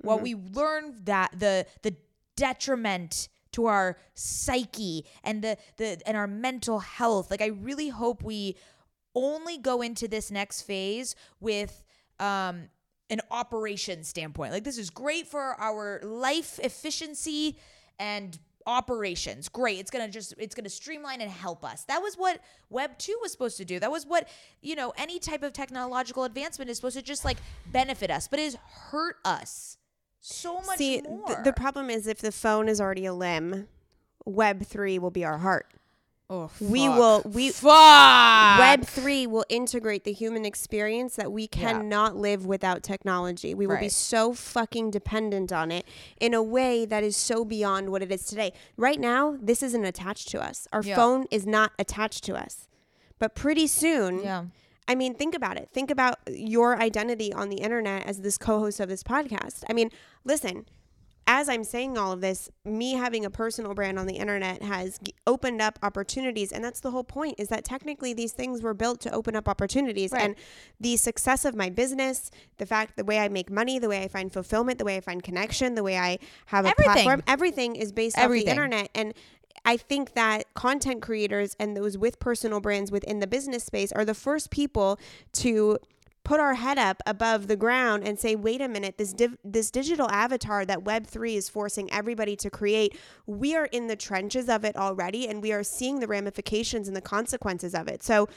What 0.00 0.22
we 0.22 0.34
learned 0.34 1.04
that 1.04 1.38
the 1.38 1.66
the 1.82 1.94
detriment 2.36 3.28
to 3.52 3.66
our 3.66 3.96
psyche 4.14 5.04
and 5.24 5.42
the 5.42 5.56
the 5.78 6.00
and 6.06 6.16
our 6.16 6.26
mental 6.26 6.78
health. 6.78 7.30
Like 7.30 7.40
I 7.42 7.46
really 7.46 7.88
hope 7.88 8.22
we 8.22 8.56
only 9.14 9.56
go 9.58 9.80
into 9.82 10.06
this 10.06 10.30
next 10.30 10.62
phase 10.62 11.16
with 11.40 11.82
um 12.20 12.68
an 13.08 13.20
operation 13.30 14.04
standpoint. 14.04 14.52
Like 14.52 14.64
this 14.64 14.78
is 14.78 14.90
great 14.90 15.26
for 15.26 15.40
our 15.58 16.00
life 16.02 16.58
efficiency 16.62 17.58
and 17.98 18.38
operations. 18.66 19.48
Great. 19.48 19.78
It's 19.78 19.90
going 19.90 20.04
to 20.04 20.10
just 20.10 20.34
it's 20.38 20.54
going 20.54 20.64
to 20.64 20.70
streamline 20.70 21.20
and 21.20 21.30
help 21.30 21.64
us. 21.64 21.84
That 21.84 22.02
was 22.02 22.16
what 22.16 22.40
web 22.70 22.98
2 22.98 23.18
was 23.22 23.32
supposed 23.32 23.56
to 23.58 23.64
do. 23.64 23.78
That 23.78 23.90
was 23.90 24.06
what, 24.06 24.28
you 24.60 24.74
know, 24.74 24.92
any 24.96 25.18
type 25.18 25.42
of 25.42 25.52
technological 25.52 26.24
advancement 26.24 26.70
is 26.70 26.76
supposed 26.78 26.96
to 26.96 27.02
just 27.02 27.24
like 27.24 27.38
benefit 27.66 28.10
us, 28.10 28.28
but 28.28 28.38
it 28.38 28.44
has 28.44 28.56
hurt 28.90 29.16
us 29.24 29.78
so 30.20 30.60
much 30.62 30.78
See, 30.78 31.02
more. 31.02 31.26
th- 31.26 31.38
the 31.44 31.52
problem 31.52 31.88
is 31.88 32.06
if 32.06 32.18
the 32.18 32.32
phone 32.32 32.68
is 32.68 32.80
already 32.80 33.06
a 33.06 33.14
limb, 33.14 33.68
Web 34.24 34.64
three 34.66 34.98
will 34.98 35.12
be 35.12 35.24
our 35.24 35.38
heart. 35.38 35.72
Oh, 36.28 36.50
We 36.60 36.88
will- 36.88 37.22
we- 37.24 37.50
fuck. 37.50 38.58
Web 38.58 38.84
three 38.84 39.26
will 39.26 39.44
integrate 39.48 40.04
the 40.04 40.12
human 40.12 40.44
experience 40.44 41.16
that 41.16 41.30
we 41.32 41.46
cannot 41.46 42.16
live 42.16 42.46
without 42.46 42.82
technology. 42.82 43.54
We 43.54 43.66
will 43.66 43.78
be 43.78 43.88
so 43.88 44.32
fucking 44.32 44.90
dependent 44.90 45.52
on 45.52 45.70
it 45.70 45.86
in 46.20 46.34
a 46.34 46.42
way 46.42 46.84
that 46.86 47.04
is 47.04 47.16
so 47.16 47.44
beyond 47.44 47.90
what 47.90 48.02
it 48.02 48.10
is 48.10 48.24
today. 48.26 48.52
Right 48.76 48.98
now, 48.98 49.36
this 49.40 49.62
isn't 49.62 49.84
attached 49.84 50.28
to 50.30 50.40
us. 50.42 50.66
Our 50.72 50.82
Yeah. 50.82 50.96
phone 50.96 51.26
is 51.30 51.46
not 51.46 51.72
attached 51.78 52.24
to 52.24 52.34
us. 52.36 52.66
But 53.18 53.34
pretty 53.34 53.66
soon, 53.66 54.20
Yeah. 54.22 54.44
I 54.88 54.94
mean, 54.94 55.14
think 55.14 55.34
about 55.34 55.56
it. 55.56 55.68
Think 55.72 55.90
about 55.90 56.18
your 56.28 56.78
identity 56.80 57.32
on 57.32 57.48
the 57.48 57.56
internet 57.56 58.06
as 58.06 58.20
this 58.20 58.38
co 58.38 58.58
host 58.60 58.78
of 58.78 58.88
this 58.88 59.02
podcast. 59.02 59.64
I 59.68 59.72
mean, 59.72 59.90
listen, 60.24 60.66
as 61.28 61.48
I'm 61.48 61.64
saying 61.64 61.98
all 61.98 62.12
of 62.12 62.20
this, 62.20 62.48
me 62.64 62.92
having 62.92 63.24
a 63.24 63.30
personal 63.30 63.74
brand 63.74 63.98
on 63.98 64.06
the 64.06 64.14
internet 64.14 64.62
has 64.62 65.00
opened 65.26 65.60
up 65.60 65.78
opportunities. 65.82 66.52
And 66.52 66.64
that's 66.64 66.80
the 66.80 66.92
whole 66.92 67.02
point 67.04 67.34
is 67.38 67.48
that 67.48 67.64
technically 67.64 68.14
these 68.14 68.32
things 68.32 68.62
were 68.62 68.74
built 68.74 69.00
to 69.00 69.10
open 69.10 69.34
up 69.34 69.48
opportunities. 69.48 70.12
Right. 70.12 70.22
And 70.22 70.36
the 70.78 70.96
success 70.96 71.44
of 71.44 71.56
my 71.56 71.68
business, 71.68 72.30
the 72.58 72.66
fact, 72.66 72.96
the 72.96 73.04
way 73.04 73.18
I 73.18 73.28
make 73.28 73.50
money, 73.50 73.80
the 73.80 73.88
way 73.88 74.04
I 74.04 74.08
find 74.08 74.32
fulfillment, 74.32 74.78
the 74.78 74.84
way 74.84 74.96
I 74.96 75.00
find 75.00 75.22
connection, 75.22 75.74
the 75.74 75.82
way 75.82 75.98
I 75.98 76.18
have 76.46 76.64
a 76.64 76.68
Everything. 76.68 76.92
platform, 76.92 77.22
everything 77.26 77.74
is 77.74 77.90
based 77.90 78.16
Everything. 78.16 78.48
off 78.48 78.54
the 78.56 78.62
internet. 78.62 78.90
And 78.94 79.14
I 79.64 79.76
think 79.76 80.14
that 80.14 80.54
content 80.54 81.02
creators 81.02 81.56
and 81.58 81.76
those 81.76 81.98
with 81.98 82.20
personal 82.20 82.60
brands 82.60 82.92
within 82.92 83.18
the 83.18 83.26
business 83.26 83.64
space 83.64 83.90
are 83.90 84.04
the 84.04 84.14
first 84.14 84.50
people 84.50 85.00
to 85.32 85.78
put 86.26 86.40
our 86.40 86.54
head 86.54 86.76
up 86.76 87.00
above 87.06 87.46
the 87.46 87.54
ground 87.54 88.02
and 88.02 88.18
say, 88.18 88.34
wait 88.34 88.60
a 88.60 88.66
minute, 88.66 88.98
this 88.98 89.12
div- 89.12 89.38
this 89.44 89.70
digital 89.70 90.10
avatar 90.10 90.66
that 90.66 90.80
Web3 90.80 91.36
is 91.36 91.48
forcing 91.48 91.90
everybody 91.92 92.34
to 92.34 92.50
create, 92.50 92.98
we 93.26 93.54
are 93.54 93.66
in 93.66 93.86
the 93.86 93.94
trenches 93.94 94.48
of 94.48 94.64
it 94.64 94.76
already 94.76 95.28
and 95.28 95.40
we 95.40 95.52
are 95.52 95.62
seeing 95.62 96.00
the 96.00 96.08
ramifications 96.08 96.88
and 96.88 96.96
the 96.96 97.00
consequences 97.00 97.76
of 97.76 97.86
it. 97.86 98.02
So 98.02 98.28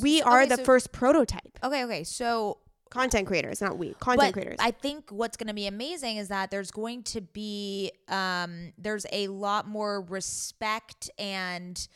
we 0.00 0.22
are 0.22 0.42
okay, 0.42 0.50
the 0.50 0.56
so- 0.58 0.64
first 0.64 0.92
prototype. 0.92 1.58
Okay, 1.64 1.82
okay. 1.84 2.04
So 2.04 2.58
Content 2.90 3.26
creators, 3.26 3.60
not 3.60 3.76
we. 3.76 3.94
Content 3.94 4.28
but 4.28 4.32
creators. 4.32 4.58
I 4.60 4.70
think 4.70 5.10
what's 5.10 5.36
going 5.36 5.48
to 5.48 5.54
be 5.54 5.66
amazing 5.66 6.18
is 6.18 6.28
that 6.28 6.52
there's 6.52 6.70
going 6.70 7.02
to 7.04 7.20
be 7.20 7.90
um, 8.06 8.72
there's 8.78 9.04
a 9.10 9.26
lot 9.26 9.66
more 9.66 10.02
respect 10.02 11.10
and 11.18 11.88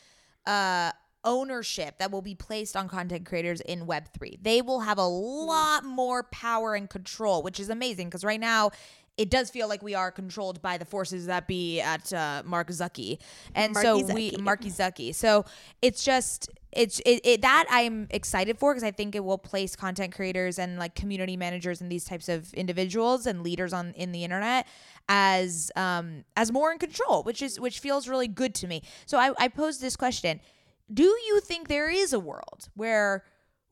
uh, 0.45 0.91
ownership 1.23 1.97
that 1.99 2.11
will 2.11 2.21
be 2.21 2.35
placed 2.35 2.75
on 2.75 2.87
content 2.87 3.25
creators 3.25 3.61
in 3.61 3.85
Web 3.85 4.09
three. 4.13 4.37
They 4.41 4.61
will 4.61 4.81
have 4.81 4.97
a 4.97 5.07
lot 5.07 5.83
more 5.83 6.23
power 6.23 6.75
and 6.75 6.89
control, 6.89 7.43
which 7.43 7.59
is 7.59 7.69
amazing 7.69 8.07
because 8.07 8.23
right 8.23 8.39
now. 8.39 8.71
It 9.17 9.29
does 9.29 9.49
feel 9.49 9.67
like 9.67 9.83
we 9.83 9.95
are 9.95 10.11
controlled 10.11 10.61
by 10.61 10.77
the 10.77 10.85
forces 10.85 11.25
that 11.25 11.45
be 11.45 11.81
at 11.81 12.13
uh, 12.13 12.41
Mark 12.45 12.69
Zucky, 12.69 13.17
and 13.53 13.75
so 13.75 13.97
Marky 13.99 14.13
we 14.13 14.31
Zucky. 14.31 14.39
Marky 14.39 14.69
Zucky. 14.69 15.13
So 15.13 15.43
it's 15.81 16.05
just 16.05 16.49
it's 16.71 17.01
it, 17.01 17.19
it 17.25 17.41
that 17.41 17.65
I'm 17.69 18.07
excited 18.11 18.57
for 18.57 18.71
because 18.73 18.85
I 18.85 18.91
think 18.91 19.15
it 19.15 19.25
will 19.25 19.37
place 19.37 19.75
content 19.75 20.15
creators 20.15 20.57
and 20.57 20.79
like 20.79 20.95
community 20.95 21.35
managers 21.35 21.81
and 21.81 21.91
these 21.91 22.05
types 22.05 22.29
of 22.29 22.53
individuals 22.53 23.25
and 23.25 23.43
leaders 23.43 23.73
on 23.73 23.91
in 23.95 24.13
the 24.13 24.23
internet 24.23 24.65
as 25.09 25.69
um 25.75 26.23
as 26.37 26.49
more 26.53 26.71
in 26.71 26.77
control, 26.77 27.21
which 27.23 27.41
is 27.41 27.59
which 27.59 27.79
feels 27.79 28.07
really 28.07 28.29
good 28.29 28.55
to 28.55 28.67
me. 28.67 28.83
So 29.05 29.17
I, 29.17 29.33
I 29.37 29.49
posed 29.49 29.81
this 29.81 29.97
question: 29.97 30.39
Do 30.91 31.03
you 31.03 31.39
think 31.41 31.67
there 31.67 31.89
is 31.89 32.13
a 32.13 32.19
world 32.19 32.69
where 32.75 33.23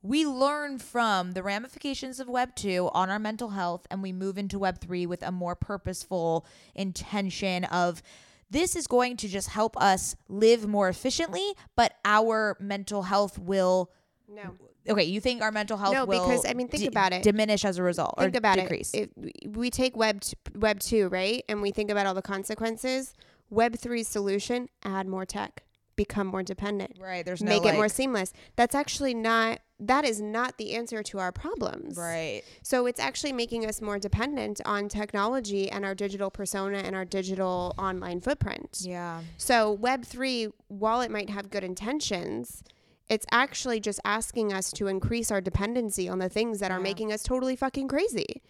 we 0.02 0.24
learn 0.26 0.78
from 0.78 1.32
the 1.32 1.42
ramifications 1.42 2.20
of 2.20 2.28
Web 2.28 2.54
2 2.54 2.90
on 2.94 3.10
our 3.10 3.18
mental 3.18 3.50
health 3.50 3.86
and 3.90 4.02
we 4.02 4.12
move 4.12 4.38
into 4.38 4.58
Web 4.58 4.80
3 4.80 5.06
with 5.06 5.22
a 5.22 5.32
more 5.32 5.56
purposeful 5.56 6.46
intention 6.74 7.64
of 7.64 8.02
this 8.50 8.76
is 8.76 8.86
going 8.86 9.16
to 9.18 9.28
just 9.28 9.48
help 9.48 9.76
us 9.76 10.14
live 10.28 10.66
more 10.66 10.88
efficiently, 10.88 11.52
but 11.76 11.94
our 12.04 12.56
mental 12.60 13.02
health 13.02 13.38
will. 13.38 13.90
no. 14.28 14.54
Okay, 14.88 15.04
you 15.04 15.20
think 15.20 15.42
our 15.42 15.52
mental 15.52 15.76
health 15.76 15.92
No, 15.92 16.06
will 16.06 16.26
because, 16.26 16.46
I 16.46 16.54
mean, 16.54 16.66
think 16.68 16.80
di- 16.84 16.86
about 16.86 17.12
it. 17.12 17.22
diminish 17.22 17.62
as 17.66 17.76
a 17.76 17.82
result 17.82 18.14
think 18.18 18.34
or 18.34 18.38
about 18.38 18.56
decrease? 18.56 18.94
it. 18.94 19.10
If 19.18 19.54
we 19.54 19.68
take 19.68 19.94
web 19.98 20.22
t- 20.22 20.32
web 20.54 20.80
2, 20.80 21.08
right? 21.08 21.44
And 21.46 21.60
we 21.60 21.72
think 21.72 21.90
about 21.90 22.06
all 22.06 22.14
the 22.14 22.22
consequences. 22.22 23.12
Web 23.50 23.74
3's 23.76 24.08
solution, 24.08 24.70
add 24.82 25.06
more 25.06 25.26
tech, 25.26 25.62
become 25.98 26.28
more 26.28 26.42
dependent. 26.42 26.96
right, 26.98 27.26
there's 27.26 27.42
no 27.42 27.50
Make 27.50 27.66
it 27.66 27.74
more 27.74 27.90
seamless. 27.90 28.32
That's 28.56 28.74
actually 28.74 29.12
not 29.12 29.60
that 29.80 30.04
is 30.04 30.20
not 30.20 30.58
the 30.58 30.74
answer 30.74 31.02
to 31.04 31.18
our 31.18 31.30
problems. 31.30 31.96
right. 31.96 32.42
So 32.62 32.86
it's 32.86 32.98
actually 32.98 33.32
making 33.32 33.64
us 33.66 33.80
more 33.80 33.98
dependent 33.98 34.60
on 34.64 34.88
technology 34.88 35.70
and 35.70 35.84
our 35.84 35.94
digital 35.94 36.30
persona 36.30 36.78
and 36.78 36.96
our 36.96 37.04
digital 37.04 37.74
online 37.78 38.20
footprint. 38.20 38.78
Yeah. 38.80 39.22
So 39.36 39.76
Web3, 39.76 40.52
while 40.66 41.00
it 41.00 41.10
might 41.12 41.30
have 41.30 41.50
good 41.50 41.62
intentions, 41.62 42.64
it's 43.08 43.26
actually 43.30 43.78
just 43.78 44.00
asking 44.04 44.52
us 44.52 44.72
to 44.72 44.86
increase 44.88 45.30
our 45.30 45.40
dependency 45.40 46.08
on 46.08 46.18
the 46.18 46.28
things 46.28 46.58
that 46.60 46.70
are 46.70 46.80
making 46.80 47.12
us 47.12 47.22
totally 47.22 47.54
fucking 47.54 47.88
crazy. 47.88 48.42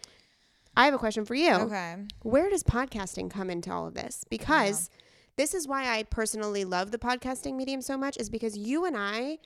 I 0.76 0.84
have 0.86 0.94
a 0.94 0.98
question 0.98 1.24
for 1.24 1.34
you. 1.34 1.52
Okay. 1.54 1.96
Where 2.22 2.48
does 2.48 2.62
podcasting 2.62 3.30
come 3.30 3.50
into 3.50 3.70
all 3.70 3.86
of 3.86 3.94
this? 3.94 4.24
Because 4.30 4.88
this 5.38 5.54
is 5.54 5.66
why 5.66 5.88
I 5.88 6.02
personally 6.02 6.64
love 6.64 6.90
the 6.90 6.98
podcasting 6.98 7.54
medium 7.54 7.80
so 7.80 7.96
much 7.96 8.18
is 8.18 8.28
because 8.28 8.58
you 8.58 8.84
and 8.84 8.96
I 8.96 9.38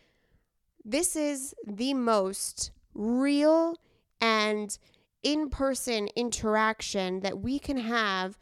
this 0.85 1.15
is 1.15 1.55
the 1.65 1.95
most 1.95 2.73
real 2.95 3.77
and 4.21 4.77
in-person 5.23 6.09
interaction 6.17 7.21
that 7.21 7.39
we 7.39 7.59
can 7.59 7.77
have 7.77 8.39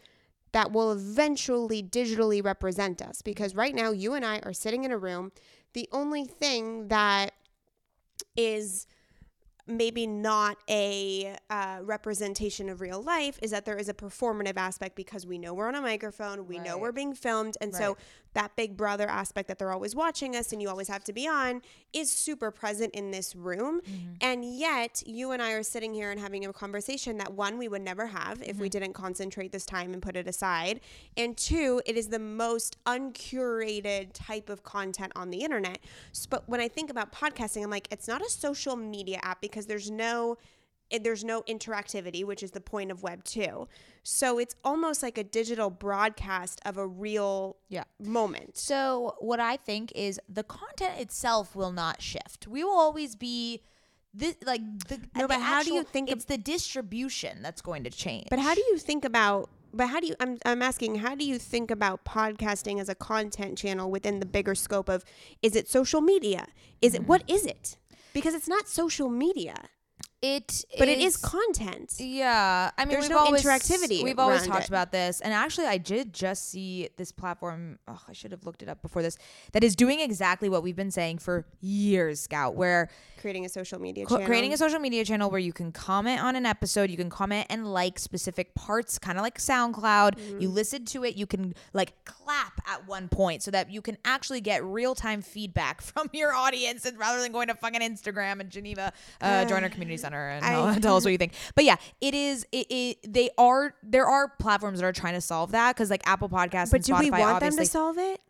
that 0.53 0.73
will 0.73 0.93
eventually 0.93 1.83
digitally 1.83 2.43
represent 2.43 3.03
us. 3.03 3.23
Because 3.23 3.55
right 3.55 3.75
now 3.75 3.91
you 3.91 4.15
and 4.15 4.25
I 4.25 4.39
are 4.41 4.53
sitting 4.53 4.85
in 4.85 4.91
a 4.91 4.99
room. 4.99 5.33
The 5.75 5.89
only 5.93 6.25
thing 6.25 6.89
that 6.89 7.33
is 8.37 8.87
maybe 9.67 10.07
not 10.07 10.57
a 10.69 11.37
uh, 11.49 11.79
representation 11.83 12.69
of 12.69 12.81
real 12.81 13.03
life 13.03 13.39
is 13.43 13.51
that 13.51 13.65
there 13.65 13.77
is 13.77 13.89
a 13.89 13.95
performative 13.95 14.57
aspect 14.57 14.97
because 14.97 15.27
we 15.27 15.39
know 15.39 15.55
we're 15.55 15.69
on 15.69 15.75
a 15.75 15.81
microphone, 15.81 16.47
we 16.47 16.59
know 16.59 16.79
we're 16.79 16.93
being 16.93 17.15
filmed, 17.15 17.57
and 17.61 17.75
so 17.75 17.97
that 18.33 18.55
big 18.55 18.77
brother 18.77 19.09
aspect 19.09 19.49
that 19.49 19.59
they're 19.59 19.73
always 19.73 19.97
watching 19.97 20.37
us 20.37 20.53
and 20.53 20.63
you 20.63 20.69
always 20.69 20.87
have 20.87 21.03
to 21.03 21.13
be 21.13 21.27
on 21.27 21.61
is 21.93 22.13
super 22.13 22.53
present 22.53 22.95
in 22.95 23.11
this 23.11 23.35
room. 23.35 23.81
Mm-hmm. 23.81 24.13
And 24.21 24.45
yet, 24.45 25.03
you 25.05 25.33
and 25.33 25.43
I 25.43 25.53
are 25.53 25.65
sitting 25.65 25.93
here 25.93 26.13
and 26.13 26.21
having 26.21 26.47
a 26.47 26.53
conversation 26.53 27.19
that 27.19 27.33
one, 27.33 27.59
we 27.59 27.67
would 27.67 27.83
never 27.83 28.07
have 28.07 28.41
if 28.43 28.57
we 28.59 28.69
Mm-hmm. 28.71 28.79
didn't 28.79 28.93
concentrate 28.93 29.51
this 29.51 29.67
time 29.67 29.93
and 29.93 30.01
put 30.01 30.15
it 30.15 30.29
aside. 30.29 30.81
And 31.17 31.37
two, 31.37 31.83
it 31.87 31.97
is 31.97 32.07
the 32.07 32.21
most 32.21 32.77
uncurated 32.87 34.15
type 34.15 34.49
of 34.49 34.63
content 34.63 35.13
on 35.17 35.31
the 35.31 35.39
internet. 35.39 35.81
But 36.29 36.49
when 36.49 36.61
I 36.61 36.69
think 36.69 36.91
about 36.91 37.13
podcasting, 37.13 37.65
I'm 37.65 37.71
like, 37.71 37.89
it's 37.91 38.07
not 38.07 38.23
a 38.23 38.31
social 38.31 38.77
media 38.77 39.19
app 39.23 39.41
because 39.51 39.67
there's 39.67 39.91
no 39.91 40.39
eh, 40.91 40.99
there's 41.03 41.25
no 41.25 41.43
interactivity, 41.43 42.25
which 42.25 42.43
is 42.43 42.53
the 42.53 42.61
point 42.61 42.91
of 42.91 43.03
Web 43.03 43.25
2. 43.25 43.69
So 44.03 44.39
it's 44.39 44.55
almost 44.65 45.03
like 45.03 45.19
a 45.19 45.25
digital 45.25 45.71
broadcast 45.71 46.61
of 46.65 46.79
a 46.79 46.87
real 46.87 47.57
Yeah. 47.69 47.85
moment. 47.99 48.57
So 48.57 49.17
what 49.19 49.41
I 49.41 49.57
think 49.57 49.93
is 49.95 50.21
the 50.29 50.43
content 50.43 50.99
itself 51.01 51.55
will 51.55 51.73
not 51.73 52.01
shift. 52.03 52.47
We 52.47 52.65
will 52.65 52.79
always 52.79 53.15
be 53.17 53.63
this 54.13 54.37
like 54.45 54.63
the 54.89 54.99
No, 55.15 55.23
the 55.23 55.29
but 55.29 55.41
how 55.41 55.63
do 55.63 55.73
you 55.73 55.85
think 55.85 56.11
it's 56.11 56.25
the 56.25 56.39
distribution 56.39 57.43
that's 57.43 57.63
going 57.63 57.85
to 57.85 57.91
change? 57.91 58.27
But 58.31 58.41
how 58.41 58.55
do 58.55 58.61
you 58.61 58.79
think 58.79 59.05
about 59.05 59.51
but 59.73 59.87
how 59.89 60.01
do 60.01 60.07
you 60.09 60.15
I'm 60.21 60.39
I'm 60.45 60.63
asking 60.63 60.97
how 60.97 61.15
do 61.15 61.25
you 61.25 61.39
think 61.39 61.71
about 61.71 62.05
podcasting 62.05 62.81
as 62.81 62.89
a 62.89 62.95
content 62.95 63.57
channel 63.57 63.91
within 63.91 64.21
the 64.21 64.27
bigger 64.27 64.55
scope 64.55 64.89
of 64.89 65.05
is 65.43 65.55
it 65.55 65.69
social 65.69 66.01
media? 66.01 66.47
Is 66.81 66.95
it 66.95 67.03
mm-hmm. 67.03 67.09
what 67.09 67.23
is 67.29 67.47
it? 67.47 67.77
Because 68.13 68.35
it's 68.35 68.49
not 68.49 68.69
social 68.69 69.09
media, 69.09 69.55
It 70.23 70.65
but 70.79 70.89
it 70.89 70.99
is 70.99 71.17
content. 71.17 71.95
Yeah, 71.99 72.71
I 72.77 72.85
mean, 72.85 72.93
There's 72.93 73.09
no 73.09 73.19
always, 73.19 73.43
interactivity 73.43 74.03
We've 74.05 74.19
always 74.19 74.47
talked 74.47 74.65
it. 74.65 74.69
about 74.69 74.93
this, 74.93 75.21
and 75.23 75.33
actually, 75.33 75.67
I 75.67 75.79
did 75.79 76.13
just 76.13 76.51
see 76.51 76.91
this 76.99 77.11
platform. 77.11 77.79
Oh, 77.89 78.01
I 78.07 78.13
should 78.13 78.31
have 78.33 78.45
looked 78.45 78.63
it 78.63 78.69
up 78.69 78.83
before 78.83 79.03
this. 79.03 79.17
That 79.53 79.65
is 79.65 79.75
doing 79.75 80.01
exactly 80.01 80.49
what 80.51 80.63
we've 80.63 80.77
been 80.77 80.91
saying 80.91 81.19
for 81.19 81.47
years, 81.61 82.21
Scout. 82.21 82.55
Where 82.55 82.91
Creating 83.21 83.45
a 83.45 83.49
social 83.49 83.79
media 83.79 84.07
co- 84.07 84.17
channel. 84.17 84.27
creating 84.27 84.53
a 84.53 84.57
social 84.57 84.79
media 84.79 85.05
channel 85.05 85.31
where 85.31 85.41
you 85.41 85.53
can 85.53 85.73
comment 85.73 86.23
on 86.23 86.37
an 86.37 86.47
episode, 86.47 86.91
you 86.91 86.97
can 86.97 87.11
comment 87.11 87.47
and 87.51 87.71
like 87.73 87.99
specific 87.99 88.55
parts, 88.55 88.99
kind 88.99 89.19
of 89.19 89.23
like 89.23 89.39
SoundCloud. 89.39 90.17
Mm-hmm. 90.17 90.41
You 90.41 90.49
listen 90.49 90.85
to 90.87 91.05
it, 91.05 91.17
you 91.17 91.27
can 91.27 91.55
like 91.73 92.05
clap 92.05 92.61
at 92.67 92.87
one 92.87 93.09
point 93.09 93.43
so 93.43 93.51
that 93.51 93.71
you 93.71 93.83
can 93.83 93.99
actually 94.05 94.41
get 94.41 94.65
real 94.65 94.95
time 94.95 95.23
feedback 95.23 95.81
from 95.83 96.09
your 96.13 96.33
audience, 96.33 96.85
and 96.85 96.99
rather 96.99 97.21
than 97.21 97.33
going 97.33 97.49
to 97.49 97.55
fucking 97.55 97.81
Instagram 97.81 98.41
and 98.41 98.51
Geneva, 98.51 98.93
uh, 99.21 99.45
join 99.45 99.63
our 99.63 99.69
community 99.69 99.97
center 99.97 100.29
and 100.31 100.45
I- 100.45 100.79
tell 100.81 100.97
us 100.97 101.05
what 101.05 101.13
you 101.13 101.19
think. 101.19 101.35
But 101.55 101.65
yeah, 101.65 101.77
it 102.01 102.15
is. 102.15 102.47
It, 102.53 102.67
it 102.71 103.13
they 103.13 103.31
are 103.39 103.75
there 103.83 104.07
are 104.07 104.29
platforms 104.39 104.81
that 104.81 104.87
are 104.87 104.93
trying 104.93 105.15
to 105.15 105.21
solve 105.21 105.53
that 105.53 105.75
because 105.75 105.91
like 105.91 106.03
Apple 106.07 106.29
Podcasts 106.29 106.71
but 106.71 106.83
do 106.83 106.93
Spotify 106.93 107.03
we 107.03 107.11
want 107.11 107.41
them 107.41 107.57
to 107.57 107.67
solve 107.67 107.99
it? 107.99 108.21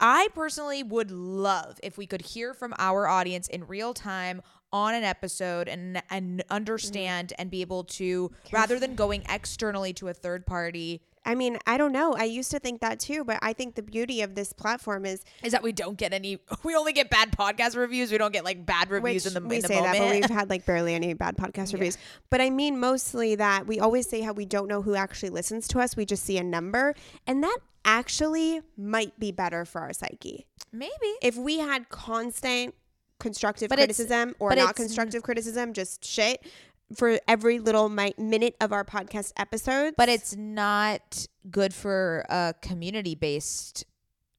I 0.00 0.28
personally 0.34 0.82
would 0.82 1.10
love 1.10 1.80
if 1.82 1.98
we 1.98 2.06
could 2.06 2.22
hear 2.22 2.54
from 2.54 2.74
our 2.78 3.08
audience 3.08 3.48
in 3.48 3.66
real 3.66 3.94
time 3.94 4.42
on 4.72 4.94
an 4.94 5.02
episode 5.02 5.68
and 5.68 6.02
and 6.10 6.40
mm. 6.40 6.42
understand 6.50 7.32
and 7.38 7.50
be 7.50 7.62
able 7.62 7.84
to 7.84 8.30
rather 8.52 8.78
than 8.78 8.94
going 8.94 9.24
externally 9.28 9.92
to 9.94 10.08
a 10.08 10.14
third 10.14 10.46
party 10.46 11.00
I 11.28 11.34
mean, 11.34 11.58
I 11.66 11.76
don't 11.76 11.92
know. 11.92 12.14
I 12.14 12.24
used 12.24 12.50
to 12.52 12.58
think 12.58 12.80
that 12.80 12.98
too, 12.98 13.22
but 13.22 13.38
I 13.42 13.52
think 13.52 13.74
the 13.74 13.82
beauty 13.82 14.22
of 14.22 14.34
this 14.34 14.54
platform 14.54 15.04
is 15.04 15.22
is 15.42 15.52
that 15.52 15.62
we 15.62 15.72
don't 15.72 15.98
get 15.98 16.14
any 16.14 16.38
we 16.64 16.74
only 16.74 16.94
get 16.94 17.10
bad 17.10 17.32
podcast 17.32 17.76
reviews 17.76 18.10
we 18.10 18.16
don't 18.16 18.32
get 18.32 18.44
like 18.44 18.64
bad 18.64 18.88
reviews 18.88 19.26
in 19.26 19.34
the, 19.34 19.40
we 19.46 19.56
in 19.56 19.62
the 19.62 19.68
say 19.68 19.74
moment 19.74 19.92
that, 19.92 19.98
but 20.00 20.14
we've 20.30 20.30
had 20.38 20.48
like 20.48 20.64
barely 20.64 20.94
any 20.94 21.12
bad 21.12 21.36
podcast 21.36 21.74
reviews. 21.74 21.98
But 22.30 22.40
I 22.40 22.48
mean, 22.48 22.80
mostly 22.80 23.34
that 23.34 23.66
we 23.66 23.78
always 23.78 24.08
say 24.08 24.22
how 24.22 24.32
we 24.32 24.46
don't 24.46 24.68
know 24.68 24.80
who 24.80 24.94
actually 24.94 25.28
listens 25.28 25.68
to 25.68 25.80
us. 25.80 25.98
We 25.98 26.06
just 26.06 26.24
see 26.24 26.38
a 26.38 26.44
number, 26.44 26.94
and 27.26 27.44
that 27.44 27.58
actually 27.84 28.62
might 28.78 29.18
be 29.20 29.30
better 29.30 29.64
for 29.64 29.80
our 29.82 29.92
psyche 29.92 30.46
maybe 30.72 30.90
if 31.22 31.36
we 31.36 31.58
had 31.58 31.88
constant 31.88 32.74
constructive 33.18 33.68
But 33.68 33.78
criticism 33.78 34.34
or 34.38 34.54
not 34.54 34.76
constructive 34.76 35.22
criticism, 35.22 35.72
just 35.72 36.04
shit 36.04 36.44
for 36.96 37.18
every 37.28 37.58
little 37.58 37.88
mi- 37.88 38.14
minute 38.18 38.56
of 38.60 38.72
our 38.72 38.84
podcast 38.84 39.32
episodes. 39.36 39.94
but 39.96 40.08
it's 40.08 40.36
not 40.36 41.26
good 41.50 41.72
for 41.74 42.24
a 42.28 42.54
community 42.62 43.14
based 43.14 43.84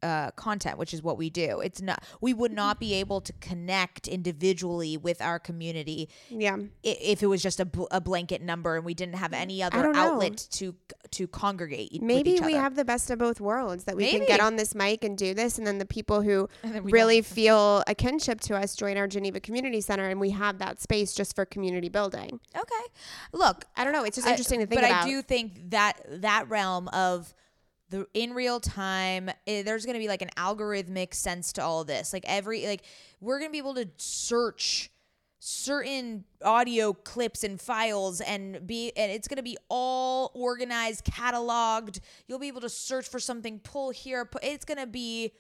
uh, 0.02 0.32
content, 0.32 0.78
which 0.78 0.94
is 0.94 1.04
what 1.04 1.18
we 1.18 1.30
do. 1.30 1.60
It's 1.62 1.82
not. 1.82 2.04
We 2.22 2.34
would 2.34 2.52
not 2.52 2.80
be 2.80 2.94
able 2.96 3.22
to 3.22 3.34
connect 3.34 4.08
individually 4.08 4.98
with 4.98 5.22
our 5.22 5.40
community 5.40 6.10
yeah. 6.30 6.58
if 6.84 7.22
it 7.22 7.28
was 7.28 7.42
just 7.42 7.60
a, 7.60 7.66
bl- 7.66 7.86
a 7.92 8.00
blanket 8.00 8.42
number 8.42 8.78
and 8.78 8.86
we 8.86 8.94
didn't 8.94 9.16
have 9.16 9.34
any 9.34 9.62
other 9.62 9.92
know. 9.92 10.00
outlet 10.00 10.48
to 10.52 10.76
to 11.12 11.28
congregate. 11.28 11.92
with 11.94 12.02
Maybe 12.02 12.40
we 12.40 12.54
have 12.54 12.76
the 12.76 12.86
best 12.86 13.10
of 13.10 13.20
both 13.20 13.42
worlds 13.42 13.86
that 13.86 13.96
we 13.96 14.10
can 14.10 14.26
get 14.26 14.40
on 14.40 14.56
this 14.56 14.76
mic 14.76 15.04
and 15.04 15.18
do 15.18 15.34
this, 15.34 15.58
and 15.58 15.66
then 15.66 15.78
the 15.78 15.86
people 15.86 16.22
who 16.22 16.48
And 16.64 16.74
then 16.74 16.84
we 16.84 16.92
really 16.92 17.22
feel 17.22 17.84
a 17.88 17.96
kinship 17.96 18.40
to 18.42 18.56
us 18.56 18.76
join 18.76 18.98
our 18.98 19.08
Geneva 19.08 19.40
Community 19.40 19.82
Center, 19.82 20.08
and 20.10 20.20
we 20.20 20.30
have 20.32 20.60
that 20.60 20.82
space 20.82 21.14
just 21.14 21.36
for 21.36 21.46
community 21.46 21.90
building. 21.90 22.40
Okay, 22.56 22.86
look, 23.34 23.66
I 23.76 23.84
don't 23.84 23.94
know. 23.94 24.04
It's 24.04 24.16
just 24.16 24.28
I- 24.28 24.32
interesting 24.32 24.60
to 24.60 24.66
think 24.66 24.82
but 24.82 24.90
about. 24.90 25.06
I 25.06 25.10
do 25.10 25.22
think 25.22 25.72
that 25.72 26.00
that 26.22 26.50
realm 26.50 26.88
of 26.90 27.34
the 27.90 28.08
in 28.14 28.34
real 28.34 28.60
time, 28.60 29.30
eh, 29.48 29.64
there's 29.64 29.86
going 29.86 29.96
to 29.96 30.00
be 30.00 30.08
like 30.08 30.22
an 30.22 30.30
algorithmic 30.38 31.14
sense 31.14 31.54
to 31.54 31.64
all 31.64 31.84
this. 31.84 32.14
Like 32.14 32.24
every 32.28 32.66
like 32.68 32.84
we're 33.20 33.40
going 33.40 33.50
to 33.50 33.52
be 33.52 33.58
able 33.58 33.76
to 33.76 33.88
search 33.98 34.92
certain 35.40 36.26
audio 36.44 36.92
clips 36.92 37.44
and 37.44 37.60
files 37.60 38.20
and 38.22 38.68
be 38.68 38.92
and 38.98 39.12
it's 39.12 39.28
going 39.28 39.38
to 39.38 39.44
be 39.44 39.58
all 39.70 40.32
organized 40.34 41.06
cataloged. 41.06 42.00
You'll 42.28 42.40
be 42.40 42.48
able 42.48 42.62
to 42.62 42.70
search 42.70 43.08
for 43.08 43.20
something 43.20 43.60
pull 43.60 43.92
here 43.92 44.30
it's 44.44 44.66
going 44.66 44.80
to 44.80 44.88
be 44.88 45.32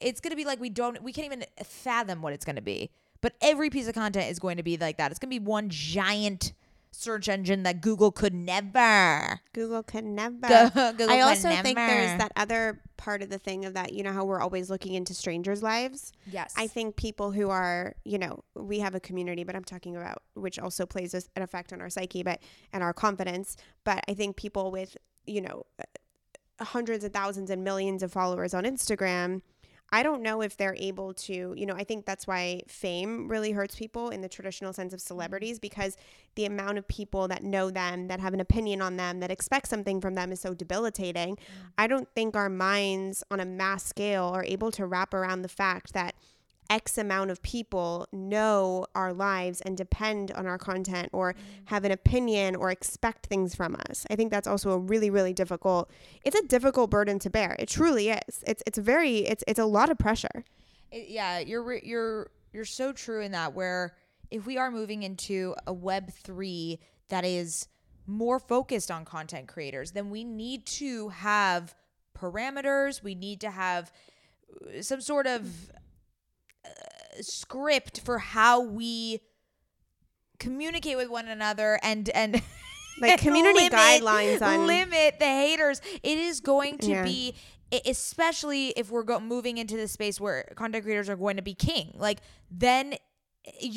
it's 0.00 0.20
going 0.20 0.30
to 0.30 0.36
be 0.36 0.44
like 0.44 0.60
we 0.60 0.70
don't 0.70 1.02
we 1.02 1.12
can't 1.12 1.26
even 1.26 1.44
fathom 1.64 2.22
what 2.22 2.32
it's 2.32 2.44
going 2.44 2.56
to 2.56 2.62
be. 2.62 2.90
But 3.20 3.34
every 3.40 3.70
piece 3.70 3.88
of 3.88 3.94
content 3.94 4.30
is 4.30 4.38
going 4.38 4.56
to 4.58 4.62
be 4.62 4.76
like 4.76 4.98
that. 4.98 5.10
It's 5.10 5.18
going 5.18 5.30
to 5.30 5.40
be 5.40 5.44
one 5.44 5.68
giant 5.68 6.52
search 6.96 7.28
engine 7.28 7.62
that 7.62 7.80
google 7.80 8.10
could 8.10 8.34
never 8.34 9.40
Google 9.56 9.82
could 9.82 10.04
never. 10.04 10.70
Google 10.74 11.10
I 11.10 11.20
also 11.20 11.48
think 11.48 11.76
there's 11.76 12.18
that 12.18 12.30
other 12.36 12.80
part 12.98 13.22
of 13.22 13.30
the 13.30 13.38
thing 13.38 13.64
of 13.64 13.72
that, 13.72 13.92
you 13.94 14.02
know, 14.02 14.12
how 14.12 14.24
we're 14.24 14.40
always 14.40 14.68
looking 14.68 14.94
into 14.94 15.14
strangers' 15.14 15.62
lives. 15.62 16.12
yes 16.30 16.52
I 16.56 16.66
think 16.66 16.96
people 16.96 17.32
who 17.32 17.48
are, 17.48 17.94
you 18.04 18.18
know, 18.18 18.44
we 18.54 18.80
have 18.80 18.94
a 18.94 19.00
community, 19.00 19.44
but 19.44 19.56
I'm 19.56 19.64
talking 19.64 19.96
about 19.96 20.22
which 20.34 20.58
also 20.58 20.84
plays 20.84 21.14
an 21.14 21.42
effect 21.42 21.72
on 21.72 21.80
our 21.80 21.88
psyche, 21.88 22.22
but 22.22 22.40
and 22.72 22.82
our 22.82 22.92
confidence. 22.92 23.56
But 23.84 24.04
I 24.08 24.14
think 24.14 24.36
people 24.36 24.70
with, 24.70 24.96
you 25.26 25.40
know, 25.40 25.64
hundreds 26.60 27.04
of 27.04 27.12
thousands 27.12 27.50
and 27.50 27.64
millions 27.64 28.02
of 28.02 28.12
followers 28.12 28.52
on 28.52 28.64
Instagram, 28.64 29.40
I 29.92 30.02
don't 30.02 30.22
know 30.22 30.42
if 30.42 30.56
they're 30.56 30.76
able 30.78 31.14
to, 31.14 31.54
you 31.56 31.64
know, 31.66 31.74
I 31.74 31.84
think 31.84 32.06
that's 32.06 32.26
why 32.26 32.62
fame 32.66 33.28
really 33.28 33.52
hurts 33.52 33.76
people 33.76 34.10
in 34.10 34.20
the 34.20 34.28
traditional 34.28 34.72
sense 34.72 34.92
of 34.92 35.00
mm-hmm. 35.00 35.06
celebrities 35.06 35.58
because 35.58 35.96
the 36.34 36.44
amount 36.44 36.78
of 36.78 36.88
people 36.88 37.28
that 37.28 37.42
know 37.42 37.70
them, 37.70 38.08
that 38.08 38.20
have 38.20 38.34
an 38.34 38.40
opinion 38.40 38.82
on 38.82 38.96
them, 38.96 39.20
that 39.20 39.30
expect 39.30 39.68
something 39.68 40.00
from 40.00 40.14
them 40.14 40.32
is 40.32 40.40
so 40.40 40.54
debilitating. 40.54 41.36
Mm. 41.36 41.40
I 41.78 41.86
don't 41.86 42.08
think 42.14 42.36
our 42.36 42.48
minds 42.48 43.22
on 43.30 43.40
a 43.40 43.44
mass 43.44 43.84
scale 43.84 44.24
are 44.24 44.44
able 44.44 44.70
to 44.72 44.86
wrap 44.86 45.14
around 45.14 45.42
the 45.42 45.48
fact 45.48 45.92
that 45.92 46.14
X 46.70 46.98
amount 46.98 47.30
of 47.30 47.42
people 47.42 48.06
know 48.12 48.86
our 48.94 49.12
lives 49.12 49.60
and 49.60 49.76
depend 49.76 50.30
on 50.32 50.46
our 50.46 50.58
content 50.58 51.08
or 51.12 51.34
have 51.66 51.84
an 51.84 51.92
opinion 51.92 52.56
or 52.56 52.70
expect 52.70 53.26
things 53.26 53.54
from 53.54 53.76
us. 53.88 54.06
I 54.10 54.16
think 54.16 54.30
that's 54.30 54.46
also 54.46 54.70
a 54.70 54.78
really, 54.78 55.10
really 55.10 55.32
difficult. 55.32 55.90
It's 56.24 56.38
a 56.38 56.46
difficult 56.46 56.90
burden 56.90 57.18
to 57.20 57.30
bear. 57.30 57.56
It 57.58 57.68
truly 57.68 58.10
is. 58.10 58.42
It's 58.46 58.62
it's 58.66 58.78
very 58.78 59.18
it's 59.18 59.44
it's 59.46 59.58
a 59.58 59.64
lot 59.66 59.90
of 59.90 59.98
pressure. 59.98 60.44
It- 60.90 61.08
yeah, 61.08 61.38
you're 61.38 61.74
you're 61.74 62.30
you're 62.52 62.64
so 62.64 62.92
true 62.92 63.22
in 63.22 63.32
that. 63.32 63.54
Where 63.54 63.94
if 64.30 64.46
we 64.46 64.58
are 64.58 64.70
moving 64.70 65.02
into 65.02 65.54
a 65.66 65.72
Web 65.72 66.12
three 66.12 66.80
that 67.08 67.24
is 67.24 67.68
more 68.06 68.38
focused 68.38 68.90
on 68.90 69.04
content 69.04 69.48
creators, 69.48 69.92
then 69.92 70.10
we 70.10 70.24
need 70.24 70.66
to 70.66 71.08
have 71.10 71.74
parameters. 72.16 73.02
We 73.02 73.14
need 73.14 73.40
to 73.42 73.50
have 73.50 73.92
uh, 74.64 74.82
some 74.82 75.00
sort 75.00 75.26
of 75.26 75.70
script 77.20 78.00
for 78.00 78.18
how 78.18 78.60
we 78.60 79.20
communicate 80.38 80.96
with 80.96 81.08
one 81.08 81.28
another 81.28 81.78
and 81.82 82.08
and 82.10 82.42
Like 83.00 83.20
community 83.20 83.58
limit- 83.64 83.72
guidelines 83.72 84.40
on 84.42 84.66
limit 84.66 85.18
the 85.18 85.26
haters. 85.26 85.82
It 86.02 86.16
is 86.18 86.40
going 86.40 86.78
to 86.78 86.90
Yeah. 86.90 87.04
be 87.04 87.34
especially 87.84 88.68
if 88.68 88.90
we're 88.90 89.02
go- 89.02 89.18
moving 89.20 89.58
into 89.58 89.76
the 89.76 89.88
space 89.88 90.18
where 90.20 90.44
content 90.54 90.84
creators 90.84 91.08
are 91.10 91.16
going 91.16 91.36
to 91.36 91.42
be 91.42 91.52
king. 91.52 91.94
Like 91.98 92.20
then 92.50 92.94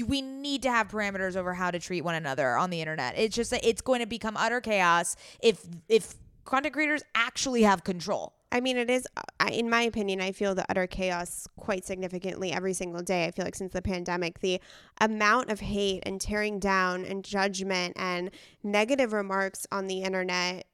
we 0.07 0.21
need 0.21 0.61
to 0.63 0.71
have 0.71 0.87
parameters 0.87 1.35
over 1.35 1.53
how 1.53 1.69
to 1.69 1.79
treat 1.79 2.01
one 2.01 2.15
another 2.15 2.55
on 2.55 2.69
the 2.69 2.79
internet. 2.81 3.17
It's 3.17 3.35
just 3.35 3.51
that 3.51 3.67
it's 3.67 3.81
going 3.81 3.99
to 3.99 4.05
become 4.05 4.37
utter 4.37 4.61
chaos 4.61 5.15
if 5.43 5.65
if 5.89 6.13
content 6.45 6.73
creators 6.73 7.03
actually 7.13 7.63
have 7.63 7.83
control. 7.83 8.33
I 8.51 8.61
mean, 8.61 8.77
it 8.77 8.89
is, 8.89 9.07
uh, 9.15 9.49
in 9.51 9.69
my 9.69 9.83
opinion, 9.83 10.21
I 10.21 10.31
feel 10.31 10.55
the 10.55 10.65
utter 10.69 10.87
chaos 10.87 11.47
quite 11.55 11.85
significantly 11.85 12.51
every 12.51 12.73
single 12.73 13.03
day. 13.03 13.25
I 13.25 13.31
feel 13.31 13.45
like 13.45 13.55
since 13.55 13.73
the 13.73 13.81
pandemic, 13.81 14.39
the 14.39 14.59
amount 14.99 15.51
of 15.51 15.59
hate 15.59 16.01
and 16.05 16.19
tearing 16.19 16.59
down 16.59 17.05
and 17.05 17.23
judgment 17.23 17.93
and 17.95 18.31
negative 18.63 19.13
remarks 19.13 19.67
on 19.71 19.87
the 19.87 20.01
internet. 20.01 20.65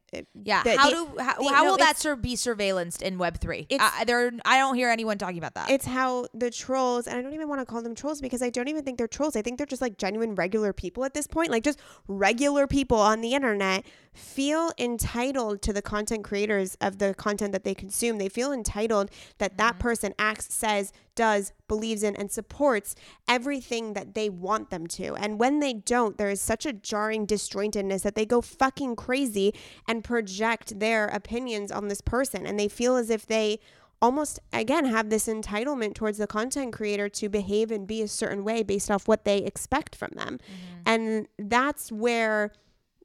Yeah, 0.43 0.63
the- 0.63 0.77
how 0.77 0.89
do 0.89 1.07
how, 1.19 1.37
the- 1.37 1.49
how 1.49 1.63
no, 1.63 1.71
will 1.71 1.77
that 1.77 1.97
sur- 1.97 2.15
be 2.15 2.35
surveillanced 2.35 3.01
in 3.01 3.17
Web 3.17 3.39
three? 3.39 3.67
I, 3.71 4.05
there, 4.05 4.31
I 4.45 4.57
don't 4.57 4.75
hear 4.75 4.89
anyone 4.89 5.17
talking 5.17 5.37
about 5.37 5.55
that. 5.55 5.69
It's 5.69 5.85
how 5.85 6.27
the 6.33 6.51
trolls, 6.51 7.07
and 7.07 7.17
I 7.17 7.21
don't 7.21 7.33
even 7.33 7.49
want 7.49 7.61
to 7.61 7.65
call 7.65 7.81
them 7.81 7.95
trolls 7.95 8.21
because 8.21 8.41
I 8.41 8.49
don't 8.49 8.67
even 8.67 8.83
think 8.83 8.97
they're 8.97 9.07
trolls. 9.07 9.35
I 9.35 9.41
think 9.41 9.57
they're 9.57 9.65
just 9.65 9.81
like 9.81 9.97
genuine 9.97 10.35
regular 10.35 10.73
people 10.73 11.03
at 11.05 11.13
this 11.13 11.27
point. 11.27 11.51
Like 11.51 11.63
just 11.63 11.79
regular 12.07 12.67
people 12.67 12.97
on 12.97 13.21
the 13.21 13.33
internet 13.33 13.85
feel 14.13 14.71
entitled 14.77 15.61
to 15.63 15.73
the 15.73 15.81
content 15.81 16.23
creators 16.23 16.75
of 16.81 16.99
the 16.99 17.13
content 17.13 17.51
that 17.51 17.63
they 17.63 17.73
consume. 17.73 18.17
They 18.17 18.29
feel 18.29 18.51
entitled 18.51 19.11
that 19.39 19.57
that 19.57 19.73
mm-hmm. 19.73 19.81
person 19.81 20.13
acts, 20.17 20.53
says, 20.53 20.93
does, 21.15 21.53
believes 21.67 22.03
in, 22.03 22.15
and 22.15 22.31
supports 22.31 22.95
everything 23.27 23.93
that 23.93 24.13
they 24.13 24.29
want 24.29 24.69
them 24.69 24.87
to. 24.87 25.15
And 25.15 25.39
when 25.39 25.59
they 25.59 25.73
don't, 25.73 26.17
there 26.17 26.29
is 26.29 26.41
such 26.41 26.65
a 26.65 26.73
jarring 26.73 27.25
disjointedness 27.25 28.01
that 28.03 28.15
they 28.15 28.25
go 28.25 28.41
fucking 28.41 28.95
crazy 28.95 29.53
and 29.87 30.03
project 30.03 30.79
their 30.79 31.07
opinions 31.07 31.71
on 31.71 31.87
this 31.87 32.01
person. 32.01 32.45
And 32.45 32.59
they 32.59 32.67
feel 32.67 32.95
as 32.95 33.09
if 33.09 33.25
they 33.25 33.59
almost 34.01 34.39
again 34.51 34.85
have 34.85 35.09
this 35.09 35.27
entitlement 35.27 35.95
towards 35.95 36.17
the 36.17 36.27
content 36.27 36.73
creator 36.73 37.07
to 37.09 37.29
behave 37.29 37.71
and 37.71 37.87
be 37.87 38.01
a 38.01 38.07
certain 38.07 38.43
way 38.43 38.61
based 38.61 38.91
off 38.91 39.07
what 39.07 39.25
they 39.25 39.37
expect 39.37 39.95
from 39.95 40.11
them. 40.15 40.37
Mm-hmm. 40.37 40.81
And 40.85 41.27
that's 41.39 41.91
where 41.91 42.51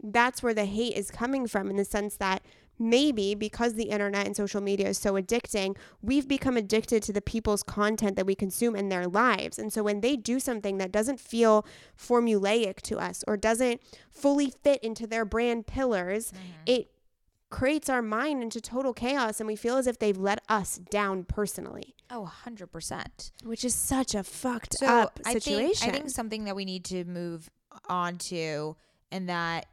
that's 0.03 0.43
where 0.43 0.55
the 0.55 0.65
hate 0.65 0.97
is 0.97 1.11
coming 1.11 1.47
from 1.47 1.71
in 1.71 1.77
the 1.77 1.85
sense 1.85 2.17
that 2.17 2.43
maybe 2.81 3.35
because 3.35 3.74
the 3.74 3.91
internet 3.91 4.26
and 4.26 4.35
social 4.35 4.61
media 4.61 4.89
is 4.89 4.99
so 4.99 5.12
addicting, 5.12 5.76
we've 6.03 6.26
become 6.26 6.57
addicted 6.57 7.03
to 7.05 7.12
the 7.12 7.20
people's 7.20 7.62
content 7.62 8.16
that 8.16 8.24
we 8.26 8.35
consume 8.35 8.74
in 8.74 8.89
their 8.89 9.07
lives. 9.07 9.59
And 9.59 9.70
so 9.72 9.83
when 9.83 10.01
they 10.01 10.16
do 10.16 10.41
something 10.41 10.78
that 10.78 10.91
doesn't 10.91 11.20
feel 11.20 11.66
formulaic 11.97 12.81
to 12.83 12.99
us 12.99 13.22
or 13.28 13.37
doesn't 13.37 13.81
fully 14.11 14.53
fit 14.64 14.83
into 14.83 15.07
their 15.07 15.24
brand 15.24 15.66
pillars, 15.66 16.33
mm-hmm. 16.33 16.62
it 16.66 16.91
creates 17.51 17.89
our 17.91 18.01
mind 18.03 18.43
into 18.43 18.61
total 18.61 18.95
chaos 18.95 19.41
and 19.41 19.47
we 19.47 19.57
feel 19.57 19.76
as 19.76 19.87
if 19.87 19.99
they've 19.99 20.16
let 20.16 20.41
us 20.49 20.78
down 20.91 21.24
personally, 21.24 21.95
Oh, 22.11 22.33
100%. 22.47 23.31
which 23.45 23.64
is 23.64 23.74
such 23.74 24.14
a 24.14 24.22
fucked 24.22 24.78
So 24.78 24.87
up 24.87 25.20
I 25.24 25.33
think, 25.33 25.43
situation. 25.43 25.91
I 25.91 25.93
think 25.93 26.11
something 26.11 26.45
that 26.45 26.57
we 26.57 26.64
need 26.64 26.85
to 26.87 27.05
move 27.05 27.51
on 27.89 28.18
to, 28.18 28.76
and 29.12 29.28
that, 29.28 29.66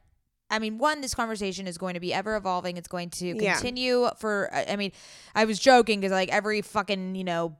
I 0.50 0.60
mean, 0.60 0.78
one, 0.78 1.02
this 1.02 1.14
conversation 1.14 1.68
is 1.68 1.78
going 1.78 1.95
to 1.95 2.00
be 2.00 2.14
ever 2.14 2.36
evolving. 2.36 2.78
It's 2.78 2.88
going 2.88 3.10
to 3.12 3.36
Yeah. 3.43 3.54
continue 3.56 4.08
for, 4.18 4.50
I 4.54 4.66
I 4.70 4.76
mean, 4.78 4.91
I 5.36 5.45
was 5.45 5.60
joking 5.60 6.00
because 6.00 6.12
like 6.14 6.30
every 6.30 6.62
fucking, 6.62 7.16
you 7.16 7.24
know, 7.24 7.58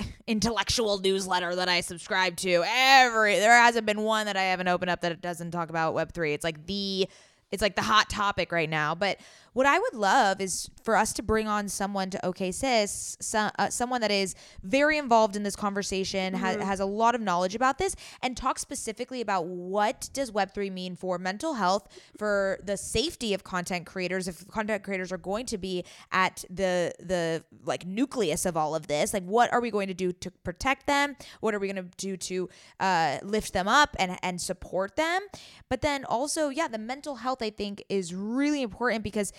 intellectual 0.26 0.98
newsletter 0.98 1.54
that 1.54 1.68
I 1.68 1.80
subscribe 1.80 2.36
to, 2.38 2.64
every, 2.66 3.36
there 3.38 3.56
hasn't 3.56 3.86
been 3.86 4.02
one 4.02 4.26
that 4.26 4.36
I 4.36 4.42
haven't 4.44 4.68
opened 4.68 4.90
up 4.90 5.00
that 5.02 5.12
it 5.12 5.20
doesn't 5.20 5.50
talk 5.52 5.70
about 5.70 5.94
Web3. 5.94 6.34
It's 6.34 6.44
like 6.44 6.66
the, 6.66 7.08
it's 7.50 7.62
like 7.62 7.76
the 7.76 7.82
hot 7.82 8.10
topic 8.10 8.52
right 8.52 8.68
now. 8.68 8.94
But 8.94 9.18
what 9.52 9.66
I 9.66 9.78
would 9.78 9.94
love 9.94 10.40
is 10.40 10.70
for 10.82 10.96
us 10.96 11.12
to 11.14 11.22
bring 11.22 11.48
on 11.48 11.68
someone 11.68 12.10
to 12.10 12.26
OK 12.26 12.52
Sis, 12.52 13.16
so, 13.20 13.50
uh, 13.58 13.68
someone 13.68 14.00
that 14.00 14.10
is 14.10 14.34
very 14.62 14.98
involved 14.98 15.36
in 15.36 15.42
this 15.42 15.56
conversation, 15.56 16.34
ha- 16.34 16.58
has 16.58 16.80
a 16.80 16.84
lot 16.84 17.14
of 17.14 17.20
knowledge 17.20 17.54
about 17.54 17.78
this, 17.78 17.94
and 18.22 18.36
talk 18.36 18.58
specifically 18.58 19.20
about 19.20 19.46
what 19.46 20.08
does 20.12 20.30
Web3 20.30 20.72
mean 20.72 20.96
for 20.96 21.18
mental 21.18 21.54
health, 21.54 21.88
for 22.16 22.58
the 22.62 22.76
safety 22.76 23.34
of 23.34 23.44
content 23.44 23.86
creators. 23.86 24.28
If 24.28 24.46
content 24.48 24.82
creators 24.82 25.12
are 25.12 25.18
going 25.18 25.46
to 25.46 25.58
be 25.58 25.84
at 26.12 26.44
the 26.50 26.92
the 27.00 27.44
like 27.64 27.86
nucleus 27.86 28.46
of 28.46 28.56
all 28.56 28.74
of 28.74 28.86
this, 28.86 29.12
like 29.12 29.24
what 29.24 29.52
are 29.52 29.60
we 29.60 29.70
going 29.70 29.88
to 29.88 29.94
do 29.94 30.12
to 30.12 30.30
protect 30.30 30.86
them? 30.86 31.16
What 31.40 31.54
are 31.54 31.58
we 31.58 31.70
going 31.70 31.84
to 31.84 31.96
do 31.96 32.16
to 32.16 32.48
uh, 32.80 33.18
lift 33.22 33.52
them 33.52 33.68
up 33.68 33.96
and 33.98 34.18
and 34.22 34.40
support 34.40 34.96
them? 34.96 35.20
But 35.68 35.82
then 35.82 36.04
also, 36.04 36.48
yeah, 36.48 36.68
the 36.68 36.78
mental 36.78 37.16
health 37.16 37.42
I 37.42 37.50
think 37.50 37.84
is 37.88 38.14
really 38.14 38.62
important 38.62 39.02
because 39.02 39.32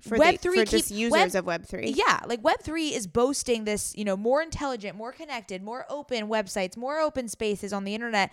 for, 0.00 0.16
Web 0.16 0.34
the, 0.34 0.38
three 0.38 0.58
for 0.58 0.64
keep- 0.64 0.70
just 0.80 0.90
users 0.90 1.34
Web- 1.34 1.34
of 1.34 1.44
Web3. 1.44 1.94
yeah, 1.96 2.20
like 2.26 2.42
Web3 2.42 2.92
is 2.92 3.06
boasting 3.06 3.64
this, 3.64 3.94
you 3.96 4.04
know, 4.04 4.16
more 4.16 4.40
intelligent, 4.42 4.96
more 4.96 5.12
connected, 5.12 5.62
more 5.62 5.84
open 5.90 6.28
websites, 6.28 6.76
more 6.76 6.98
open 7.00 7.28
spaces 7.28 7.72
on 7.72 7.84
the 7.84 7.94
internet. 7.94 8.32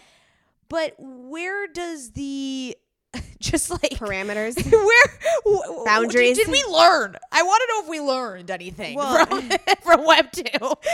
But 0.70 0.96
where 0.98 1.68
does 1.68 2.12
the 2.12 2.76
just 3.40 3.70
like 3.70 3.82
Parameters. 3.82 4.56
where 4.72 5.84
Boundaries. 5.86 6.38
Did, 6.38 6.46
did 6.48 6.52
we 6.52 6.64
learn? 6.66 7.16
I 7.32 7.44
want 7.44 7.62
to 7.62 7.74
know 7.74 7.84
if 7.84 7.90
we 7.90 8.00
learned 8.00 8.52
anything 8.52 8.96
Well- 8.96 9.26
from 9.26 9.50
from 9.82 10.06
Web 10.06 10.32
two 10.32 10.44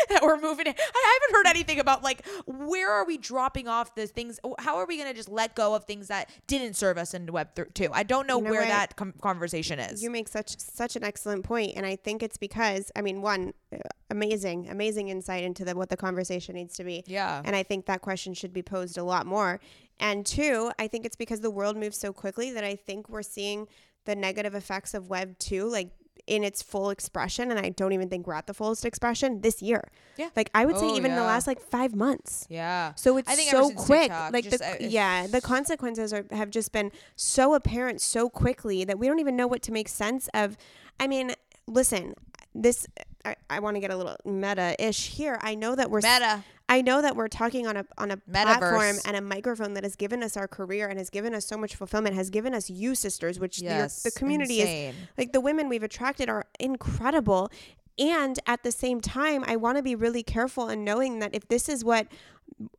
that 0.09 0.19
we're 0.21 0.39
moving. 0.39 0.67
In. 0.67 0.73
I 0.77 1.19
haven't 1.21 1.35
heard 1.35 1.47
anything 1.47 1.79
about 1.79 2.03
like 2.03 2.25
where 2.45 2.91
are 2.91 3.05
we 3.05 3.17
dropping 3.17 3.67
off 3.67 3.95
the 3.95 4.07
things? 4.07 4.39
How 4.59 4.77
are 4.77 4.85
we 4.85 4.97
going 4.97 5.09
to 5.09 5.15
just 5.15 5.29
let 5.29 5.55
go 5.55 5.73
of 5.75 5.85
things 5.85 6.07
that 6.09 6.29
didn't 6.47 6.75
serve 6.75 6.97
us 6.97 7.13
in 7.13 7.31
Web 7.31 7.49
two? 7.73 7.89
I 7.93 8.03
don't 8.03 8.27
know, 8.27 8.37
You 8.37 8.43
know 8.45 8.51
where 8.51 8.61
what? 8.61 8.67
that 8.69 8.95
com- 8.95 9.13
conversation 9.21 9.79
is. 9.79 10.03
You 10.03 10.09
make 10.09 10.27
such 10.27 10.57
such 10.59 10.95
an 10.95 11.03
excellent 11.03 11.43
point, 11.43 11.73
and 11.75 11.85
I 11.85 11.95
think 11.95 12.23
it's 12.23 12.37
because 12.37 12.91
I 12.95 13.01
mean, 13.01 13.21
one, 13.21 13.53
amazing, 14.09 14.69
amazing 14.69 15.07
insight 15.09 15.43
into 15.43 15.63
the, 15.65 15.75
what 15.75 15.89
the 15.89 15.97
conversation 15.97 16.55
needs 16.55 16.75
to 16.75 16.83
be. 16.83 17.03
yeah. 17.07 17.41
And 17.45 17.55
I 17.55 17.63
think 17.63 17.85
that 17.85 18.01
question 18.01 18.33
should 18.33 18.53
be 18.53 18.61
posed 18.61 18.97
a 18.97 19.03
lot 19.03 19.25
more. 19.25 19.59
And 19.99 20.25
two, 20.25 20.71
I 20.79 20.87
think 20.87 21.05
it's 21.05 21.15
because 21.15 21.41
the 21.41 21.51
world 21.51 21.77
moves 21.77 21.97
so 21.97 22.11
quickly 22.11 22.51
that 22.51 22.63
I 22.63 22.75
think 22.75 23.07
we're 23.09 23.21
seeing 23.21 23.67
the 24.05 24.15
negative 24.15 24.55
effects 24.55 24.93
of 24.93 25.09
Web 25.09 25.37
2 25.39 25.65
like 25.67 25.91
in 26.27 26.43
its 26.43 26.61
full 26.61 26.89
expression. 26.89 27.49
And 27.51 27.59
I 27.59 27.69
don't 27.69 27.93
even 27.93 28.09
think 28.09 28.27
we're 28.27 28.33
at 28.33 28.47
the 28.47 28.53
fullest 28.53 28.83
expression 28.85 29.41
this 29.41 29.61
year. 29.61 29.89
Yeah. 30.17 30.29
Like 30.35 30.49
I 30.53 30.65
would 30.65 30.77
say 30.77 30.85
Oh, 30.87 30.95
even 30.97 31.11
in 31.11 31.17
the 31.17 31.23
last 31.23 31.45
like 31.47 31.59
five 31.61 31.95
months. 31.95 32.45
yeah. 32.49 32.93
So 32.95 33.17
it's 33.17 33.29
I 33.29 33.35
so 33.35 33.71
quick. 33.71 34.03
TikTok, 34.03 34.33
like 34.33 34.49
the 34.49 34.63
uh, 34.65 34.75
if- 34.79 34.91
yeah, 34.91 35.27
the 35.27 35.41
consequences 35.41 36.13
are 36.13 36.25
have 36.31 36.49
just 36.49 36.71
been 36.71 36.91
so 37.15 37.53
apparent 37.53 38.01
so 38.01 38.29
quickly 38.29 38.83
that 38.85 38.97
we 38.99 39.07
don't 39.07 39.19
even 39.19 39.35
know 39.35 39.47
what 39.47 39.61
to 39.63 39.71
make 39.71 39.87
sense 39.87 40.29
of. 40.33 40.57
I 40.99 41.07
mean, 41.07 41.33
listen, 41.67 42.13
this 42.53 42.85
I, 43.25 43.35
I 43.49 43.59
want 43.59 43.75
to 43.75 43.79
get 43.81 43.91
a 43.91 43.95
little 43.97 44.15
meta-ish 44.25 45.07
here. 45.07 45.37
I 45.41 45.55
know 45.55 45.75
that 45.75 45.89
we're 45.89 45.99
Meta. 46.01 46.43
I 46.69 46.81
know 46.81 47.01
that 47.01 47.15
we're 47.17 47.27
talking 47.27 47.67
on 47.67 47.75
a 47.77 47.85
on 47.97 48.11
a 48.11 48.17
platform 48.17 48.95
and 49.05 49.17
a 49.17 49.21
microphone 49.21 49.73
that 49.73 49.83
has 49.83 49.95
given 49.97 50.23
us 50.23 50.37
our 50.37 50.47
career 50.47 50.87
and 50.87 50.97
has 50.97 51.09
given 51.09 51.33
us 51.35 51.45
so 51.45 51.57
much 51.57 51.75
fulfillment, 51.75 52.15
has 52.15 52.29
given 52.29 52.53
us 52.53 52.69
you 52.69 52.95
sisters, 52.95 53.39
which 53.39 53.57
the- 53.57 53.65
Yes. 53.65 54.03
the, 54.03 54.11
community 54.11 54.61
is 54.61 54.95
like 55.17 55.33
the 55.33 55.41
women 55.41 55.67
we've 55.67 55.83
attracted 55.83 56.29
are 56.29 56.45
incredible. 56.59 57.51
And 57.99 58.39
at 58.47 58.63
the 58.63 58.71
same 58.71 59.01
time, 59.01 59.43
I 59.45 59.57
want 59.57 59.77
to 59.77 59.83
be 59.83 59.95
really 59.95 60.23
careful 60.23 60.69
in 60.69 60.83
knowing 60.85 61.19
that 61.19 61.35
if 61.35 61.47
this 61.49 61.67
is 61.67 61.83
what 61.83 62.07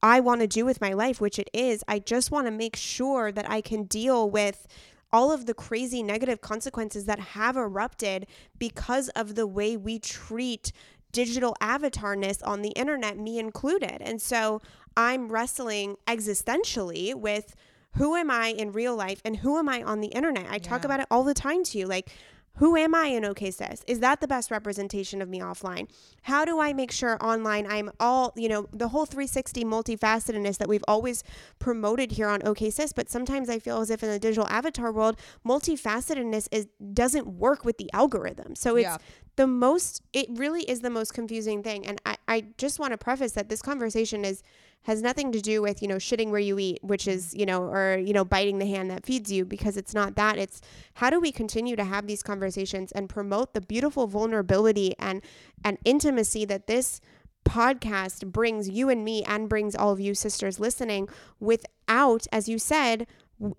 I 0.03 0.20
want 0.20 0.40
to 0.40 0.47
do 0.47 0.64
with 0.64 0.80
my 0.80 0.95
life, 0.95 1.20
which 1.20 1.38
it 1.38 1.51
is, 1.53 1.84
I 1.86 1.99
just 1.99 2.30
want 2.30 2.47
to 2.47 2.51
make 2.51 2.76
sure 2.76 3.30
that 3.30 3.49
I 3.49 3.61
can 3.61 3.84
deal 3.84 4.28
with 4.28 4.66
all 5.13 5.31
of 5.31 5.47
the 5.47 5.55
crazy 5.55 6.03
negative 6.03 6.41
consequences 6.41 7.05
that 7.05 7.19
have 7.19 7.57
erupted 7.57 8.27
because 8.59 9.09
of 9.11 9.35
the 9.35 9.47
way 9.47 9.77
we 9.77 9.99
treat 9.99 10.73
digital 11.13 11.55
avatarness 11.61 12.47
on 12.47 12.63
the 12.63 12.71
internet, 12.71 13.19
me 13.19 13.39
included. 13.39 13.99
And 14.01 14.21
so 14.21 14.63
I'm 14.97 15.29
wrestling 15.31 15.97
existentially 16.07 17.15
with 17.15 17.55
who 17.97 18.17
am 18.17 18.31
I 18.31 18.49
in 18.49 18.73
real 18.73 18.97
life 18.97 19.21
and 19.25 19.37
who 19.37 19.59
am 19.59 19.69
I 19.69 19.83
on 19.83 20.01
the 20.01 20.09
internet? 20.09 20.47
I 20.51 20.59
talk 20.59 20.85
about 20.85 21.01
it 21.01 21.07
all 21.11 21.25
the 21.25 21.35
time 21.35 21.63
to 21.65 21.79
you. 21.79 21.87
Like, 21.87 22.11
who 22.57 22.76
am 22.76 22.94
I 22.94 23.07
in 23.07 23.24
OK 23.24 23.50
Sis? 23.50 23.82
Is 23.86 24.00
that 24.00 24.20
the 24.20 24.28
best 24.28 24.50
representation 24.50 25.22
of 25.22 25.28
me 25.28 25.40
offline? 25.40 25.88
How 26.22 26.44
do 26.44 26.61
I 26.61 26.72
make 26.72 26.92
sure 26.92 27.16
online 27.24 27.66
I'm 27.66 27.90
all, 27.98 28.32
you 28.36 28.48
know, 28.48 28.66
the 28.72 28.88
whole 28.88 29.07
360 29.07 29.64
multifacetedness 29.64 30.59
that 30.59 30.68
we've 30.68 30.84
always 30.86 31.24
promoted 31.59 32.12
here 32.12 32.28
on 32.28 32.46
OK 32.46 32.70
Sis, 32.70 32.92
but 32.92 33.09
sometimes 33.11 33.48
I 33.48 33.59
feel 33.59 33.80
as 33.80 33.90
if 33.90 34.03
in 34.03 34.11
the 34.11 34.18
digital 34.18 34.46
avatar 34.48 34.92
world, 34.92 35.16
multifacetedness 35.46 36.48
is 36.53 36.66
doesn't 36.92 37.26
work 37.26 37.64
with 37.64 37.78
the 37.78 37.90
algorithm. 37.92 38.55
So 38.55 38.76
it's 38.76 38.84
Yeah. 38.84 38.98
the 39.36 39.46
most 39.46 40.03
it 40.12 40.26
really 40.30 40.62
is 40.64 40.80
the 40.80 40.90
most 40.90 41.14
confusing 41.14 41.62
thing. 41.62 41.86
And 41.86 42.00
I, 42.05 42.16
I 42.28 42.44
just 42.59 42.78
want 42.78 42.92
to 42.92 42.98
preface 42.98 43.32
that 43.32 43.48
this 43.48 43.62
conversation 43.62 44.24
is 44.24 44.42
has 44.85 45.03
nothing 45.03 45.33
to 45.33 45.41
do 45.41 45.62
with, 45.62 45.80
you 45.80 45.89
know, 45.89 45.97
shitting 45.97 46.30
where 46.30 46.41
you 46.41 46.59
eat, 46.59 46.83
which 46.83 47.07
is, 47.07 47.28
mm-hmm. 47.28 47.41
you 47.41 47.47
know, 47.47 47.62
or, 47.62 47.97
you 47.99 48.12
know, 48.12 48.24
biting 48.24 48.59
the 48.59 48.66
hand 48.66 48.91
that 48.91 49.07
feeds 49.07 49.30
you, 49.30 49.45
because 49.45 49.76
it's 49.76 49.95
not 49.95 50.16
that. 50.16 50.39
It's 50.39 50.61
how 50.95 51.11
do 51.11 51.20
we 51.20 51.33
continue 51.33 51.76
to 51.76 51.85
have 51.85 52.07
these 52.07 52.22
conversations 52.22 52.93
and 52.93 53.09
promote 53.09 53.55
the 53.55 53.61
beautiful 53.61 54.07
vulnerability 54.07 54.95
and 54.99 55.22
and 55.64 55.78
intimacy 55.85 56.45
that 56.47 56.66
this 56.66 57.01
podcast 57.45 58.26
brings 58.26 58.68
you 58.68 58.89
and 58.89 59.05
me 59.05 59.22
and 59.24 59.49
brings 59.49 59.74
all 59.74 59.93
of 59.93 60.01
you 60.01 60.14
sisters 60.14 60.61
listening 60.61 61.09
without, 61.41 62.26
as 62.33 62.49
you 62.49 62.59
said, 62.59 63.07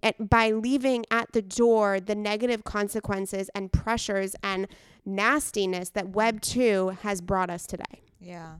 at- 0.01 0.29
by 0.29 0.51
leaving 0.51 1.05
at 1.11 1.31
the 1.33 1.41
door 1.41 1.99
the 1.99 2.15
negative 2.15 2.63
consequences 2.63 3.49
and 3.53 3.71
pressures 3.71 4.35
and 4.41 4.67
nastiness 5.05 5.89
that 5.89 6.09
Web 6.09 6.41
2 6.41 6.97
has 7.01 7.21
brought 7.21 7.49
us 7.49 7.65
today. 7.65 8.03
Yeah. 8.19 8.55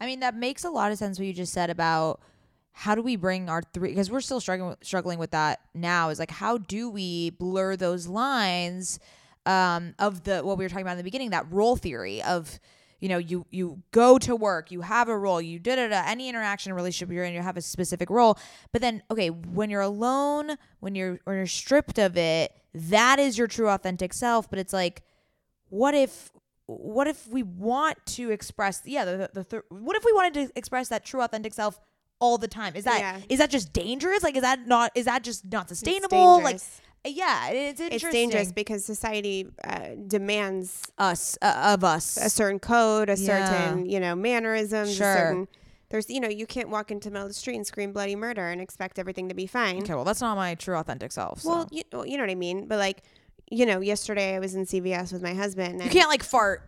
I 0.00 0.06
mean, 0.06 0.20
that 0.20 0.34
makes 0.34 0.64
a 0.64 0.70
lot 0.70 0.92
of 0.92 0.98
sense 0.98 1.18
what 1.18 1.26
you 1.26 1.34
just 1.34 1.52
said 1.52 1.70
about 1.70 2.20
how 2.72 2.94
do 2.94 3.02
we 3.02 3.16
bring 3.16 3.48
our 3.48 3.62
three 3.74 3.90
because 3.90 4.10
we're 4.10 4.20
still 4.20 4.40
struggling 4.40 4.76
struggling 4.82 5.18
with 5.18 5.32
that 5.32 5.60
now 5.74 6.08
is 6.08 6.18
like 6.18 6.30
how 6.30 6.56
do 6.56 6.88
we 6.88 7.30
blur 7.30 7.76
those 7.76 8.06
lines 8.06 8.98
um, 9.46 9.94
of 9.98 10.24
the 10.24 10.40
what 10.40 10.56
we 10.56 10.64
were 10.64 10.68
talking 10.68 10.82
about 10.82 10.92
in 10.92 10.98
the 10.98 11.04
beginning 11.04 11.30
that 11.30 11.50
role 11.50 11.76
theory 11.76 12.22
of 12.22 12.60
you 13.00 13.08
know 13.08 13.18
you 13.18 13.44
you 13.50 13.82
go 13.90 14.18
to 14.18 14.36
work 14.36 14.70
you 14.70 14.82
have 14.82 15.08
a 15.08 15.18
role 15.18 15.40
you 15.40 15.58
did 15.58 15.78
it 15.78 15.92
any 15.92 16.28
interaction 16.28 16.72
relationship 16.72 17.12
you're 17.12 17.24
in 17.24 17.34
you 17.34 17.42
have 17.42 17.56
a 17.56 17.62
specific 17.62 18.08
role. 18.08 18.38
But 18.72 18.82
then 18.82 19.02
okay 19.10 19.30
when 19.30 19.70
you're 19.70 19.80
alone 19.80 20.56
when 20.80 20.94
you're 20.94 21.18
when 21.24 21.36
you're 21.36 21.46
stripped 21.46 21.98
of 21.98 22.16
it 22.16 22.52
that 22.72 23.18
is 23.18 23.36
your 23.36 23.46
true 23.46 23.68
authentic 23.68 24.12
self. 24.12 24.48
But 24.48 24.58
it's 24.58 24.72
like 24.72 25.02
what 25.68 25.94
if 25.94 26.30
what 26.78 27.06
if 27.06 27.26
we 27.28 27.42
want 27.42 27.98
to 28.06 28.30
express 28.30 28.82
yeah 28.84 29.04
the, 29.04 29.30
the, 29.32 29.44
the 29.48 29.62
what 29.70 29.96
if 29.96 30.04
we 30.04 30.12
wanted 30.12 30.34
to 30.34 30.58
express 30.58 30.88
that 30.88 31.04
true 31.04 31.20
authentic 31.22 31.52
self 31.54 31.78
all 32.20 32.36
the 32.38 32.48
time 32.48 32.76
is 32.76 32.84
that 32.84 32.96
is 33.28 33.30
Yeah. 33.30 33.36
that 33.38 33.50
just 33.50 33.72
dangerous 33.72 34.22
like 34.22 34.36
is 34.36 34.42
that 34.42 34.66
not 34.66 34.92
is 34.94 35.06
that 35.06 35.22
just 35.24 35.50
not 35.50 35.68
sustainable 35.68 36.42
like 36.42 36.60
yeah 37.06 37.48
it's 37.48 37.80
interesting 37.80 38.08
It's 38.08 38.12
dangerous 38.12 38.52
because 38.52 38.84
society 38.84 39.46
uh, 39.64 39.90
demands 40.06 40.82
us 40.98 41.38
uh, 41.40 41.72
of 41.74 41.82
us 41.84 42.16
a 42.18 42.28
certain 42.28 42.58
code, 42.58 43.08
a 43.08 43.16
Yeah. 43.16 43.44
certain, 43.44 43.86
you 43.86 43.98
know, 44.00 44.14
mannerisms, 44.14 44.94
Sure. 44.96 45.08
a 45.10 45.14
certain 45.14 45.48
there's 45.88 46.08
you 46.10 46.20
know, 46.20 46.28
you 46.28 46.46
can't 46.46 46.68
walk 46.68 46.90
into 46.92 47.08
the 47.08 47.12
middle 47.14 47.26
of 47.26 47.30
the 47.30 47.34
street 47.34 47.56
and 47.56 47.66
scream 47.66 47.92
bloody 47.92 48.14
murder 48.14 48.48
and 48.48 48.60
expect 48.60 48.98
everything 48.98 49.28
to 49.28 49.34
be 49.34 49.46
fine. 49.46 49.78
okay 49.82 49.94
well 49.94 50.04
that's 50.04 50.20
not 50.20 50.36
my 50.36 50.54
true 50.54 50.76
authentic 50.76 51.10
self 51.10 51.40
so. 51.40 51.48
Well, 51.50 51.68
you, 51.70 51.82
well, 51.92 52.06
you 52.06 52.16
know 52.18 52.22
what 52.22 52.30
I 52.30 52.34
mean, 52.36 52.66
but 52.68 52.78
like, 52.78 53.02
you 53.50 53.66
know, 53.66 53.80
yesterday 53.80 54.34
I 54.34 54.38
was 54.38 54.54
in 54.54 54.64
CVS 54.64 55.12
with 55.12 55.22
my 55.22 55.34
husband 55.34 55.74
and 55.74 55.84
you 55.84 55.90
can't 55.90 56.08
like 56.08 56.22
fart 56.22 56.62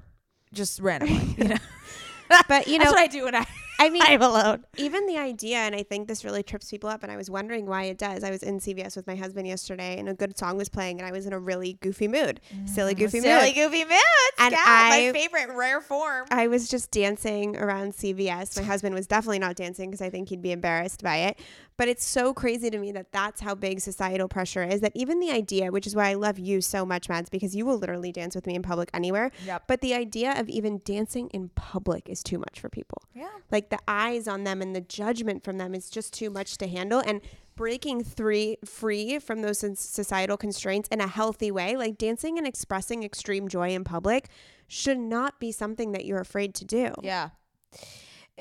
just 0.53 0.81
randomly 0.81 1.35
you 1.39 1.45
know 1.49 1.57
but 2.49 2.67
you 2.67 2.79
know 2.79 2.85
that's 2.85 2.93
what 2.93 3.01
i 3.01 3.07
do 3.07 3.25
when 3.25 3.35
i 3.35 3.47
I 3.81 3.91
mean, 3.91 4.03
I'm 4.05 4.23
alone. 4.23 4.65
even 4.77 5.07
the 5.07 5.19
idea, 5.19 5.57
and 5.57 5.75
I 5.75 5.83
think 5.83 6.07
this 6.07 6.25
really 6.25 6.45
trips 6.45 6.71
people 6.71 6.89
up, 6.89 7.03
and 7.03 7.11
I 7.11 7.17
was 7.17 7.29
wondering 7.29 7.67
why 7.67 7.85
it 7.85 7.99
does. 7.99 8.23
I 8.23 8.31
was 8.31 8.45
in 8.45 8.61
CVS 8.61 8.95
with 8.95 9.09
my 9.09 9.17
husband 9.17 9.49
yesterday, 9.49 9.99
and 9.99 10.09
a 10.09 10.15
good 10.15 10.39
song 10.39 10.57
was 10.57 10.69
playing, 10.69 11.01
and 11.01 11.09
I 11.09 11.11
was 11.11 11.27
in 11.27 11.33
a 11.33 11.39
really 11.39 11.79
goofy 11.81 12.07
mood, 12.07 12.41
silly 12.67 12.93
mm-hmm. 12.93 13.01
goofy 13.01 13.21
Silly 13.21 13.35
mood. 13.35 13.43
Silly 13.43 13.55
goofy 13.55 13.85
moods. 13.85 14.03
And 14.39 14.53
yeah, 14.53 14.65
I- 14.65 15.11
my 15.13 15.19
favorite 15.19 15.57
rare 15.57 15.81
form. 15.81 16.27
I 16.31 16.47
was 16.47 16.69
just 16.69 16.93
dancing 16.93 17.57
around 17.57 17.95
CVS. 17.95 18.57
My 18.57 18.63
husband 18.63 18.95
was 18.95 19.09
definitely 19.09 19.41
not 19.41 19.57
dancing 19.57 19.91
because 19.91 20.03
I 20.03 20.11
think 20.11 20.29
he'd 20.29 20.43
be 20.43 20.53
embarrassed 20.53 21.03
by 21.03 21.17
it. 21.17 21.41
But 21.77 21.89
it's 21.89 22.05
so 22.05 22.35
crazy 22.35 22.71
to 22.71 22.79
me 22.79 22.93
that 22.93 23.13
that's 23.13 23.41
how 23.41 23.55
big 23.55 23.81
societal 23.81 24.29
pressure 24.29 24.63
is. 24.63 24.81
That 24.81 24.93
even 24.95 25.21
the 25.21 25.31
idea, 25.31 25.73
which 25.73 25.87
is 25.87 25.97
why 25.97 26.11
I 26.11 26.15
love 26.15 26.39
you 26.39 26.61
so 26.61 26.85
much, 26.85 27.09
Mads, 27.09 27.31
because 27.31 27.57
you 27.57 27.65
will 27.65 27.79
literally 27.79 28.13
dance 28.13 28.35
with 28.35 28.47
me 28.47 28.55
in 28.55 28.63
public 28.63 28.91
anywhere. 28.93 29.31
Yep. 29.47 29.65
But 29.67 29.81
the 29.81 29.95
idea 29.95 30.39
of 30.39 30.49
even 30.49 30.81
dancing 30.85 31.29
in 31.31 31.49
public 31.51 32.09
is 32.09 32.23
too 32.23 32.39
much 32.39 32.61
for 32.61 32.69
people. 32.69 33.03
Yeah. 33.15 33.31
Like 33.51 33.71
the 33.71 33.79
eyes 33.89 34.29
on 34.29 34.45
them 34.45 34.63
and 34.63 34.77
the 34.77 34.81
judgment 34.81 35.45
from 35.45 35.59
them 35.59 35.75
is 35.75 35.91
just 35.91 36.13
too 36.13 36.31
much 36.31 36.59
to 36.59 36.67
handle. 36.67 37.03
And 37.05 37.21
breaking 37.55 38.05
three 38.05 38.59
free 38.65 39.19
from 39.19 39.43
those 39.43 39.59
societal 39.79 40.37
constraints 40.37 40.89
in 40.91 41.01
a 41.01 41.07
healthy 41.07 41.51
way, 41.51 41.77
like 41.77 41.99
dancing 41.99 42.39
and 42.39 42.47
expressing 42.47 43.03
extreme 43.03 43.49
joy 43.49 43.71
in 43.71 43.85
public, 43.85 44.29
should 44.69 44.99
not 44.99 45.39
be 45.39 45.53
something 45.53 45.93
that 45.93 46.05
you're 46.05 46.21
afraid 46.21 46.55
to 46.55 46.65
do. 46.65 46.93
Yeah. 47.03 47.31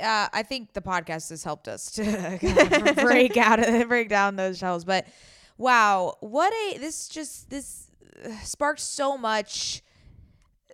Uh, 0.01 0.27
I 0.33 0.43
think 0.43 0.73
the 0.73 0.81
podcast 0.81 1.29
has 1.29 1.43
helped 1.43 1.67
us 1.67 1.91
to 1.91 2.03
kind 2.39 2.87
of 2.89 2.95
break 3.05 3.37
out 3.37 3.59
of 3.65 3.87
break 3.87 4.09
down 4.09 4.35
those 4.35 4.57
shells. 4.57 4.83
But 4.85 5.07
wow, 5.57 6.15
what 6.19 6.51
a 6.53 6.77
this 6.79 7.07
just 7.07 7.49
this 7.49 7.87
uh, 8.25 8.29
sparked 8.43 8.79
so 8.81 9.17
much, 9.17 9.81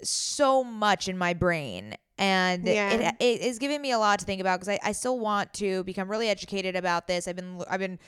so 0.04 0.64
much 0.64 1.08
in 1.08 1.18
my 1.18 1.34
brain, 1.34 1.96
and 2.18 2.66
Yeah. 2.68 2.92
it 2.92 3.16
it 3.20 3.42
is 3.42 3.60
giving 3.60 3.82
me 3.82 3.92
a 3.92 4.00
lot 4.00 4.20
to 4.20 4.26
think 4.26 4.42
about 4.42 4.60
because 4.60 4.70
I, 4.70 4.80
I 4.84 4.92
still 4.94 5.20
want 5.20 5.54
to 5.56 5.84
become 5.84 6.10
really 6.10 6.30
educated 6.30 6.76
about 6.76 7.08
this. 7.08 7.28
I've 7.28 7.36
been 7.36 7.62
I've 7.70 7.80
been. 7.80 8.00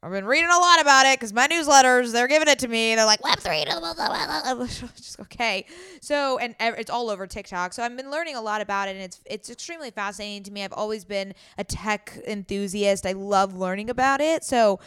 I've 0.00 0.12
been 0.12 0.26
reading 0.26 0.48
a 0.48 0.58
lot 0.58 0.80
about 0.80 1.06
it 1.06 1.18
because 1.18 1.32
my 1.32 1.48
newsletters, 1.48 2.12
they're 2.12 2.28
giving 2.28 2.46
it 2.46 2.60
to 2.60 2.68
me. 2.68 2.94
They're 2.94 3.04
like, 3.04 3.22
Web 3.24 3.40
3. 3.40 3.64
Just 4.96 5.18
okay. 5.18 5.66
So, 6.00 6.38
and 6.38 6.54
it's 6.60 6.90
all 6.90 7.10
over 7.10 7.26
TikTok. 7.26 7.72
So 7.72 7.82
I've 7.82 7.96
been 7.96 8.10
learning 8.10 8.36
a 8.36 8.40
lot 8.40 8.60
about 8.60 8.86
it 8.86 8.92
and 8.92 9.00
it's 9.00 9.20
it's 9.26 9.50
extremely 9.50 9.90
fascinating 9.90 10.44
to 10.44 10.52
me. 10.52 10.62
I've 10.62 10.72
always 10.72 11.04
been 11.04 11.34
a 11.58 11.64
tech 11.64 12.16
enthusiast. 12.28 13.06
I 13.06 13.12
love 13.12 13.56
learning 13.56 13.90
about 13.90 14.20
it. 14.20 14.44
So 14.44 14.78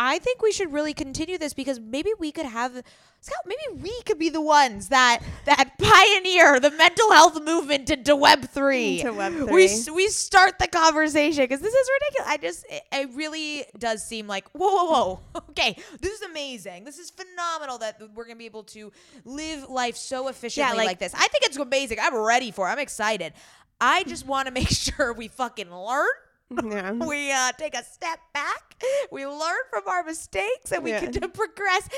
I 0.00 0.18
think 0.20 0.40
we 0.42 0.52
should 0.52 0.72
really 0.72 0.94
continue 0.94 1.38
this 1.38 1.52
because 1.54 1.80
maybe 1.80 2.10
we 2.18 2.30
could 2.32 2.46
have 2.46 2.82
Scout, 3.20 3.38
maybe 3.46 3.82
we 3.82 4.00
could 4.02 4.16
be 4.20 4.28
the 4.28 4.40
ones 4.40 4.90
that 4.90 5.18
that 5.44 5.76
pioneer 5.82 6.60
the 6.60 6.70
mental 6.70 7.10
health 7.10 7.42
movement 7.42 7.90
into 7.90 8.14
Web 8.14 8.44
three. 8.44 9.00
Into 9.00 9.12
Web 9.12 9.32
We 9.34 9.46
3. 9.46 9.64
s- 9.64 9.90
we 9.90 10.06
start 10.08 10.60
the 10.60 10.68
conversation 10.68 11.42
because 11.42 11.58
this 11.60 11.74
is 11.74 11.88
ridiculous. 12.00 12.30
I 12.32 12.36
just 12.36 12.64
it, 12.70 12.82
it 12.92 13.10
really 13.16 13.64
does 13.76 14.06
seem 14.06 14.28
like 14.28 14.48
whoa 14.50 14.68
whoa 14.72 15.20
whoa. 15.34 15.42
Okay, 15.50 15.76
this 16.00 16.12
is 16.12 16.22
amazing. 16.22 16.84
This 16.84 16.98
is 17.00 17.10
phenomenal 17.10 17.78
that 17.78 18.00
we're 18.14 18.24
gonna 18.24 18.36
be 18.36 18.46
able 18.46 18.62
to 18.64 18.92
live 19.24 19.68
life 19.68 19.96
so 19.96 20.28
efficiently 20.28 20.76
like, 20.76 20.86
like- 20.86 20.98
this. 21.00 21.12
I 21.12 21.26
think 21.26 21.42
it's 21.44 21.56
amazing. 21.56 21.98
I'm 22.00 22.14
ready 22.14 22.52
for. 22.52 22.68
it. 22.68 22.70
I'm 22.70 22.78
excited. 22.78 23.32
I 23.80 24.04
just 24.04 24.26
want 24.26 24.46
to 24.46 24.52
make 24.52 24.68
sure 24.70 25.12
we 25.12 25.26
fucking 25.26 25.72
learn 25.74 26.06
Yeah. 26.50 26.92
we 27.06 27.30
uh, 27.32 27.52
take 27.58 27.74
a 27.76 27.84
step 27.84 28.20
back, 28.32 28.82
we 29.10 29.26
learn 29.26 29.62
from 29.70 29.82
our 29.86 30.02
mistakes, 30.02 30.72
and 30.72 30.82
we 30.82 30.90
Yeah. 30.90 31.00
can 31.06 31.30
progress 31.30 31.88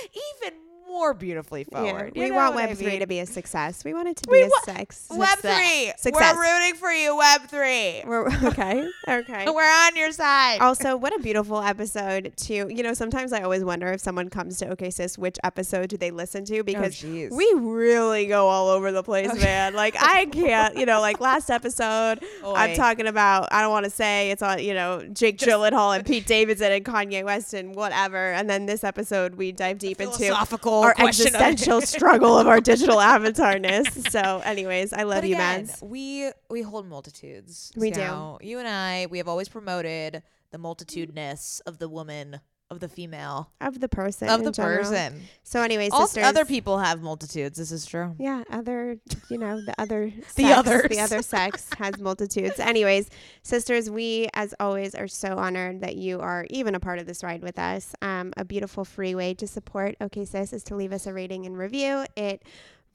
even 0.43 0.55
more 0.91 1.15
beautifully 1.15 1.67
Yeah. 1.71 1.79
forward. 1.81 2.13
We 2.17 2.27
You 2.27 2.35
want 2.35 2.55
what 2.55 2.65
I 2.65 2.67
Web 2.69 2.77
three 2.79 2.87
mean? 2.89 3.01
to 3.01 3.07
be 3.07 3.21
a 3.21 3.27
success. 3.27 3.85
We 3.85 3.95
want 3.95 4.09
it 4.09 4.17
to 4.19 4.31
We 4.31 4.39
be 4.41 4.45
a 4.45 4.49
wa- 4.49 4.75
sex. 4.75 5.07
Web 5.11 5.29
success. 5.31 5.57
three. 5.57 5.93
Success. 5.97 6.35
We're 6.37 6.43
rooting 6.61 6.75
for 6.77 6.91
you, 6.91 7.17
Web 7.17 7.43
three. 7.49 8.03
We're, 8.07 8.27
okay. 8.49 8.89
Okay. 9.09 9.45
We're 9.51 9.63
on 9.87 9.97
your 9.97 10.13
side. 10.13 10.61
also, 10.61 10.97
what 10.97 11.15
a 11.15 11.19
beautiful 11.23 11.61
episode 11.61 12.33
to 12.37 12.55
you 12.55 12.83
know. 12.83 12.95
Sometimes 12.95 13.33
I 13.33 13.43
always 13.43 13.65
wonder 13.65 13.89
if 13.93 14.01
someone 14.01 14.29
comes 14.31 14.59
to 14.59 14.69
OK 14.71 14.91
Sis, 14.91 15.17
which 15.19 15.39
episode 15.45 15.89
do 15.91 15.97
they 15.97 16.11
listen 16.11 16.45
to? 16.47 16.61
Oh, 16.61 16.63
because 16.63 16.95
jeez. 16.97 17.31
we 17.31 17.51
really 17.57 18.27
go 18.27 18.49
all 18.49 18.69
over 18.69 18.93
the 18.93 19.03
place, 19.03 19.33
man. 19.35 19.75
Like 19.75 19.97
I 19.99 20.27
can't, 20.33 20.77
you 20.77 20.87
know, 20.87 21.01
like 21.01 21.21
last 21.21 21.51
episode, 21.51 22.21
I'm 22.45 22.75
talking 22.75 23.07
about. 23.07 23.49
I 23.53 23.63
don't 23.63 23.71
want 23.71 23.85
to 23.85 23.91
say 23.91 24.31
it's 24.31 24.43
on, 24.43 24.59
you 24.63 24.75
know, 24.75 25.03
Jake 25.13 25.39
Gyllenhaal 25.39 25.95
and 25.97 26.05
Pete 26.07 26.27
Davidson 26.27 26.73
and 26.73 26.85
Kanye 26.85 27.25
West 27.25 27.55
and 27.55 27.75
whatever. 27.75 28.33
And 28.33 28.49
then 28.49 28.67
this 28.67 28.85
episode, 28.85 29.35
we 29.37 29.53
dive 29.53 29.79
deep 29.79 30.01
into 30.01 30.17
philosophical 30.19 30.80
our 30.81 30.95
existential 30.99 31.81
struggle 31.81 32.39
of 32.39 32.47
our 32.47 32.61
digital 32.61 32.97
avatarness. 33.15 34.11
So, 34.11 34.43
anyways, 34.45 34.93
I 34.93 35.03
love 35.05 35.23
But 35.23 35.29
you, 35.29 35.35
again, 35.37 35.67
Mads. 35.67 35.83
we 35.83 36.31
we 36.49 36.63
hold 36.63 36.87
multitudes. 36.89 37.73
We 37.77 37.91
do. 37.91 38.01
So 38.01 38.39
You 38.43 38.59
and 38.59 38.69
I, 38.69 39.07
we 39.11 39.19
have 39.19 39.29
always 39.29 39.49
promoted 39.49 40.23
the 40.51 40.59
multitudinous 40.59 41.61
of 41.67 41.79
the 41.79 41.89
woman, 41.89 42.41
of 42.71 42.79
the 42.79 42.89
female, 42.89 43.51
Of 43.61 43.81
the 43.81 43.89
person, 43.89 44.29
of 44.29 44.45
the 44.45 44.53
general. 44.53 44.79
person. 44.79 45.23
So, 45.43 45.61
anyways, 45.63 45.91
All 45.93 46.07
sisters, 46.07 46.25
other 46.25 46.45
people 46.45 46.79
have 46.79 47.03
multitudes. 47.03 47.59
This 47.59 47.73
is 47.73 47.85
true. 47.85 48.15
Yeah, 48.19 48.45
other, 48.49 48.97
you 49.29 49.39
know, 49.39 49.61
the 49.61 49.75
other 49.77 50.13
The 50.37 50.45
sex, 50.45 50.59
others. 50.59 50.89
the 50.89 51.01
other 51.01 51.23
sex 51.23 51.69
has 51.79 51.99
multitudes. 51.99 52.61
Anyways, 52.61 53.11
sisters, 53.43 53.91
we 53.91 54.29
as 54.35 54.55
always 54.61 54.95
are 54.95 55.09
so 55.09 55.37
honored 55.37 55.81
that 55.81 55.97
you 55.97 56.21
are 56.21 56.47
even 56.51 56.77
a 56.77 56.81
part 56.81 57.01
of 57.01 57.07
this 57.07 57.25
ride 57.25 57.43
with 57.43 57.59
us. 57.59 57.93
Um, 58.03 58.33
a 58.37 58.45
beautiful 58.45 58.85
free 58.85 59.17
way 59.17 59.35
to 59.35 59.49
support 59.49 59.97
OK 60.01 60.25
Sis 60.25 60.53
is 60.53 60.63
to 60.65 60.77
leave 60.77 60.93
us 60.93 61.07
a 61.09 61.13
rating 61.13 61.47
and 61.47 61.59
review. 61.59 62.05
It 62.17 62.45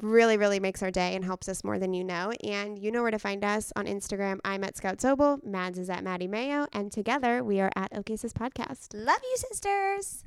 really, 0.01 0.37
really 0.37 0.59
makes 0.59 0.83
our 0.83 0.91
day 0.91 1.15
and 1.15 1.23
helps 1.23 1.47
us 1.49 1.63
more 1.63 1.79
than 1.79 1.93
you 1.93 2.03
know. 2.03 2.31
And 2.43 2.77
you 2.77 2.91
know 2.91 3.01
where 3.01 3.11
to 3.11 3.19
find 3.19 3.43
us 3.43 3.71
on 3.75 3.85
Instagram. 3.85 4.39
I'm 4.43 4.63
at 4.63 4.77
Scout 4.77 4.97
Sobel. 4.97 5.43
Mads 5.43 5.79
is 5.79 5.89
at 5.89 6.03
Maddie 6.03 6.27
Mayo, 6.27 6.67
and 6.73 6.91
together 6.91 7.43
we 7.43 7.59
are 7.59 7.71
at 7.75 7.95
OK 7.95 8.15
Sis 8.15 8.33
Podcast. 8.33 8.89
Love 8.93 9.21
you, 9.23 9.37
sisters. 9.37 10.23